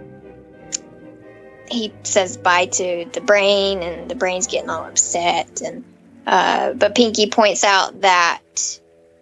he 1.73 1.93
says 2.03 2.37
bye 2.37 2.67
to 2.67 3.05
the 3.11 3.21
brain, 3.21 3.81
and 3.81 4.09
the 4.09 4.15
brain's 4.15 4.47
getting 4.47 4.69
all 4.69 4.85
upset. 4.85 5.61
And 5.61 5.83
uh, 6.25 6.73
but 6.73 6.95
Pinky 6.95 7.29
points 7.29 7.63
out 7.63 8.01
that 8.01 8.41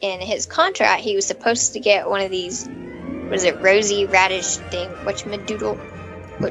in 0.02 0.20
his 0.20 0.46
contract, 0.46 1.02
he 1.02 1.16
was 1.16 1.26
supposed 1.26 1.74
to 1.74 1.80
get 1.80 2.10
one 2.10 2.22
of 2.22 2.30
these. 2.30 2.70
Was 3.30 3.46
it 3.46 3.62
rosy 3.62 4.06
radish 4.06 4.58
thing? 4.58 4.90
Whatchamadoodle? 5.06 5.80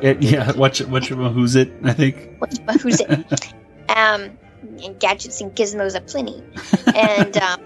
It- 0.02 0.22
yeah, 0.22 0.52
watch 0.52 0.80
watch 0.82 1.08
who's 1.08 1.56
it? 1.56 1.72
I 1.84 1.92
think. 1.92 2.38
Who's 2.82 3.00
it? 3.00 3.10
um, 3.88 4.38
and 4.82 4.98
gadgets 4.98 5.40
and 5.40 5.54
gizmos 5.54 5.94
aplenty. 5.96 6.42
And 6.94 7.36
um, 7.48 7.60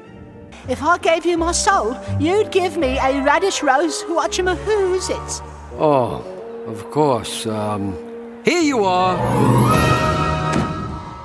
If 0.68 0.82
I 0.82 0.98
gave 0.98 1.26
you 1.26 1.36
my 1.38 1.52
soul, 1.52 1.96
you'd 2.18 2.50
give 2.50 2.76
me 2.76 2.98
a 2.98 3.22
radish 3.22 3.62
rose 3.62 4.02
whatchamahoos 4.04 5.10
it. 5.10 5.42
Oh, 5.78 6.24
of 6.66 6.90
course. 6.90 7.46
Um, 7.46 8.13
here 8.44 8.62
you 8.62 8.84
are. 8.84 9.16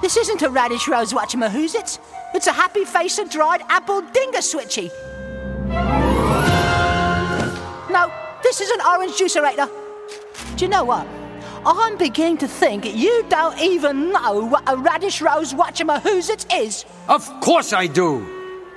This 0.01 0.17
isn't 0.17 0.41
a 0.41 0.49
radish 0.49 0.87
rose 0.87 1.13
it. 1.13 1.99
It's 2.33 2.47
a 2.47 2.51
happy 2.51 2.85
face 2.85 3.19
of 3.19 3.29
dried 3.29 3.61
apple 3.69 4.01
dinger 4.01 4.39
switchy. 4.39 4.89
No, 7.89 8.11
this 8.41 8.61
is 8.61 8.69
an 8.69 8.81
orange 8.81 9.13
juicerator. 9.13 9.69
Do 10.55 10.65
you 10.65 10.69
know 10.69 10.83
what? 10.83 11.05
I'm 11.65 11.97
beginning 11.97 12.37
to 12.37 12.47
think 12.47 12.85
you 12.95 13.25
don't 13.29 13.59
even 13.59 14.11
know 14.11 14.45
what 14.45 14.63
a 14.67 14.77
radish 14.77 15.21
rose 15.21 15.53
whatchamahoos 15.53 16.29
it 16.29 16.51
is. 16.53 16.85
Of 17.07 17.27
course 17.41 17.73
I 17.73 17.87
do. 17.87 18.25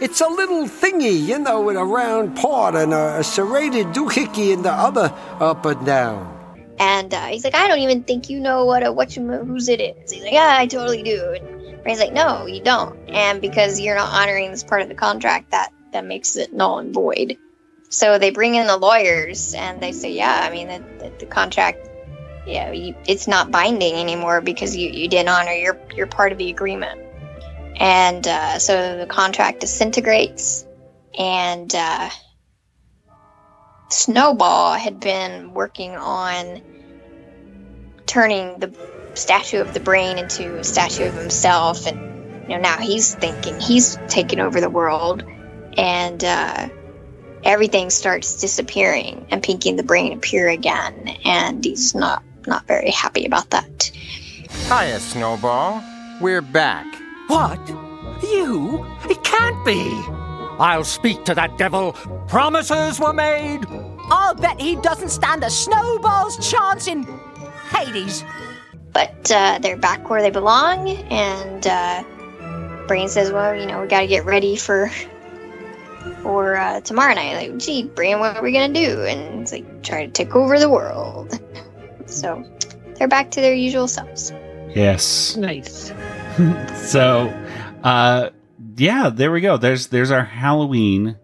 It's 0.01 0.21
a 0.21 0.27
little 0.27 0.65
thingy, 0.65 1.27
you 1.27 1.39
know, 1.39 1.61
with 1.61 1.77
a 1.77 1.85
round 1.85 2.37
part 2.37 2.75
and 2.75 2.93
a, 2.93 3.21
a 3.21 3.25
serrated 3.25 3.89
doohickey 3.89 4.53
in 4.53 4.63
the 4.63 4.73
other 4.73 5.15
up 5.39 5.65
and 5.65 5.87
down. 5.87 6.32
And 6.83 7.15
uh, 7.15 7.27
he's 7.27 7.45
like, 7.45 7.55
I 7.55 7.69
don't 7.69 7.79
even 7.79 8.03
think 8.03 8.29
you 8.29 8.41
know 8.41 8.65
what 8.65 8.83
a 8.83 8.87
whatchamahoos 8.87 9.69
it 9.69 9.81
is. 9.81 10.11
He's 10.11 10.23
like, 10.25 10.33
Yeah, 10.33 10.57
I 10.59 10.67
totally 10.67 11.05
do. 11.05 11.37
And 11.41 11.81
Brain's 11.85 12.01
like, 12.01 12.13
No, 12.13 12.47
you 12.47 12.61
don't. 12.61 12.99
And 13.09 13.41
because 13.41 13.79
you're 13.79 13.95
not 13.95 14.13
honoring 14.13 14.51
this 14.51 14.65
part 14.65 14.83
of 14.83 14.89
the 14.89 14.97
contract, 14.97 15.53
that 15.53 15.71
that 15.93 16.05
makes 16.05 16.35
it 16.35 16.53
null 16.53 16.81
and 16.81 16.93
void. 16.93 17.39
So 17.89 18.19
they 18.19 18.31
bring 18.31 18.57
in 18.57 18.67
the 18.67 18.77
lawyers, 18.77 19.55
and 19.55 19.81
they 19.81 19.93
say, 19.93 20.11
Yeah, 20.13 20.41
I 20.43 20.51
mean, 20.51 20.67
the, 20.67 20.79
the, 20.99 21.13
the 21.21 21.27
contract, 21.27 21.89
yeah, 22.49 22.73
you, 22.73 22.97
it's 23.07 23.29
not 23.29 23.53
binding 23.53 23.95
anymore 23.95 24.41
because 24.41 24.77
you, 24.77 24.91
you 24.91 25.07
didn't 25.07 25.29
honor 25.29 25.53
your 25.53 25.79
your 25.95 26.09
part 26.09 26.33
of 26.33 26.39
the 26.39 26.51
agreement. 26.51 26.99
And 27.77 28.27
uh, 28.27 28.59
so 28.59 28.99
the 28.99 29.07
contract 29.07 29.61
disintegrates, 29.61 30.67
and 31.17 31.73
uh, 31.73 32.11
Snowball 33.89 34.73
had 34.75 34.99
been 34.99 35.55
working 35.55 35.95
on 35.95 36.72
turning 38.13 38.59
the 38.59 38.71
statue 39.15 39.59
of 39.59 39.73
the 39.73 39.81
brain 39.81 40.19
into 40.19 40.59
a 40.59 40.65
statue 40.65 41.07
of 41.07 41.15
himself, 41.15 41.87
and 41.87 41.97
you 42.43 42.51
know 42.51 42.61
now 42.61 42.77
he's 42.77 43.15
thinking 43.15 43.59
he's 43.59 43.99
taking 44.09 44.39
over 44.39 44.61
the 44.61 44.69
world, 44.69 45.25
and 45.79 46.23
uh, 46.23 46.69
everything 47.43 47.89
starts 47.89 48.39
disappearing, 48.39 49.27
and 49.31 49.43
Pinky 49.43 49.71
and 49.71 49.79
the 49.79 49.83
brain 49.83 50.13
appear 50.13 50.51
again, 50.51 51.17
and 51.25 51.65
he's 51.65 51.95
not 51.95 52.23
not 52.47 52.67
very 52.67 52.91
happy 52.91 53.25
about 53.25 53.49
that. 53.49 53.91
Hiya, 54.69 55.01
Snowball. 55.01 55.83
We're 56.21 56.43
back. 56.43 56.87
What? 57.29 57.67
You? 58.23 58.87
It 59.09 59.25
can't 59.25 59.65
be. 59.65 59.81
I'll 60.61 60.85
speak 60.85 61.25
to 61.25 61.35
that 61.35 61.57
devil. 61.57 61.95
Promises 62.29 63.01
were 63.01 63.15
made. 63.15 63.61
I'll 64.11 64.35
bet 64.35 64.61
he 64.61 64.77
doesn't 64.77 65.09
stand 65.09 65.43
a 65.43 65.51
snowball's 65.51 66.37
chance 66.51 66.87
in 66.87 67.07
Hades. 67.73 68.25
but 68.93 69.31
uh, 69.31 69.59
they're 69.61 69.77
back 69.77 70.09
where 70.11 70.23
they 70.23 70.31
belong. 70.31 70.89
And 71.11 71.67
uh, 71.67 72.05
Brain 72.87 73.09
says, 73.09 73.31
"Well, 73.33 73.55
you 73.55 73.67
know, 73.67 73.81
we 73.81 73.89
got 73.89 74.01
to 74.01 74.07
get 74.07 74.25
ready 74.25 74.57
for 74.57 74.91
for 76.23 76.57
uh, 76.57 76.81
tomorrow 76.81 77.15
night." 77.15 77.35
Like, 77.37 77.59
gee, 77.59 77.85
Brain, 77.85 78.19
what 78.19 78.37
are 78.37 78.43
we 78.43 78.53
gonna 78.53 78.73
do? 78.73 79.03
And 79.05 79.43
it's 79.43 79.53
like 79.53 79.83
try 79.83 80.07
to 80.07 80.13
take 80.13 80.35
over 80.35 80.59
the 80.59 80.69
world. 80.71 81.39
So 82.07 82.45
they're 82.99 83.09
back 83.09 83.31
to 83.31 83.41
their 83.41 83.55
usual 83.55 83.89
selves. 83.89 84.33
Yes. 84.75 85.35
Nice. 85.37 85.91
so, 86.91 87.33
uh, 87.83 88.31
yeah, 88.77 89.09
there 89.09 89.33
we 89.33 89.41
go. 89.41 89.57
There's 89.57 89.87
there's 89.87 90.11
our 90.11 90.25
Halloween 90.25 91.17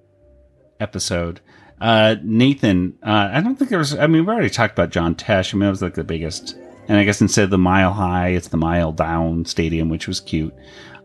episode. 0.80 1.40
Uh, 1.80 2.16
Nathan, 2.22 2.98
uh, 3.02 3.30
I 3.32 3.40
don't 3.40 3.56
think 3.56 3.70
there 3.70 3.78
was. 3.78 3.94
I 3.94 4.06
mean, 4.06 4.24
we 4.26 4.32
already 4.32 4.50
talked 4.50 4.72
about 4.72 4.90
John 4.90 5.14
Tesh. 5.14 5.54
I 5.54 5.56
mean, 5.56 5.66
it 5.66 5.70
was 5.70 5.82
like 5.82 5.94
the 5.94 6.04
biggest 6.04 6.56
And 6.88 6.96
I 6.96 7.04
guess 7.04 7.20
instead 7.20 7.44
of 7.44 7.50
the 7.50 7.58
Mile 7.58 7.92
High, 7.92 8.28
it's 8.30 8.48
the 8.48 8.56
Mile 8.56 8.92
Down 8.92 9.44
Stadium, 9.44 9.88
which 9.88 10.08
was 10.08 10.20
cute. 10.20 10.54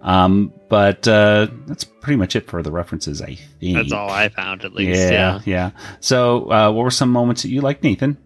Um, 0.02 0.52
but 0.70 1.08
uh, 1.08 1.48
that's 1.66 1.84
pretty 1.84 2.18
much 2.18 2.36
it 2.36 2.48
for 2.48 2.62
the 2.62 2.72
references, 2.72 3.22
I 3.22 3.36
think. 3.60 3.78
That's 3.78 3.94
all 3.94 4.10
I 4.10 4.30
found, 4.30 4.66
at 4.66 4.74
least. 4.74 5.00
Yeah, 5.00 5.12
Yeah. 5.12 5.42
yeah. 5.46 5.72
So, 6.02 6.52
uh, 6.52 6.72
what 6.72 6.84
were 6.84 6.92
some 6.92 7.10
moments 7.10 7.44
that 7.44 7.50
you 7.50 7.62
liked, 7.62 7.84
Nathan? 7.84 8.18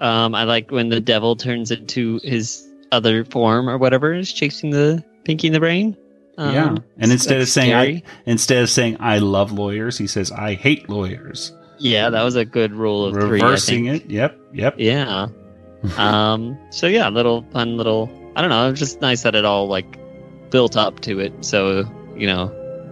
Um, 0.00 0.34
I 0.34 0.44
like 0.44 0.70
when 0.70 0.88
the 0.88 1.00
devil 1.00 1.36
turns 1.36 1.70
into 1.70 2.20
his 2.24 2.66
other 2.90 3.24
form 3.24 3.68
or 3.68 3.78
whatever, 3.78 4.12
is 4.14 4.32
chasing 4.32 4.70
the 4.70 5.04
Pinky 5.24 5.46
in 5.46 5.52
the 5.52 5.60
Brain. 5.60 5.96
Um, 6.38 6.54
yeah, 6.54 6.76
and 6.98 7.12
instead 7.12 7.40
of 7.40 7.48
saying 7.48 7.70
scary. 7.70 7.96
I, 8.06 8.30
instead 8.30 8.62
of 8.62 8.70
saying 8.70 8.96
I 9.00 9.18
love 9.18 9.52
lawyers, 9.52 9.98
he 9.98 10.06
says 10.06 10.32
I 10.32 10.54
hate 10.54 10.88
lawyers. 10.88 11.52
yeah, 11.78 12.08
that 12.10 12.22
was 12.22 12.36
a 12.36 12.44
good 12.44 12.72
rule 12.72 13.04
of 13.06 13.14
Reversing 13.14 13.84
three. 13.84 13.90
I 13.90 13.98
think. 13.98 14.04
it. 14.06 14.10
Yep, 14.10 14.40
yep. 14.54 14.74
Yeah. 14.78 15.26
um. 15.98 16.58
So 16.70 16.86
yeah, 16.86 17.08
little 17.08 17.42
fun 17.52 17.76
little. 17.76 18.10
I 18.34 18.40
don't 18.40 18.50
know. 18.50 18.70
It's 18.70 18.78
just 18.78 19.00
nice 19.00 19.22
that 19.24 19.34
it 19.34 19.44
all 19.44 19.66
like 19.68 19.98
built 20.50 20.76
up 20.76 21.00
to 21.00 21.20
it. 21.20 21.32
So 21.44 21.84
you 22.16 22.26
know, 22.26 22.46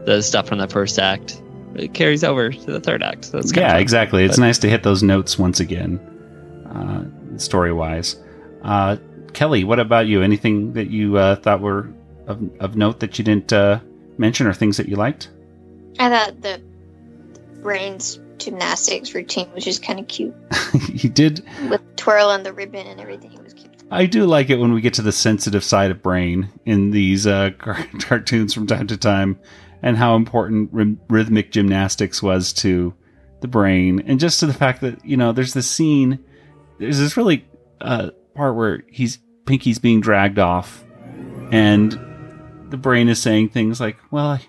the 0.04 0.22
stuff 0.22 0.48
from 0.48 0.58
the 0.58 0.68
first 0.68 0.98
act 0.98 1.40
it 1.74 1.94
carries 1.94 2.24
over 2.24 2.50
to 2.50 2.66
the 2.72 2.80
third 2.80 3.02
act. 3.02 3.26
So 3.26 3.38
it's 3.38 3.52
kinda 3.52 3.68
yeah, 3.68 3.72
fun. 3.74 3.80
exactly. 3.80 4.24
It's 4.24 4.36
But- 4.36 4.42
nice 4.44 4.58
to 4.58 4.68
hit 4.68 4.82
those 4.82 5.02
notes 5.02 5.38
once 5.38 5.60
again, 5.60 6.00
uh, 6.74 7.04
story 7.38 7.72
wise. 7.72 8.16
Uh, 8.62 8.96
Kelly, 9.32 9.62
what 9.64 9.78
about 9.78 10.06
you? 10.08 10.20
Anything 10.22 10.72
that 10.72 10.90
you 10.90 11.16
uh, 11.16 11.36
thought 11.36 11.60
were 11.60 11.88
of, 12.30 12.50
of 12.60 12.76
note 12.76 13.00
that 13.00 13.18
you 13.18 13.24
didn't 13.24 13.52
uh, 13.52 13.80
mention, 14.18 14.46
or 14.46 14.54
things 14.54 14.76
that 14.76 14.88
you 14.88 14.96
liked? 14.96 15.28
I 15.98 16.08
thought 16.08 16.40
the 16.40 16.62
brains 17.62 18.18
gymnastics 18.38 19.14
routine 19.14 19.52
was 19.52 19.62
just 19.64 19.82
kind 19.82 20.00
of 20.00 20.08
cute 20.08 20.34
you 20.88 21.10
did. 21.10 21.44
with 21.68 21.82
twirl 21.96 22.24
twirling 22.24 22.42
the 22.42 22.52
ribbon 22.52 22.86
and 22.86 23.00
everything. 23.00 23.32
It 23.32 23.44
was 23.44 23.52
cute. 23.52 23.70
I 23.90 24.06
do 24.06 24.24
like 24.24 24.50
it 24.50 24.56
when 24.56 24.72
we 24.72 24.80
get 24.80 24.94
to 24.94 25.02
the 25.02 25.12
sensitive 25.12 25.62
side 25.62 25.90
of 25.90 26.02
brain 26.02 26.48
in 26.64 26.90
these 26.90 27.26
uh, 27.26 27.50
car- 27.58 27.86
cartoons 28.00 28.54
from 28.54 28.66
time 28.66 28.86
to 28.88 28.96
time, 28.96 29.38
and 29.82 29.96
how 29.96 30.16
important 30.16 30.70
rhy- 30.72 30.96
rhythmic 31.08 31.52
gymnastics 31.52 32.22
was 32.22 32.52
to 32.54 32.94
the 33.40 33.48
brain, 33.48 34.02
and 34.06 34.20
just 34.20 34.40
to 34.40 34.46
the 34.46 34.54
fact 34.54 34.80
that 34.80 35.04
you 35.04 35.16
know 35.16 35.32
there's 35.32 35.54
this 35.54 35.70
scene, 35.70 36.18
there's 36.78 36.98
this 36.98 37.16
really 37.16 37.46
uh, 37.80 38.10
part 38.34 38.56
where 38.56 38.84
he's 38.88 39.18
Pinky's 39.44 39.78
being 39.78 40.00
dragged 40.00 40.38
off, 40.38 40.84
and 41.50 41.98
the 42.70 42.76
brain 42.76 43.08
is 43.08 43.20
saying 43.20 43.50
things 43.50 43.80
like, 43.80 43.98
"Well, 44.10 44.26
I, 44.26 44.40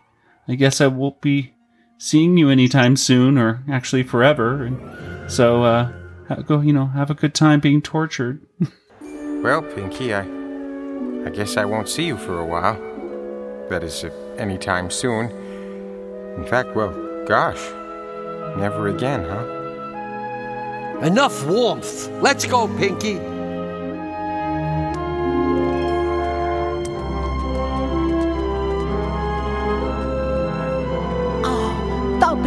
I 0.48 0.56
guess 0.56 0.82
I 0.82 0.88
won't 0.88 1.22
be 1.22 1.54
seeing 1.98 2.38
you 2.38 2.50
anytime 2.50 2.96
soon, 2.96 3.38
or 3.38 3.64
actually 3.70 4.04
forever," 4.04 4.64
and 4.64 5.32
so 5.32 5.64
uh, 5.64 5.92
go, 6.46 6.62
you 6.62 6.74
know, 6.74 6.88
have 6.88 7.10
a 7.10 7.16
good 7.16 7.34
time 7.34 7.60
being 7.60 7.82
tortured. 7.82 8.46
Well, 9.42 9.64
Pinky, 9.64 10.14
I. 10.14 10.22
I 11.26 11.30
guess 11.32 11.58
I 11.58 11.66
won't 11.66 11.90
see 11.90 12.06
you 12.06 12.16
for 12.16 12.38
a 12.38 12.46
while. 12.46 12.76
That 13.70 13.84
is, 13.84 14.06
anytime 14.38 14.92
soon. 14.92 15.32
In 16.38 16.46
fact, 16.46 16.76
well, 16.76 16.92
gosh. 17.26 17.60
Never 18.56 18.90
again, 18.90 19.24
huh? 19.24 21.02
Enough 21.04 21.44
warmth. 21.48 22.08
Let's 22.22 22.46
go, 22.46 22.68
Pinky. 22.78 23.16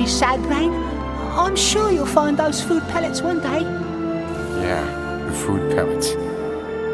Be 0.04 0.10
sad, 0.10 0.42
Brain. 0.42 0.70
I'm 0.70 1.56
sure 1.56 1.90
you'll 1.90 2.04
find 2.04 2.36
those 2.36 2.62
food 2.62 2.82
pellets 2.88 3.22
one 3.22 3.40
day. 3.40 3.62
Yeah, 4.60 5.24
the 5.26 5.32
food 5.32 5.74
pellets. 5.74 6.12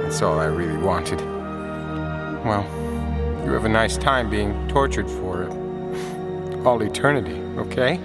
That's 0.02 0.22
all 0.22 0.38
I 0.38 0.44
really 0.44 0.76
wanted. 0.76 1.20
Well, 2.44 2.62
you 3.44 3.50
have 3.50 3.64
a 3.64 3.68
nice 3.68 3.96
time 3.96 4.30
being 4.30 4.68
tortured 4.68 5.10
for 5.10 5.42
uh, 5.42 6.62
all 6.62 6.80
eternity, 6.82 7.34
okay? 7.58 7.98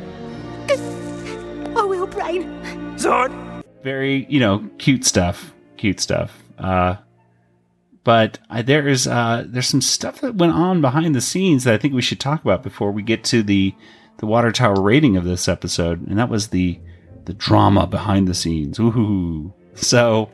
I 0.72 1.84
will, 1.84 2.08
Brain. 2.08 2.46
Zort. 2.98 3.32
Very, 3.84 4.26
you 4.28 4.40
know, 4.40 4.68
cute 4.80 5.06
stuff. 5.06 5.54
Cute 5.78 6.00
stuff. 6.00 6.42
Uh, 6.58 6.96
but 8.04 8.40
I, 8.50 8.64
there 8.64 8.88
is 8.88 9.06
uh, 9.06 9.44
there's 9.46 9.68
some 9.68 9.82
stuff 9.82 10.22
that 10.22 10.34
went 10.34 10.54
on 10.54 10.82
behind 10.82 11.14
the 11.14 11.22
scenes 11.22 11.64
that 11.66 11.76
I 11.76 11.78
think 11.78 11.94
we 11.94 12.02
should 12.02 12.20
talk 12.20 12.42
about 12.42 12.64
before 12.64 12.92
we 12.92 13.04
get 13.04 13.24
to 13.26 13.44
the 13.44 13.76
the 14.18 14.26
water 14.26 14.52
tower 14.52 14.82
rating 14.82 15.18
of 15.18 15.24
this 15.24 15.48
episode, 15.48 16.08
and 16.08 16.18
that 16.18 16.30
was 16.30 16.50
the 16.50 16.80
the 17.26 17.34
drama 17.34 17.88
behind 17.88 18.28
the 18.28 18.34
scenes. 18.34 18.80
Ooh, 18.80 19.54
so 19.74 20.30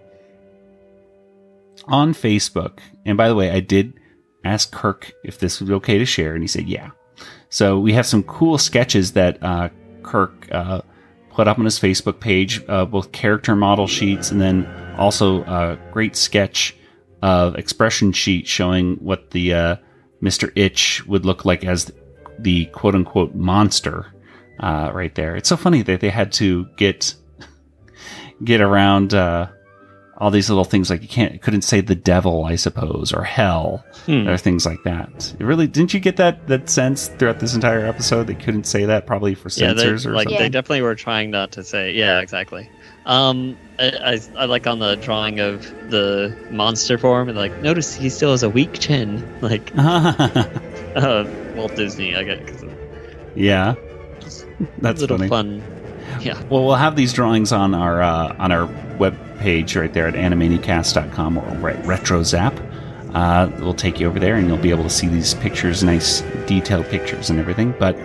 on 1.88 2.14
Facebook, 2.14 2.80
and 3.06 3.18
by 3.18 3.28
the 3.28 3.36
way, 3.36 3.52
I 3.52 3.60
did 3.60 3.94
ask 4.44 4.72
Kirk 4.72 5.12
if 5.24 5.40
this 5.40 5.62
was 5.62 5.72
okay 5.72 5.98
to 5.98 6.06
share, 6.06 6.34
and 6.34 6.44
he 6.44 6.48
said 6.48 6.68
yeah. 6.68 6.92
So 7.50 7.80
we 7.80 7.94
have 7.94 8.06
some 8.06 8.24
cool 8.24 8.58
sketches 8.58 9.14
that 9.14 9.42
uh, 9.44 9.70
Kirk 10.04 10.48
uh, 10.52 10.82
put 11.32 11.48
up 11.48 11.60
on 11.60 11.66
his 11.66 11.80
Facebook 11.80 12.20
page, 12.20 12.62
uh, 12.68 12.86
both 12.86 13.12
character 13.12 13.56
model 13.56 13.88
sheets 13.88 14.32
and 14.32 14.42
then 14.42 14.66
also 14.98 15.44
a 15.44 15.78
great 15.92 16.16
sketch 16.16 16.76
of 17.22 17.56
expression 17.56 18.12
sheet 18.12 18.48
showing 18.48 18.96
what 18.96 19.32
the 19.32 19.54
uh, 19.54 19.76
Mr. 20.22 20.52
Itch 20.56 21.06
would 21.08 21.26
look 21.26 21.46
like 21.46 21.64
as 21.64 21.92
the 22.42 22.66
quote 22.68 22.96
unquote 22.96 23.36
monster 23.36 24.08
uh, 24.60 24.92
right 24.94 25.14
there. 25.16 25.36
It's 25.36 25.50
so 25.50 25.58
funny 25.58 25.82
that 25.84 26.02
they 26.02 26.10
had 26.10 26.32
to 26.34 26.66
get 26.78 27.14
get 28.44 28.62
around 28.62 29.14
uh, 29.14 29.48
all 30.18 30.30
these 30.32 30.50
little 30.50 30.64
things 30.66 30.90
like 30.90 31.02
you 31.02 31.08
can't 31.08 31.42
couldn't 31.42 31.62
say 31.64 31.82
the 31.82 31.96
devil, 31.96 32.46
I 32.46 32.56
suppose, 32.56 33.12
or 33.14 33.24
hell, 33.24 33.84
Hmm. 34.06 34.28
or 34.28 34.38
things 34.38 34.66
like 34.66 34.80
that. 34.84 35.34
It 35.40 35.44
really 35.44 35.68
didn't 35.68 35.94
you 35.94 36.00
get 36.00 36.18
that 36.18 36.48
that 36.48 36.70
sense 36.70 37.08
throughout 37.08 37.40
this 37.40 37.56
entire 37.56 37.86
episode? 37.86 38.28
They 38.28 38.36
couldn't 38.36 38.66
say 38.66 38.86
that 38.86 39.06
probably 39.08 39.36
for 39.36 39.50
Yeah, 39.56 39.74
they, 39.74 39.88
or 39.88 39.92
like 39.98 40.00
something. 40.28 40.38
they 40.38 40.50
definitely 40.50 40.82
were 40.82 40.96
trying 40.96 41.32
not 41.32 41.52
to 41.54 41.64
say. 41.64 41.94
Yeah, 41.94 42.20
exactly. 42.20 42.70
Um, 43.06 43.58
I, 43.80 43.90
I, 43.90 44.20
I 44.38 44.46
like 44.46 44.68
on 44.68 44.80
the 44.80 44.96
drawing 44.96 45.40
of 45.40 45.64
the 45.90 46.36
monster 46.52 46.98
form, 46.98 47.30
and 47.30 47.38
like 47.38 47.58
notice 47.62 47.94
he 47.96 48.10
still 48.10 48.32
has 48.32 48.44
a 48.44 48.50
weak 48.50 48.74
chin, 48.80 49.24
like 49.42 49.72
uh, 49.78 51.26
Walt 51.56 51.76
Disney. 51.76 52.16
I 52.16 52.24
'cause 52.38 52.64
Yeah, 53.36 53.76
that's 54.80 55.02
little 55.02 55.18
funny. 55.18 55.30
fun. 55.30 55.64
Yeah. 56.20 56.40
Well, 56.50 56.66
we'll 56.66 56.76
have 56.76 56.96
these 56.96 57.14
drawings 57.14 57.52
on 57.52 57.74
our 57.74 58.02
uh, 58.02 58.36
on 58.38 58.52
our 58.52 58.66
web 58.98 59.18
page 59.40 59.76
right 59.76 59.92
there 59.92 60.08
at 60.08 60.14
animaniacast.com 60.14 61.38
or 61.38 61.70
at 61.72 61.84
RetroZap. 61.84 62.68
Uh, 63.16 63.50
we'll 63.60 63.74
take 63.74 64.00
you 64.00 64.08
over 64.08 64.20
there, 64.20 64.36
and 64.36 64.48
you'll 64.48 64.58
be 64.58 64.70
able 64.70 64.84
to 64.84 64.90
see 64.90 65.08
these 65.08 65.34
pictures, 65.36 65.84
nice 65.84 66.22
detailed 66.46 66.86
pictures 66.88 67.30
and 67.30 67.40
everything. 67.40 67.74
But 67.80 67.98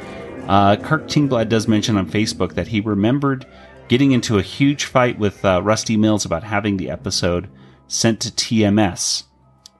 uh, 0.48 0.76
Kirk 0.76 1.06
Tingblad 1.08 1.48
does 1.48 1.68
mention 1.68 1.96
on 1.96 2.08
Facebook 2.10 2.54
that 2.54 2.68
he 2.68 2.80
remembered 2.80 3.46
getting 3.88 4.12
into 4.12 4.38
a 4.38 4.42
huge 4.42 4.84
fight 4.84 5.18
with 5.18 5.44
uh, 5.44 5.62
Rusty 5.62 5.96
Mills 5.96 6.24
about 6.24 6.42
having 6.42 6.76
the 6.76 6.90
episode 6.90 7.48
sent 7.88 8.20
to 8.20 8.30
TMS. 8.30 9.24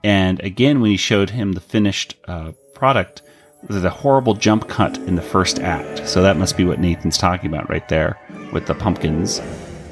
And 0.03 0.39
again, 0.41 0.79
when 0.79 0.91
he 0.91 0.97
showed 0.97 1.31
him 1.31 1.51
the 1.51 1.59
finished 1.59 2.15
uh, 2.27 2.53
product, 2.73 3.21
there's 3.63 3.83
a 3.83 3.89
horrible 3.89 4.33
jump 4.33 4.67
cut 4.67 4.97
in 4.99 5.15
the 5.15 5.21
first 5.21 5.59
act. 5.59 6.07
So 6.07 6.21
that 6.21 6.37
must 6.37 6.55
be 6.55 6.63
what 6.63 6.79
Nathan's 6.79 7.17
talking 7.17 7.51
about 7.51 7.69
right 7.69 7.87
there 7.89 8.17
with 8.53 8.67
the 8.67 8.75
pumpkins. 8.75 9.41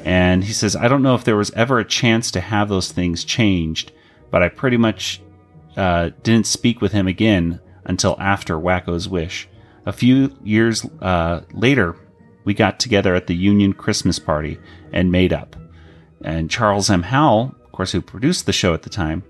And 0.04 0.44
he 0.44 0.52
says, 0.52 0.76
I 0.76 0.88
don't 0.88 1.02
know 1.02 1.14
if 1.14 1.24
there 1.24 1.36
was 1.36 1.50
ever 1.52 1.78
a 1.78 1.84
chance 1.84 2.30
to 2.30 2.40
have 2.40 2.68
those 2.68 2.92
things 2.92 3.24
changed, 3.24 3.92
but 4.30 4.42
I 4.42 4.48
pretty 4.48 4.76
much 4.76 5.20
uh, 5.76 6.10
didn't 6.22 6.46
speak 6.46 6.80
with 6.80 6.92
him 6.92 7.06
again 7.06 7.60
until 7.84 8.16
after 8.20 8.58
Wakko's 8.58 9.08
Wish. 9.08 9.48
A 9.84 9.92
few 9.92 10.36
years 10.42 10.84
uh, 11.02 11.42
later, 11.52 11.96
we 12.46 12.54
got 12.54 12.80
together 12.80 13.14
at 13.14 13.26
the 13.26 13.34
Union 13.34 13.74
Christmas 13.74 14.18
party 14.18 14.58
and 14.92 15.12
made 15.12 15.34
up. 15.34 15.56
And 16.24 16.48
Charles 16.48 16.88
M. 16.88 17.02
Howell, 17.02 17.54
of 17.62 17.72
course, 17.72 17.92
who 17.92 18.00
produced 18.00 18.46
the 18.46 18.52
show 18.52 18.72
at 18.72 18.82
the 18.82 18.88
time, 18.88 19.24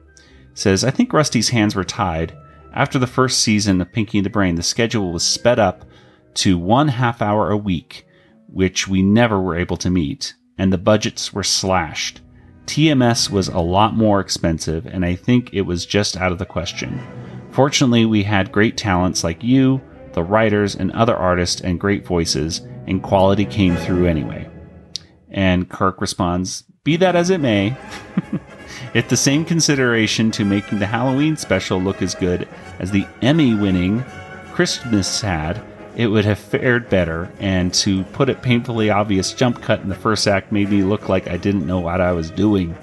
says, 0.55 0.85
I 0.85 0.91
think 0.91 1.13
Rusty's 1.13 1.49
hands 1.49 1.75
were 1.75 1.83
tied. 1.83 2.37
After 2.73 2.99
the 2.99 3.07
first 3.07 3.41
season 3.41 3.81
of 3.81 3.91
Pinky 3.91 4.19
and 4.19 4.27
the 4.27 4.31
Brain, 4.31 4.55
the 4.55 4.63
schedule 4.63 5.13
was 5.13 5.25
sped 5.25 5.59
up 5.59 5.87
to 6.35 6.59
one 6.59 6.89
half 6.89 7.23
hour 7.23 7.51
a 7.51 7.57
week, 7.57 8.07
which 8.49 8.87
we 8.87 9.03
never 9.03 9.41
were 9.41 9.57
able 9.57 9.79
to 9.79 9.91
meet, 9.91 10.35
and 10.59 10.71
the 10.71 10.79
budgets 10.79 11.33
were 11.33 11.43
slashed. 11.43 12.21
TMS 12.67 13.31
was 13.31 13.49
a 13.49 13.61
lot 13.61 13.95
more 13.95 14.21
expensive, 14.21 14.87
and 14.87 15.07
I 15.07 15.15
think 15.15 15.55
it 15.55 15.63
was 15.63 15.87
just 15.87 16.19
out 16.19 16.33
of 16.33 16.39
the 16.39 16.45
question. 16.45 17.01
Fortunately, 17.51 18.05
we 18.05 18.25
had 18.25 18.53
great 18.53 18.77
talents 18.77 19.25
like 19.25 19.43
you, 19.43 19.81
the 20.13 20.23
writers, 20.23 20.75
and 20.75 20.93
other 20.93 21.17
artists, 21.17 21.63
and 21.63 21.81
great 21.81 22.07
voices, 22.07 22.61
and 22.87 23.03
quality 23.03 23.45
came 23.45 23.77
through 23.77 24.07
anyway. 24.07 24.49
And 25.31 25.69
Kirk 25.69 26.01
responds, 26.01 26.63
Be 26.85 26.97
that 26.97 27.17
as 27.17 27.31
it 27.31 27.41
may, 27.41 27.77
if 28.95 29.09
the 29.09 29.17
same 29.17 29.45
consideration 29.45 30.31
to 30.33 30.45
making 30.45 30.79
the 30.79 30.87
Halloween 30.87 31.37
special 31.37 31.81
look 31.81 32.03
as 32.03 32.15
good 32.15 32.49
as 32.79 32.91
the 32.91 33.07
Emmy 33.23 33.55
winning 33.55 34.05
Christmas 34.53 35.21
had, 35.21 35.63
it 35.97 36.09
would 36.09 36.25
have 36.25 36.39
fared 36.39 36.89
better. 36.89 37.31
And 37.41 37.73
to 37.75 38.05
put 38.05 38.29
it 38.29 38.43
painfully 38.43 38.91
obvious, 38.91 39.33
jump 39.33 39.63
cut 39.63 39.81
in 39.81 39.89
the 39.89 39.95
first 39.95 40.29
act 40.29 40.53
made 40.53 40.71
me 40.71 40.83
look 40.83 41.09
like 41.09 41.29
I 41.29 41.37
didn't 41.37 41.67
know 41.67 41.81
what 41.81 42.01
I 42.01 42.13
was 42.13 42.31
doing. 42.31 42.77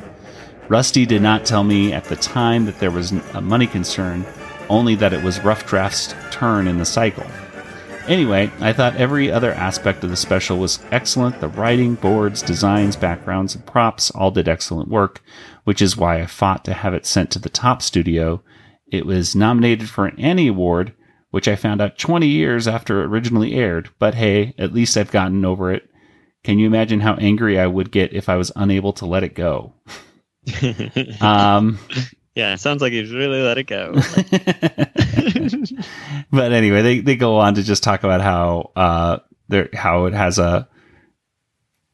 Rusty 0.67 1.05
did 1.05 1.21
not 1.21 1.45
tell 1.45 1.63
me 1.63 1.93
at 1.93 2.05
the 2.05 2.15
time 2.15 2.65
that 2.65 2.79
there 2.79 2.91
was 2.91 3.11
a 3.11 3.41
money 3.41 3.67
concern, 3.67 4.25
only 4.69 4.95
that 4.95 5.13
it 5.13 5.23
was 5.23 5.39
Rough 5.41 5.65
Draft's 5.67 6.15
turn 6.31 6.67
in 6.67 6.77
the 6.77 6.85
cycle. 6.85 7.25
Anyway, 8.07 8.51
I 8.59 8.73
thought 8.73 8.97
every 8.97 9.31
other 9.31 9.51
aspect 9.53 10.03
of 10.03 10.09
the 10.09 10.17
special 10.17 10.57
was 10.57 10.79
excellent. 10.91 11.39
The 11.39 11.47
writing, 11.47 11.95
boards, 11.95 12.41
designs, 12.41 12.97
backgrounds, 12.97 13.55
and 13.55 13.65
props 13.65 14.11
all 14.11 14.29
did 14.29 14.49
excellent 14.49 14.89
work, 14.89 15.21
which 15.63 15.81
is 15.81 15.95
why 15.95 16.21
I 16.21 16.25
fought 16.25 16.65
to 16.65 16.73
have 16.73 16.93
it 16.93 17.05
sent 17.05 17.31
to 17.31 17.39
the 17.39 17.49
top 17.49 17.81
studio. 17.81 18.43
It 18.87 19.05
was 19.05 19.35
nominated 19.35 19.89
for 19.89 20.05
an 20.05 20.19
Annie 20.19 20.49
Award, 20.49 20.93
which 21.31 21.47
I 21.47 21.55
found 21.55 21.81
out 21.81 21.97
20 21.97 22.27
years 22.27 22.67
after 22.67 23.01
it 23.01 23.07
originally 23.07 23.55
aired, 23.55 23.89
but 23.99 24.15
hey, 24.15 24.53
at 24.57 24.73
least 24.73 24.97
I've 24.97 25.11
gotten 25.11 25.45
over 25.45 25.71
it. 25.71 25.89
Can 26.43 26.59
you 26.59 26.67
imagine 26.67 26.99
how 26.99 27.15
angry 27.15 27.57
I 27.57 27.67
would 27.67 27.89
get 27.89 28.13
if 28.13 28.27
I 28.27 28.35
was 28.35 28.51
unable 28.55 28.91
to 28.93 29.05
let 29.05 29.23
it 29.23 29.33
go? 29.33 29.73
um, 31.21 31.79
yeah, 32.35 32.53
it 32.53 32.59
sounds 32.59 32.81
like 32.81 32.93
he's 32.93 33.13
really 33.13 33.41
let 33.41 33.57
it 33.57 33.65
go. 33.65 33.93
but 36.31 36.51
anyway, 36.51 36.81
they, 36.81 36.99
they 36.99 37.15
go 37.15 37.37
on 37.37 37.55
to 37.55 37.63
just 37.63 37.83
talk 37.83 38.03
about 38.03 38.21
how 38.21 38.71
uh 38.75 39.19
there 39.49 39.69
how 39.73 40.05
it 40.05 40.13
has 40.13 40.39
a 40.39 40.67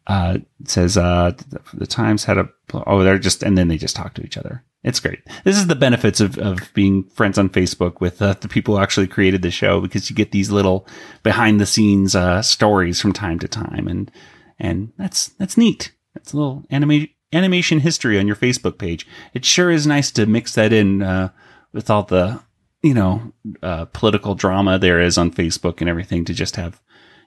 uh 0.07 0.37
it 0.61 0.69
says 0.69 0.97
uh 0.97 1.33
the 1.73 1.87
Times 1.87 2.23
had 2.23 2.37
a 2.37 2.49
oh 2.73 3.03
they're 3.03 3.19
just 3.19 3.43
and 3.43 3.57
then 3.57 3.67
they 3.67 3.77
just 3.77 3.95
talk 3.95 4.13
to 4.13 4.23
each 4.23 4.37
other. 4.37 4.63
It's 4.81 5.01
great. 5.01 5.19
This 5.43 5.57
is 5.57 5.67
the 5.67 5.75
benefits 5.75 6.21
of, 6.21 6.37
of 6.37 6.71
being 6.73 7.03
friends 7.09 7.37
on 7.37 7.49
Facebook 7.49 7.99
with 7.99 8.21
uh, 8.21 8.35
the 8.39 8.47
people 8.47 8.77
who 8.77 8.81
actually 8.81 9.07
created 9.07 9.41
the 9.41 9.51
show 9.51 9.81
because 9.81 10.09
you 10.09 10.15
get 10.15 10.31
these 10.31 10.51
little 10.51 10.87
behind 11.21 11.59
the 11.59 11.65
scenes 11.65 12.15
uh, 12.15 12.41
stories 12.41 13.01
from 13.01 13.11
time 13.11 13.39
to 13.39 13.47
time 13.49 13.89
and 13.89 14.09
and 14.57 14.93
that's 14.97 15.27
that's 15.29 15.57
neat. 15.57 15.91
That's 16.13 16.31
a 16.31 16.37
little 16.37 16.63
anime 16.69 17.09
animation 17.33 17.79
history 17.79 18.19
on 18.19 18.27
your 18.27 18.35
Facebook 18.35 18.77
page. 18.77 19.07
It 19.33 19.45
sure 19.45 19.69
is 19.71 19.87
nice 19.87 20.11
to 20.11 20.25
mix 20.25 20.55
that 20.55 20.73
in 20.73 21.01
uh, 21.01 21.29
with 21.73 21.89
all 21.89 22.03
the 22.03 22.41
you 22.81 22.93
know 22.93 23.33
uh, 23.61 23.85
political 23.85 24.35
drama 24.35 24.79
there 24.79 24.99
is 25.01 25.17
on 25.17 25.31
Facebook 25.31 25.81
and 25.81 25.89
everything 25.89 26.25
to 26.25 26.33
just 26.33 26.55
have 26.55 26.81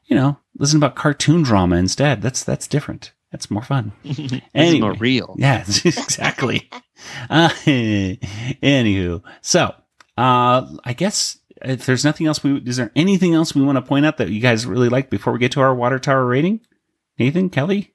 you 0.04 0.16
know 0.16 0.38
listen 0.58 0.78
about 0.78 0.96
cartoon 0.96 1.42
drama 1.42 1.76
instead. 1.76 2.22
That's 2.22 2.44
that's 2.44 2.66
different. 2.66 3.12
That's 3.30 3.50
more 3.50 3.62
fun. 3.62 3.92
Is 4.04 4.78
more 4.78 4.92
real. 4.92 5.34
Yeah, 5.38 5.60
exactly. 5.84 6.68
uh, 7.30 7.48
anywho, 7.48 9.22
so 9.40 9.74
uh, 10.18 10.66
I 10.84 10.92
guess 10.92 11.38
if 11.62 11.86
there's 11.86 12.04
nothing 12.04 12.26
else, 12.26 12.44
we 12.44 12.58
is 12.58 12.76
there 12.76 12.92
anything 12.94 13.32
else 13.34 13.54
we 13.54 13.62
want 13.62 13.76
to 13.76 13.82
point 13.82 14.04
out 14.04 14.18
that 14.18 14.28
you 14.28 14.40
guys 14.40 14.66
really 14.66 14.90
like 14.90 15.08
before 15.08 15.32
we 15.32 15.38
get 15.38 15.52
to 15.52 15.60
our 15.60 15.74
water 15.74 15.98
tower 15.98 16.26
rating? 16.26 16.60
Nathan, 17.18 17.48
Kelly, 17.48 17.91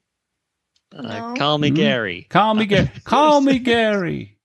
Uh, 0.94 1.34
call 1.34 1.58
me 1.58 1.70
Mhm. 1.70 1.74
Gary. 1.76 2.26
Call 2.30 2.54
me 2.54 2.66
Gary. 2.66 2.90
Call 3.04 3.40
me 3.40 3.58
Gary. 3.58 4.36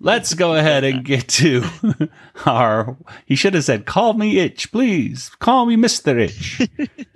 Let's 0.00 0.34
go 0.34 0.54
ahead 0.56 0.82
and 0.84 1.04
get 1.04 1.28
to 1.28 1.64
our. 2.46 2.96
He 3.24 3.36
should 3.36 3.54
have 3.54 3.64
said, 3.64 3.86
"Call 3.86 4.14
me 4.14 4.38
Itch, 4.38 4.72
please. 4.72 5.30
Call 5.38 5.64
me 5.66 5.76
Mister 5.76 6.18
Itch." 6.18 6.60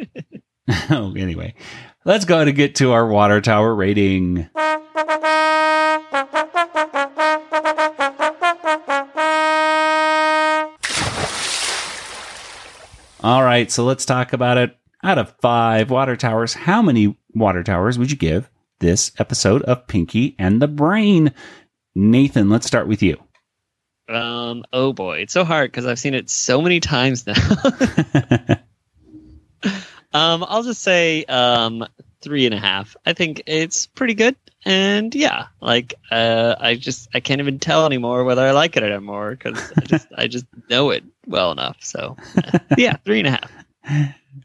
oh, 0.91 1.15
anyway, 1.17 1.55
let's 2.05 2.25
go 2.25 2.37
ahead 2.37 2.49
and 2.49 2.57
get 2.57 2.77
to 2.77 2.93
our 2.93 3.07
water 3.09 3.41
tower 3.41 3.75
rating. 3.75 4.49
All 13.23 13.45
right, 13.45 13.71
so 13.71 13.85
let's 13.85 14.07
talk 14.07 14.33
about 14.33 14.57
it. 14.57 14.77
Out 15.03 15.19
of 15.19 15.35
five 15.43 15.91
water 15.91 16.17
towers, 16.17 16.55
how 16.55 16.81
many 16.81 17.17
water 17.35 17.63
towers 17.63 17.99
would 17.99 18.11
you 18.11 18.17
give 18.17 18.49
this 18.81 19.13
episode 19.19 19.63
of 19.63 19.87
Pinky 19.87 20.35
and 20.39 20.61
the 20.61 20.69
Brain? 20.69 21.33
Nathan, 21.95 22.51
let's 22.51 22.67
start 22.67 22.89
with 22.89 23.03
you. 23.03 23.17
Um, 24.09 24.65
oh 24.73 24.93
boy, 24.93 25.19
it's 25.19 25.33
so 25.33 25.45
hard 25.45 25.71
because 25.71 25.87
I've 25.87 25.99
seen 25.99 26.15
it 26.15 26.29
so 26.29 26.61
many 26.61 26.81
times 26.81 27.27
now. 27.27 27.35
um, 30.13 30.45
I'll 30.49 30.65
just 30.65 30.83
say 30.83 31.25
um 31.27 31.87
three 32.21 32.45
and 32.45 32.55
a 32.55 32.59
half. 32.59 32.97
I 33.07 33.13
think 33.13 33.43
it's 33.47 33.87
pretty 33.87 34.15
good, 34.15 34.37
and 34.65 35.15
yeah, 35.15 35.47
like 35.61 35.95
uh, 36.11 36.57
I 36.59 36.75
just 36.75 37.09
I 37.15 37.21
can't 37.21 37.41
even 37.41 37.59
tell 37.59 37.87
anymore 37.87 38.25
whether 38.25 38.43
I 38.43 38.51
like 38.51 38.77
it 38.77 38.83
anymore 38.83 39.31
because 39.31 39.73
I 39.77 39.81
just 39.83 40.09
I 40.17 40.27
just 40.27 40.47
know 40.69 40.91
it 40.91 41.05
well 41.27 41.53
enough. 41.53 41.77
So 41.81 42.17
yeah, 42.77 42.97
three 43.05 43.21
and 43.21 43.29
a 43.29 43.31
half. 43.31 43.53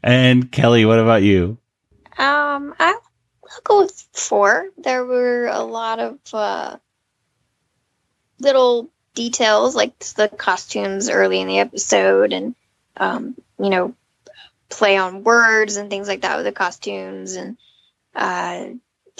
And 0.02 0.50
Kelly, 0.50 0.84
what 0.84 0.98
about 0.98 1.22
you? 1.22 1.58
Um, 2.18 2.74
I, 2.78 2.98
I'll 3.50 3.60
go 3.64 3.80
with 3.82 4.08
four. 4.12 4.68
There 4.76 5.04
were 5.04 5.46
a 5.46 5.62
lot 5.62 5.98
of 5.98 6.18
uh, 6.32 6.76
little 8.38 8.90
details, 9.14 9.74
like 9.74 9.98
the 9.98 10.28
costumes 10.28 11.08
early 11.08 11.40
in 11.40 11.48
the 11.48 11.58
episode, 11.58 12.32
and 12.32 12.54
um, 12.96 13.36
you 13.58 13.70
know, 13.70 13.94
play 14.68 14.96
on 14.96 15.24
words 15.24 15.76
and 15.76 15.90
things 15.90 16.08
like 16.08 16.22
that 16.22 16.36
with 16.36 16.46
the 16.46 16.52
costumes, 16.52 17.34
and 17.34 17.56
uh, 18.14 18.66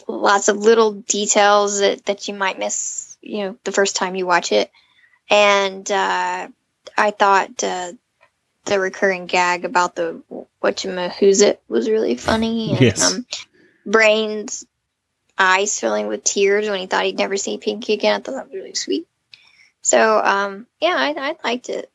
lots 0.08 0.48
of 0.48 0.58
little 0.58 0.92
details 0.92 1.80
that, 1.80 2.04
that 2.06 2.28
you 2.28 2.34
might 2.34 2.58
miss, 2.58 3.16
you 3.20 3.38
know, 3.38 3.58
the 3.64 3.72
first 3.72 3.96
time 3.96 4.14
you 4.14 4.26
watch 4.26 4.52
it. 4.52 4.70
And 5.28 5.90
uh, 5.90 6.48
I 6.96 7.10
thought 7.10 7.62
uh, 7.64 7.92
the 8.64 8.78
recurring 8.78 9.26
gag 9.26 9.64
about 9.64 9.94
the 9.96 10.22
whatchamahoo's 10.62 11.40
it 11.40 11.62
was 11.68 11.88
really 11.88 12.16
funny. 12.16 12.72
And, 12.72 12.80
Yes. 12.80 13.14
Um, 13.14 13.26
Brain's 13.86 14.66
eyes 15.38 15.78
filling 15.78 16.08
with 16.08 16.24
tears 16.24 16.68
when 16.68 16.80
he 16.80 16.86
thought 16.86 17.04
he'd 17.04 17.18
never 17.18 17.36
see 17.36 17.58
Pinky 17.58 17.94
again. 17.94 18.14
I 18.14 18.22
thought 18.22 18.34
that 18.34 18.46
was 18.46 18.54
really 18.54 18.74
sweet. 18.74 19.06
So, 19.82 20.20
um, 20.22 20.66
yeah, 20.80 20.96
I, 20.96 21.14
I 21.16 21.36
liked 21.44 21.68
it. 21.68 21.90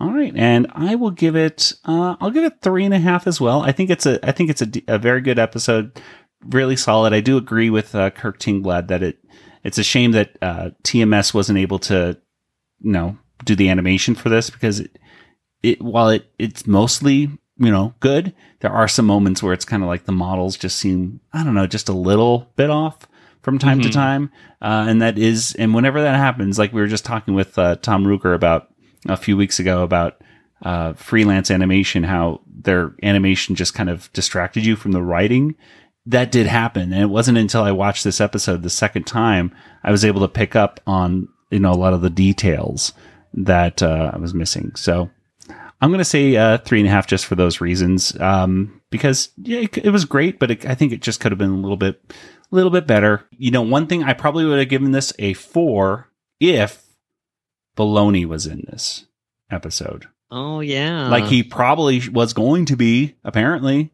All 0.00 0.12
right, 0.12 0.32
and 0.34 0.66
I 0.72 0.96
will 0.96 1.12
give 1.12 1.36
it. 1.36 1.72
Uh, 1.84 2.16
I'll 2.20 2.32
give 2.32 2.42
it 2.42 2.60
three 2.60 2.84
and 2.84 2.92
a 2.92 2.98
half 2.98 3.28
as 3.28 3.40
well. 3.40 3.62
I 3.62 3.70
think 3.70 3.90
it's 3.90 4.06
a. 4.06 4.18
I 4.26 4.32
think 4.32 4.50
it's 4.50 4.62
a 4.88 4.98
very 4.98 5.20
good 5.20 5.38
episode. 5.38 6.00
Really 6.44 6.74
solid. 6.74 7.12
I 7.12 7.20
do 7.20 7.36
agree 7.36 7.70
with 7.70 7.94
uh, 7.94 8.10
Kirk 8.10 8.40
Tingblad 8.40 8.88
that 8.88 9.04
it. 9.04 9.18
It's 9.62 9.78
a 9.78 9.84
shame 9.84 10.10
that 10.12 10.36
uh, 10.42 10.70
TMS 10.82 11.32
wasn't 11.32 11.60
able 11.60 11.78
to, 11.80 12.18
you 12.80 12.90
know, 12.90 13.16
do 13.44 13.54
the 13.54 13.68
animation 13.68 14.16
for 14.16 14.28
this 14.28 14.50
because 14.50 14.80
it. 14.80 14.98
It 15.62 15.80
while 15.80 16.08
it 16.08 16.26
it's 16.38 16.66
mostly 16.66 17.30
you 17.58 17.70
know 17.70 17.94
good, 18.00 18.34
there 18.60 18.72
are 18.72 18.88
some 18.88 19.06
moments 19.06 19.42
where 19.42 19.52
it's 19.52 19.64
kind 19.64 19.82
of 19.82 19.88
like 19.88 20.04
the 20.04 20.12
models 20.12 20.56
just 20.56 20.76
seem 20.78 21.20
I 21.32 21.44
don't 21.44 21.54
know 21.54 21.66
just 21.66 21.88
a 21.88 21.92
little 21.92 22.50
bit 22.56 22.70
off 22.70 23.06
from 23.42 23.58
time 23.58 23.80
to 23.82 23.88
Mhm. 23.88 23.92
time, 23.92 24.30
uh, 24.62 24.86
and 24.88 25.02
that 25.02 25.18
is 25.18 25.54
and 25.58 25.74
whenever 25.74 26.00
that 26.02 26.16
happens, 26.16 26.58
like 26.58 26.72
we 26.72 26.80
were 26.80 26.86
just 26.86 27.04
talking 27.04 27.34
with 27.34 27.58
uh, 27.58 27.76
Tom 27.76 28.04
Ruegger 28.04 28.34
about 28.34 28.68
a 29.06 29.16
few 29.16 29.36
weeks 29.36 29.58
ago 29.60 29.82
about 29.82 30.20
uh, 30.62 30.94
freelance 30.94 31.50
animation, 31.50 32.04
how 32.04 32.40
their 32.46 32.94
animation 33.02 33.54
just 33.54 33.74
kind 33.74 33.90
of 33.90 34.10
distracted 34.14 34.64
you 34.64 34.76
from 34.76 34.92
the 34.92 35.02
writing. 35.02 35.54
That 36.06 36.32
did 36.32 36.46
happen, 36.46 36.92
and 36.92 37.02
it 37.02 37.06
wasn't 37.10 37.36
until 37.38 37.62
I 37.62 37.70
watched 37.72 38.02
this 38.04 38.20
episode 38.20 38.62
the 38.62 38.70
second 38.70 39.04
time 39.06 39.52
I 39.82 39.90
was 39.90 40.04
able 40.06 40.22
to 40.22 40.28
pick 40.28 40.56
up 40.56 40.80
on 40.86 41.28
you 41.50 41.58
know 41.60 41.72
a 41.72 41.74
lot 41.76 41.92
of 41.92 42.00
the 42.00 42.08
details 42.10 42.94
that 43.34 43.82
uh, 43.82 44.10
I 44.14 44.18
was 44.18 44.32
missing. 44.32 44.72
So 44.74 45.10
I'm 45.84 45.90
going 45.90 45.98
to 45.98 46.04
say 46.04 46.34
uh, 46.34 46.56
three 46.58 46.80
and 46.80 46.88
a 46.88 46.90
half 46.90 47.06
just 47.06 47.26
for 47.26 47.34
those 47.34 47.60
reasons, 47.60 48.18
um, 48.18 48.80
because 48.90 49.28
yeah, 49.36 49.60
it, 49.60 49.76
it 49.76 49.90
was 49.90 50.06
great, 50.06 50.38
but 50.38 50.50
it, 50.50 50.64
I 50.64 50.74
think 50.74 50.92
it 50.92 51.02
just 51.02 51.20
could 51.20 51.30
have 51.30 51.38
been 51.38 51.50
a 51.50 51.56
little 51.56 51.76
bit, 51.76 52.00
a 52.10 52.14
little 52.54 52.70
bit 52.70 52.86
better. 52.86 53.26
You 53.32 53.50
know, 53.50 53.60
one 53.60 53.86
thing 53.86 54.02
I 54.02 54.14
probably 54.14 54.46
would 54.46 54.58
have 54.58 54.70
given 54.70 54.92
this 54.92 55.12
a 55.18 55.34
four 55.34 56.08
if 56.40 56.82
Baloney 57.76 58.24
was 58.24 58.46
in 58.46 58.64
this 58.66 59.04
episode. 59.50 60.08
Oh 60.30 60.60
yeah, 60.60 61.08
like 61.08 61.26
he 61.26 61.42
probably 61.42 62.08
was 62.08 62.32
going 62.32 62.64
to 62.66 62.76
be, 62.76 63.16
apparently, 63.22 63.92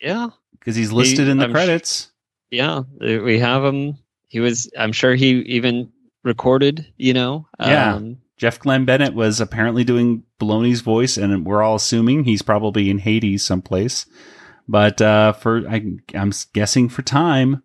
yeah 0.00 0.28
because 0.52 0.76
he's 0.76 0.92
listed 0.92 1.24
He- 1.24 1.30
in 1.32 1.38
the 1.38 1.46
I'm 1.46 1.50
sh- 1.50 1.54
credits. 1.54 2.12
yeah 2.52 2.82
we 3.00 3.40
have 3.40 3.64
him. 3.64 3.98
He 4.28 4.38
was. 4.38 4.70
I'm 4.78 4.92
sure 4.92 5.16
he 5.16 5.30
even 5.40 5.90
recorded. 6.22 6.86
You 6.96 7.12
know. 7.14 7.48
yeah. 7.58 7.98
Jeff 8.42 8.58
Glen 8.58 8.84
Bennett 8.84 9.14
was 9.14 9.40
apparently 9.40 9.84
doing 9.84 10.24
Baloney's 10.40 10.80
voice, 10.80 11.16
and 11.16 11.46
we're 11.46 11.62
all 11.62 11.76
assuming 11.76 12.24
he's 12.24 12.42
probably 12.42 12.90
in 12.90 12.98
Hades 12.98 13.44
someplace. 13.44 14.04
But 14.66 15.00
uh, 15.00 15.34
for 15.34 15.58
I, 15.68 15.84
I'm 16.12 16.32
guessing 16.52 16.88
for 16.88 17.02
time 17.02 17.62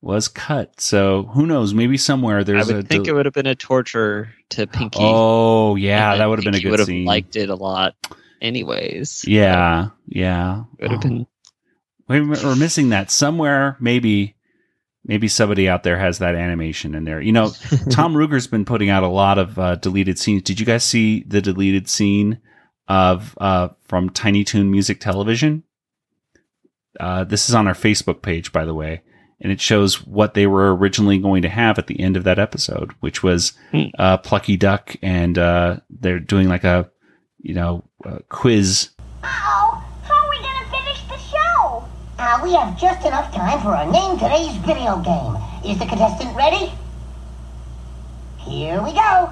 was 0.00 0.26
cut. 0.26 0.80
So 0.80 1.30
who 1.34 1.46
knows? 1.46 1.72
Maybe 1.72 1.96
somewhere 1.96 2.42
there's. 2.42 2.68
I 2.68 2.74
would 2.74 2.88
think 2.88 3.04
del- 3.04 3.14
it 3.14 3.16
would 3.16 3.26
have 3.26 3.32
been 3.32 3.46
a 3.46 3.54
torture 3.54 4.34
to 4.48 4.66
Pinky. 4.66 4.98
oh 5.00 5.76
yeah, 5.76 6.16
that 6.16 6.26
would 6.26 6.40
have 6.40 6.44
been 6.44 6.56
a 6.56 6.60
good 6.60 6.72
would 6.72 6.80
have 6.80 6.88
scene. 6.88 7.04
liked 7.04 7.36
it 7.36 7.48
a 7.48 7.54
lot, 7.54 7.94
anyways. 8.42 9.24
yeah, 9.24 9.90
yeah. 10.08 10.64
It 10.80 10.82
would 10.82 10.90
have 10.90 11.00
been. 11.00 11.26
We're 12.08 12.56
missing 12.56 12.88
that 12.88 13.12
somewhere. 13.12 13.76
Maybe, 13.78 14.34
maybe 15.08 15.26
somebody 15.26 15.68
out 15.68 15.82
there 15.82 15.98
has 15.98 16.18
that 16.18 16.36
animation 16.36 16.94
in 16.94 17.04
there. 17.04 17.20
You 17.20 17.32
know, 17.32 17.50
Tom 17.90 18.14
Ruegger's 18.14 18.46
been 18.46 18.66
putting 18.66 18.90
out 18.90 19.02
a 19.02 19.08
lot 19.08 19.38
of 19.38 19.58
uh, 19.58 19.74
deleted 19.76 20.18
scenes. 20.18 20.42
Did 20.42 20.60
you 20.60 20.66
guys 20.66 20.84
see 20.84 21.24
the 21.26 21.40
deleted 21.40 21.88
scene 21.88 22.38
of 22.86 23.36
uh, 23.40 23.70
from 23.86 24.10
Tiny 24.10 24.44
Toon 24.44 24.70
Music 24.70 25.00
Television? 25.00 25.64
Uh, 27.00 27.24
this 27.24 27.48
is 27.48 27.54
on 27.54 27.66
our 27.66 27.74
Facebook 27.74 28.22
page, 28.22 28.52
by 28.52 28.64
the 28.64 28.74
way, 28.74 29.02
and 29.40 29.50
it 29.50 29.60
shows 29.60 30.04
what 30.06 30.34
they 30.34 30.46
were 30.46 30.74
originally 30.74 31.18
going 31.18 31.42
to 31.42 31.48
have 31.48 31.78
at 31.78 31.86
the 31.86 32.00
end 32.00 32.16
of 32.16 32.24
that 32.24 32.38
episode, 32.38 32.92
which 33.00 33.22
was 33.22 33.52
uh, 33.98 34.18
Plucky 34.18 34.56
Duck, 34.56 34.96
and 35.02 35.38
uh, 35.38 35.78
they're 35.90 36.20
doing 36.20 36.48
like 36.48 36.64
a 36.64 36.90
you 37.40 37.54
know 37.54 37.84
uh, 38.04 38.18
quiz. 38.28 38.90
Uh-oh, 39.22 39.67
Uh, 42.18 42.40
we 42.42 42.52
have 42.52 42.76
just 42.76 43.06
enough 43.06 43.32
time 43.32 43.60
for 43.62 43.68
our 43.68 43.86
Name 43.86 44.18
Today's 44.18 44.56
video 44.66 44.98
game. 44.98 45.38
Is 45.64 45.78
the 45.78 45.86
contestant 45.86 46.34
ready? 46.34 46.72
Here 48.38 48.82
we 48.82 48.92
go. 48.92 49.30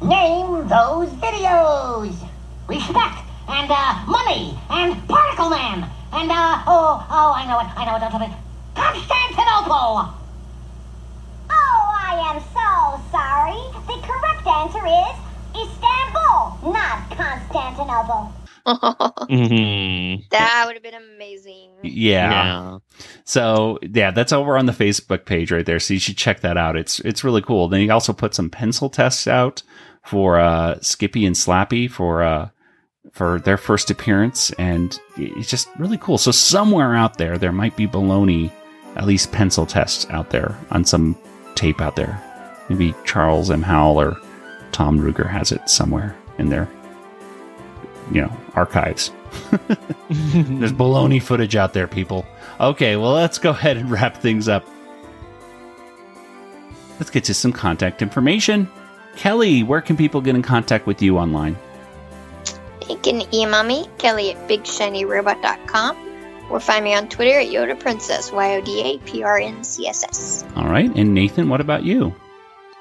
Name 0.00 0.66
those 0.66 1.10
videos. 1.20 2.16
Respect 2.68 3.20
and 3.48 3.70
uh, 3.70 4.04
money 4.08 4.58
and 4.70 4.96
Particle 5.08 5.50
Man 5.50 5.84
and 6.12 6.30
uh 6.30 6.62
oh 6.66 7.04
oh 7.10 7.32
I 7.36 7.44
know 7.44 7.60
it 7.60 7.68
I 7.76 7.84
know 7.84 7.96
it 7.96 8.00
don't 8.00 8.10
tell 8.10 8.20
me. 8.20 8.32
Constantinople. 8.74 10.16
Oh, 11.50 11.84
I 12.00 12.16
am 12.32 12.40
so 12.56 12.96
sorry. 13.12 13.60
The 13.84 14.00
correct 14.08 14.46
answer 14.48 14.84
is 14.88 15.14
Istanbul, 15.52 16.72
not 16.72 17.10
Constantinople. 17.12 18.41
Mm-hmm. 19.32 20.22
That 20.30 20.64
would 20.66 20.74
have 20.74 20.82
been 20.82 20.94
amazing. 20.94 21.70
Yeah. 21.82 22.78
So 23.24 23.78
yeah, 23.82 24.10
that's 24.10 24.32
over 24.32 24.56
on 24.58 24.66
the 24.66 24.72
Facebook 24.72 25.24
page 25.24 25.50
right 25.50 25.64
there. 25.64 25.80
So 25.80 25.94
you 25.94 26.00
should 26.00 26.16
check 26.16 26.40
that 26.40 26.56
out. 26.56 26.76
It's 26.76 27.00
it's 27.00 27.24
really 27.24 27.42
cool. 27.42 27.68
Then 27.68 27.80
he 27.80 27.90
also 27.90 28.12
put 28.12 28.34
some 28.34 28.50
pencil 28.50 28.88
tests 28.90 29.26
out 29.26 29.62
for 30.04 30.38
uh, 30.38 30.78
Skippy 30.80 31.24
and 31.26 31.34
Slappy 31.36 31.90
for 31.90 32.22
uh, 32.22 32.48
for 33.12 33.40
their 33.40 33.56
first 33.56 33.90
appearance, 33.90 34.50
and 34.52 34.98
it's 35.16 35.50
just 35.50 35.68
really 35.78 35.98
cool. 35.98 36.18
So 36.18 36.30
somewhere 36.30 36.94
out 36.94 37.18
there, 37.18 37.38
there 37.38 37.52
might 37.52 37.76
be 37.76 37.86
baloney, 37.86 38.50
at 38.96 39.06
least 39.06 39.32
pencil 39.32 39.66
tests 39.66 40.06
out 40.10 40.30
there 40.30 40.56
on 40.70 40.84
some 40.84 41.16
tape 41.54 41.80
out 41.80 41.96
there. 41.96 42.20
Maybe 42.68 42.94
Charles 43.04 43.50
M. 43.50 43.62
Howell 43.62 44.00
or 44.00 44.16
Tom 44.72 44.98
Ruegger 44.98 45.28
has 45.28 45.52
it 45.52 45.68
somewhere 45.68 46.16
in 46.38 46.48
there. 46.48 46.68
you 48.12 48.22
know 48.22 48.36
archives. 48.54 49.10
There's 50.10 50.72
baloney 50.72 51.22
footage 51.22 51.56
out 51.56 51.72
there, 51.72 51.86
people. 51.86 52.26
Okay, 52.60 52.96
well, 52.96 53.12
let's 53.12 53.38
go 53.38 53.50
ahead 53.50 53.76
and 53.76 53.90
wrap 53.90 54.16
things 54.16 54.48
up. 54.48 54.66
Let's 56.98 57.10
get 57.10 57.24
to 57.24 57.34
some 57.34 57.52
contact 57.52 58.02
information. 58.02 58.68
Kelly, 59.16 59.62
where 59.62 59.80
can 59.80 59.96
people 59.96 60.20
get 60.20 60.34
in 60.34 60.42
contact 60.42 60.86
with 60.86 61.02
you 61.02 61.18
online? 61.18 61.56
You 62.88 62.96
can 62.98 63.22
email 63.34 63.62
me, 63.62 63.88
Kelly 63.98 64.32
at 64.32 64.48
BigShinyRobot.com, 64.48 65.96
or 66.50 66.60
find 66.60 66.84
me 66.84 66.94
on 66.94 67.08
Twitter 67.08 67.40
at 67.40 67.48
Yoda 67.48 67.78
Princess, 67.78 68.32
Y 68.32 68.56
O 68.56 68.60
D 68.60 68.82
A 68.82 68.98
P 68.98 69.22
R 69.22 69.38
N 69.38 69.64
C 69.64 69.86
S 69.86 70.04
S. 70.04 70.44
All 70.56 70.68
right, 70.68 70.90
and 70.94 71.14
Nathan, 71.14 71.48
what 71.48 71.60
about 71.60 71.84
you? 71.84 72.14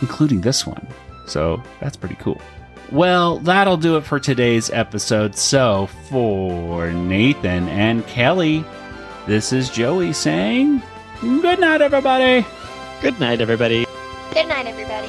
including 0.00 0.40
this 0.40 0.66
one. 0.66 0.86
So 1.26 1.62
that's 1.80 1.96
pretty 1.96 2.16
cool. 2.16 2.40
Well, 2.90 3.38
that'll 3.38 3.76
do 3.76 3.96
it 3.96 4.02
for 4.02 4.18
today's 4.18 4.68
episode. 4.70 5.36
So, 5.36 5.86
for 6.08 6.90
Nathan 6.90 7.68
and 7.68 8.04
Kelly, 8.08 8.64
this 9.28 9.52
is 9.52 9.70
Joey 9.70 10.12
saying 10.12 10.82
good 11.20 11.60
night, 11.60 11.82
everybody. 11.82 12.44
Good 13.00 13.20
night, 13.20 13.40
everybody. 13.40 13.86
Good 14.32 14.48
night, 14.48 14.66
everybody. 14.66 15.08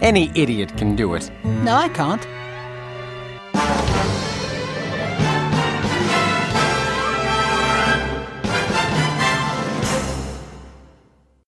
any 0.00 0.30
idiot 0.34 0.76
can 0.76 0.96
do 0.96 1.14
it. 1.14 1.30
No, 1.44 1.74
I 1.76 1.88
can't. 1.88 2.26